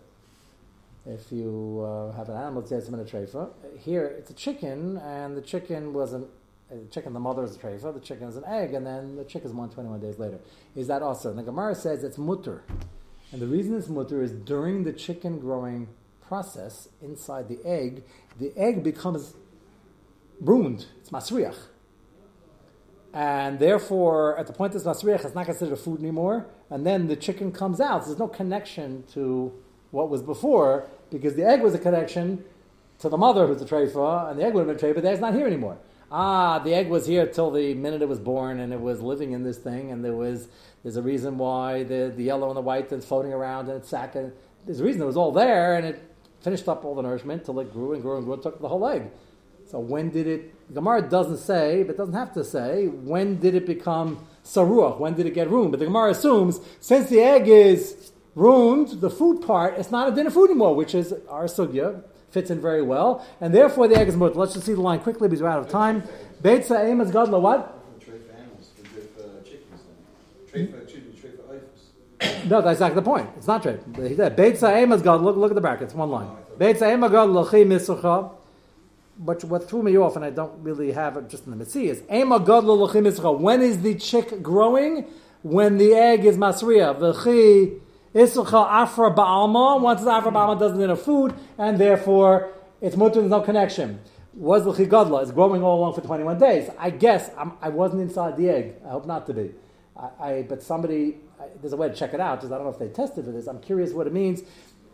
If 1.05 1.31
you 1.31 1.81
uh, 1.85 2.11
have 2.17 2.29
an 2.29 2.35
animal 2.35 2.61
that's 2.61 2.71
yetzim 2.71 2.93
and 2.93 3.01
a 3.01 3.05
treifa, 3.05 3.49
here 3.79 4.05
it's 4.05 4.29
a 4.29 4.33
chicken, 4.33 4.97
and 4.97 5.35
the 5.37 5.41
chicken 5.41 5.93
wasn't 5.93 6.27
the 6.69 6.85
chicken, 6.91 7.13
the 7.13 7.19
mother 7.19 7.43
is 7.43 7.55
a 7.55 7.59
treifa, 7.59 7.93
the 7.93 7.99
chicken 7.99 8.27
is 8.27 8.35
an 8.35 8.45
egg, 8.45 8.73
and 8.73 8.85
then 8.85 9.15
the 9.15 9.23
chicken 9.23 9.49
is 9.49 9.55
born 9.55 9.69
21 9.69 9.99
days 9.99 10.19
later. 10.19 10.39
Is 10.75 10.87
that 10.87 11.01
also? 11.01 11.29
And 11.29 11.39
the 11.39 11.43
Gemara 11.43 11.73
says 11.75 12.03
it's 12.03 12.17
mutter. 12.17 12.63
And 13.31 13.41
the 13.41 13.47
reason 13.47 13.75
it's 13.75 13.89
mutter 13.89 14.21
is 14.21 14.31
during 14.31 14.83
the 14.83 14.93
chicken 14.93 15.39
growing 15.39 15.87
process 16.21 16.89
inside 17.01 17.47
the 17.47 17.59
egg, 17.65 18.03
the 18.39 18.55
egg 18.55 18.83
becomes 18.83 19.33
ruined. 20.39 20.85
It's 20.99 21.09
masriach. 21.09 21.57
And 23.11 23.57
therefore, 23.57 24.37
at 24.37 24.45
the 24.45 24.53
point 24.53 24.75
it's 24.75 24.83
masriach, 24.83 25.25
it's 25.25 25.33
not 25.33 25.47
considered 25.47 25.73
a 25.73 25.77
food 25.77 25.99
anymore. 25.99 26.47
And 26.69 26.85
then 26.85 27.07
the 27.07 27.15
chicken 27.15 27.51
comes 27.51 27.81
out. 27.81 28.03
So 28.03 28.09
there's 28.09 28.19
no 28.19 28.27
connection 28.27 29.03
to 29.13 29.51
what 29.89 30.09
was 30.09 30.21
before 30.21 30.87
because 31.09 31.33
the 31.33 31.43
egg 31.43 31.61
was 31.61 31.73
a 31.73 31.79
connection 31.79 32.45
to 32.99 33.09
the 33.09 33.17
mother 33.17 33.47
who's 33.47 33.61
a 33.61 33.65
treifa, 33.65 34.29
and 34.29 34.39
the 34.39 34.43
egg 34.43 34.53
would 34.53 34.67
have 34.67 34.77
been 34.77 34.89
treifa, 34.89 34.95
but 34.95 35.03
the 35.03 35.09
egg's 35.09 35.21
not 35.21 35.33
here 35.33 35.47
anymore 35.47 35.79
ah, 36.11 36.59
the 36.59 36.73
egg 36.73 36.89
was 36.89 37.05
here 37.05 37.25
till 37.25 37.51
the 37.51 37.73
minute 37.73 38.01
it 38.01 38.09
was 38.09 38.19
born, 38.19 38.59
and 38.59 38.73
it 38.73 38.81
was 38.81 39.01
living 39.01 39.31
in 39.31 39.43
this 39.43 39.57
thing, 39.57 39.91
and 39.91 40.03
there 40.03 40.15
was 40.15 40.47
there's 40.83 40.95
a 40.95 41.01
reason 41.01 41.37
why 41.37 41.83
the, 41.83 42.13
the 42.15 42.23
yellow 42.23 42.47
and 42.47 42.55
the 42.55 42.61
white 42.61 42.91
is 42.91 43.05
floating 43.05 43.33
around 43.33 43.67
and 43.67 43.77
its 43.77 43.89
sack. 43.89 44.15
And 44.15 44.31
there's 44.65 44.79
a 44.79 44.83
reason 44.83 45.01
it 45.01 45.05
was 45.05 45.17
all 45.17 45.31
there, 45.31 45.75
and 45.75 45.85
it 45.85 46.01
finished 46.41 46.69
up 46.69 46.85
all 46.85 46.95
the 46.95 47.01
nourishment 47.01 47.43
till 47.45 47.59
it 47.59 47.73
grew 47.73 47.93
and 47.93 48.01
grew 48.01 48.15
and 48.15 48.25
grew, 48.25 48.33
and 48.33 48.43
took 48.43 48.61
the 48.61 48.69
whole 48.69 48.87
egg. 48.87 49.11
So 49.69 49.79
when 49.79 50.09
did 50.09 50.25
it? 50.25 50.73
Gemara 50.73 51.01
doesn't 51.01 51.37
say, 51.37 51.83
but 51.83 51.97
doesn't 51.97 52.13
have 52.13 52.33
to 52.33 52.43
say. 52.43 52.87
When 52.87 53.39
did 53.39 53.55
it 53.55 53.65
become 53.65 54.25
saruach? 54.43 54.99
When 54.99 55.13
did 55.15 55.25
it 55.25 55.33
get 55.33 55.49
ruined? 55.49 55.71
But 55.71 55.79
the 55.79 55.85
Gemara 55.85 56.11
assumes 56.11 56.59
since 56.79 57.09
the 57.09 57.19
egg 57.19 57.47
is 57.47 58.11
ruined, 58.35 59.01
the 59.01 59.09
food 59.09 59.41
part, 59.41 59.77
it's 59.77 59.91
not 59.91 60.07
a 60.07 60.15
dinner 60.15 60.29
food 60.29 60.49
anymore, 60.49 60.75
which 60.75 60.95
is 60.95 61.13
our 61.29 61.45
sugya 61.45 62.03
fits 62.31 62.49
in 62.49 62.61
very 62.61 62.81
well, 62.81 63.25
and 63.41 63.53
therefore 63.53 63.87
the 63.87 63.95
egg 63.95 64.07
is 64.07 64.15
mutter. 64.15 64.35
Let's 64.35 64.53
just 64.53 64.65
see 64.65 64.73
the 64.73 64.81
line 64.81 64.99
quickly 64.99 65.27
because 65.27 65.41
we're 65.41 65.49
out 65.49 65.59
of 65.59 65.69
time. 65.69 66.03
Beit 66.41 66.65
sa'im 66.65 67.01
is 67.01 67.11
gadla 67.11 67.41
what? 67.41 67.75
No, 72.45 72.61
that's 72.61 72.77
exactly 72.77 72.95
the 72.95 73.01
point. 73.01 73.29
It's 73.37 73.47
not 73.47 73.63
trade. 73.63 73.79
He 73.95 74.15
said 74.15 74.35
Beit 74.35 74.57
sa'im 74.57 74.91
is 74.91 75.01
god. 75.01 75.21
Look, 75.21 75.37
look 75.37 75.51
at 75.51 75.55
the 75.55 75.61
brackets. 75.61 75.93
One 75.93 76.09
line. 76.09 76.29
Beit 76.57 76.79
sa'im 76.79 77.03
is 77.03 77.11
god 77.11 77.29
l'chi 77.29 77.63
misucha. 77.63 78.31
But 79.21 79.43
what 79.43 79.69
threw 79.69 79.83
me 79.83 79.97
off, 79.97 80.15
and 80.15 80.23
I 80.23 80.29
don't 80.29 80.63
really 80.63 80.93
have 80.93 81.17
it 81.17 81.29
just 81.29 81.43
in 81.45 81.51
the 81.51 81.57
mitzvah, 81.57 81.81
is 81.81 82.03
ema 82.11 82.39
misucha. 82.39 83.37
When 83.37 83.61
is 83.61 83.81
the 83.81 83.95
chick 83.95 84.41
growing? 84.41 85.05
When 85.41 85.77
the 85.77 85.93
egg 85.93 86.25
is 86.25 86.37
masriya. 86.37 86.97
V'chi 86.97 87.79
Isucha 88.13 88.67
afra 88.69 89.11
ba'alma. 89.11 89.79
Once 89.79 90.01
it's 90.01 90.09
afra 90.09 90.31
ba'alma, 90.31 90.59
doesn't 90.59 90.79
need 90.79 90.89
a 90.89 90.95
food, 90.95 91.33
and 91.57 91.77
therefore 91.77 92.51
it's 92.81 92.95
mutter. 92.95 93.19
There's 93.19 93.29
no 93.29 93.41
connection. 93.41 93.99
Was 94.33 94.63
the 94.63 94.71
chigadla 94.71 95.23
is 95.23 95.31
growing 95.31 95.63
all 95.63 95.79
along 95.79 95.93
for 95.93 96.01
21 96.01 96.39
days. 96.39 96.69
I 96.77 96.91
guess 96.91 97.29
I'm, 97.37 97.53
I 97.61 97.69
was 97.69 97.93
not 97.93 98.01
inside 98.01 98.37
the 98.37 98.49
egg. 98.49 98.75
I 98.85 98.89
hope 98.89 99.05
not 99.05 99.27
to 99.27 99.33
be. 99.33 99.51
I, 99.97 100.09
I 100.19 100.41
but 100.43 100.63
somebody 100.63 101.17
I, 101.39 101.45
there's 101.61 101.73
a 101.73 101.77
way 101.77 101.89
to 101.89 101.95
check 101.95 102.13
it 102.13 102.19
out 102.19 102.39
because 102.39 102.51
I 102.51 102.55
don't 102.55 102.65
know 102.65 102.71
if 102.71 102.79
they 102.79 102.89
tested 102.89 103.25
for 103.25 103.31
this. 103.31 103.47
I'm 103.47 103.59
curious 103.59 103.91
what 103.91 104.07
it 104.07 104.13
means. 104.13 104.43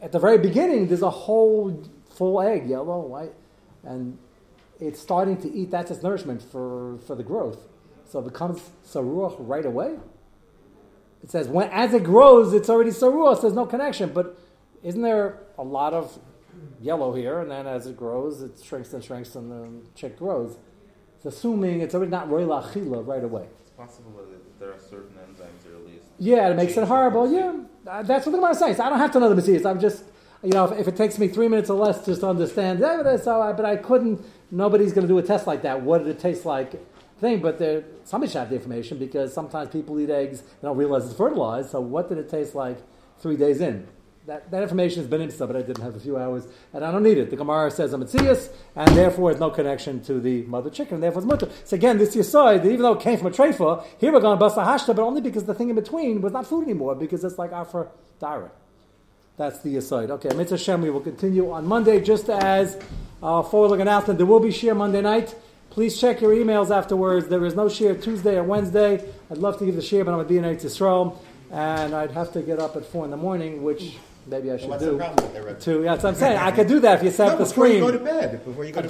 At 0.01 0.11
the 0.11 0.19
very 0.19 0.37
beginning, 0.37 0.87
there's 0.87 1.01
a 1.01 1.09
whole 1.09 1.83
full 2.15 2.41
egg, 2.41 2.69
yellow, 2.69 2.99
white, 3.01 3.33
and 3.83 4.17
it's 4.79 4.99
starting 4.99 5.37
to 5.41 5.51
eat. 5.51 5.71
That's 5.71 5.91
its 5.91 6.03
nourishment 6.03 6.41
for, 6.41 6.97
for 7.07 7.15
the 7.15 7.23
growth. 7.23 7.59
So 8.07 8.19
it 8.19 8.25
becomes 8.25 8.61
saruach 8.85 9.35
right 9.39 9.65
away. 9.65 9.97
It 11.25 11.31
says 11.31 11.47
when 11.47 11.71
as 11.71 11.95
it 11.95 12.03
grows, 12.03 12.53
it's 12.53 12.69
already 12.69 12.91
saruos. 12.91 13.41
There's 13.41 13.55
no 13.55 13.65
connection. 13.65 14.11
But 14.13 14.37
isn't 14.83 15.01
there 15.01 15.39
a 15.57 15.63
lot 15.63 15.95
of 15.95 16.19
yellow 16.79 17.15
here? 17.15 17.39
And 17.39 17.49
then 17.49 17.65
as 17.65 17.87
it 17.87 17.97
grows, 17.97 18.43
it 18.43 18.61
shrinks 18.63 18.93
and 18.93 19.03
shrinks, 19.03 19.33
and 19.33 19.49
the 19.51 19.71
chick 19.95 20.19
grows. 20.19 20.57
It's 21.17 21.25
assuming 21.25 21.81
it's 21.81 21.95
already 21.95 22.11
not 22.11 22.29
roila 22.29 22.63
achila 22.63 23.07
right 23.07 23.23
away. 23.23 23.47
It's 23.61 23.71
possible 23.71 24.11
that 24.17 24.59
there 24.59 24.69
are 24.69 24.79
certain 24.79 25.15
enzymes 25.15 25.65
released. 25.67 26.05
Yeah, 26.19 26.51
it 26.51 26.57
makes 26.57 26.77
it 26.77 26.87
horrible. 26.87 27.31
Yeah, 27.31 27.55
uh, 27.87 28.03
that's 28.03 28.27
what 28.27 28.31
the 28.31 28.37
Gemara 28.37 28.53
says. 28.53 28.79
I 28.79 28.87
don't 28.89 28.99
have 28.99 29.11
to 29.13 29.19
know 29.19 29.29
the 29.29 29.35
Messias. 29.35 29.65
I'm 29.65 29.79
just, 29.79 30.03
you 30.43 30.51
know, 30.51 30.65
if, 30.65 30.81
if, 30.81 30.87
it 30.87 30.95
takes 30.95 31.17
me 31.17 31.27
three 31.27 31.47
minutes 31.47 31.71
or 31.71 31.83
less 31.83 32.05
just 32.05 32.21
to 32.21 32.27
understand, 32.27 32.81
yeah, 32.81 33.01
but, 33.01 33.23
so 33.23 33.41
I, 33.41 33.51
but 33.51 33.65
I 33.65 33.77
couldn't. 33.77 34.23
Nobody's 34.51 34.93
going 34.93 35.07
to 35.07 35.11
do 35.11 35.17
a 35.17 35.23
test 35.23 35.47
like 35.47 35.63
that. 35.63 35.81
What 35.81 36.03
did 36.03 36.07
it 36.07 36.19
taste 36.19 36.45
like? 36.45 36.79
Thing, 37.19 37.41
but 37.41 37.57
somebody 38.03 38.29
should 38.29 38.39
have 38.39 38.49
the 38.49 38.55
information 38.55 38.97
because 38.97 39.33
sometimes 39.33 39.69
people 39.69 39.97
eat 40.01 40.09
eggs 40.09 40.41
and 40.41 40.61
don't 40.63 40.77
realize 40.77 41.05
it's 41.05 41.15
fertilized. 41.15 41.71
So 41.71 41.79
what 41.79 42.09
did 42.09 42.17
it 42.17 42.29
taste 42.29 42.55
like 42.55 42.77
three 43.19 43.37
days 43.37 43.61
in? 43.61 43.87
That, 44.27 44.49
that 44.51 44.63
information 44.63 45.01
has 45.01 45.07
been 45.07 45.21
in 45.21 45.31
but 45.37 45.55
I 45.55 45.61
didn't 45.61 45.83
have 45.83 45.95
a 45.95 45.99
few 45.99 46.17
hours, 46.17 46.47
and 46.73 46.83
I 46.83 46.91
don't 46.91 47.03
need 47.03 47.19
it. 47.19 47.29
The 47.29 47.35
Gemara 47.35 47.69
says 47.69 47.93
I'm 47.93 48.03
Metzias, 48.03 48.49
and 48.75 48.87
therefore 48.97 49.29
it's 49.31 49.39
no 49.39 49.51
connection 49.51 50.03
to 50.05 50.19
the 50.19 50.41
mother 50.43 50.71
chicken, 50.71 50.95
and 50.95 51.03
therefore 51.03 51.21
it's 51.21 51.29
mutter. 51.29 51.49
So 51.63 51.75
again, 51.75 51.99
this 51.99 52.15
Yisai, 52.15 52.65
even 52.65 52.81
though 52.81 52.93
it 52.93 53.01
came 53.01 53.19
from 53.19 53.27
a 53.27 53.31
treifa, 53.31 53.85
here 53.99 54.11
we're 54.11 54.19
going 54.19 54.35
to 54.35 54.39
bust 54.39 54.57
a 54.57 54.61
hashta, 54.61 54.95
but 54.95 55.03
only 55.03 55.21
because 55.21 55.45
the 55.45 55.53
thing 55.53 55.69
in 55.69 55.75
between 55.75 56.21
was 56.21 56.33
not 56.33 56.47
food 56.47 56.63
anymore, 56.63 56.95
because 56.95 57.23
it's 57.23 57.37
like 57.37 57.51
after 57.51 57.87
dara. 58.19 58.49
That's 59.37 59.61
the 59.61 59.77
aside. 59.77 60.09
Okay, 60.09 60.35
Mitzvah 60.35 60.57
Shem, 60.57 60.81
we 60.81 60.89
will 60.89 61.01
continue 61.01 61.51
on 61.51 61.67
Monday, 61.67 62.01
just 62.01 62.27
as 62.27 62.81
uh, 63.21 63.43
forward-looking 63.43 63.83
announcement. 63.83 64.17
There 64.17 64.25
will 64.25 64.39
be 64.39 64.49
shiur 64.49 64.75
Monday 64.75 65.01
night. 65.01 65.35
Please 65.75 65.99
check 65.99 66.21
your 66.21 66.31
emails 66.33 66.73
afterwards. 66.73 67.27
There 67.27 67.43
is 67.43 67.53
no 67.53 67.65
shiur 67.65 68.01
Tuesday 68.01 68.37
or 68.37 68.43
Wednesday. 68.43 69.03
I'd 69.29 69.37
love 69.39 69.59
to 69.59 69.65
give 69.65 69.75
the 69.75 69.81
shiur, 69.81 70.05
but 70.05 70.13
I'm 70.13 70.21
a 70.21 70.23
going 70.23 70.27
to 70.27 70.29
be 70.29 70.37
in 70.37 70.43
Eretz 70.45 70.63
Yisrael, 70.63 71.17
and 71.51 71.93
I'd 71.93 72.11
have 72.11 72.31
to 72.31 72.41
get 72.41 72.59
up 72.59 72.77
at 72.77 72.85
four 72.85 73.03
in 73.03 73.11
the 73.11 73.17
morning, 73.17 73.61
which 73.61 73.97
maybe 74.25 74.53
I 74.53 74.57
should 74.57 74.69
Well, 74.69 74.79
do. 74.79 74.95
what's 74.95 75.09
the 75.09 75.17
problem 75.33 75.33
with 75.33 75.45
that? 75.59 75.61
To, 75.65 75.83
yeah, 75.83 75.91
that's 75.91 76.03
what 76.05 76.09
I'm 76.11 76.15
saying. 76.15 76.37
I 76.37 76.51
could 76.51 76.67
do 76.67 76.79
that 76.79 76.99
if 76.99 77.03
you 77.03 77.11
set 77.11 77.25
No, 77.27 77.33
up 77.33 77.39
the 77.39 77.43
before 77.43 77.67
you 77.67 77.73
screen. 77.73 77.91
go 77.91 77.91
to 77.91 77.99
bed. 78.05 78.45
Before 78.45 78.63
you 78.63 78.71
go 78.71 78.79
to 78.79 78.83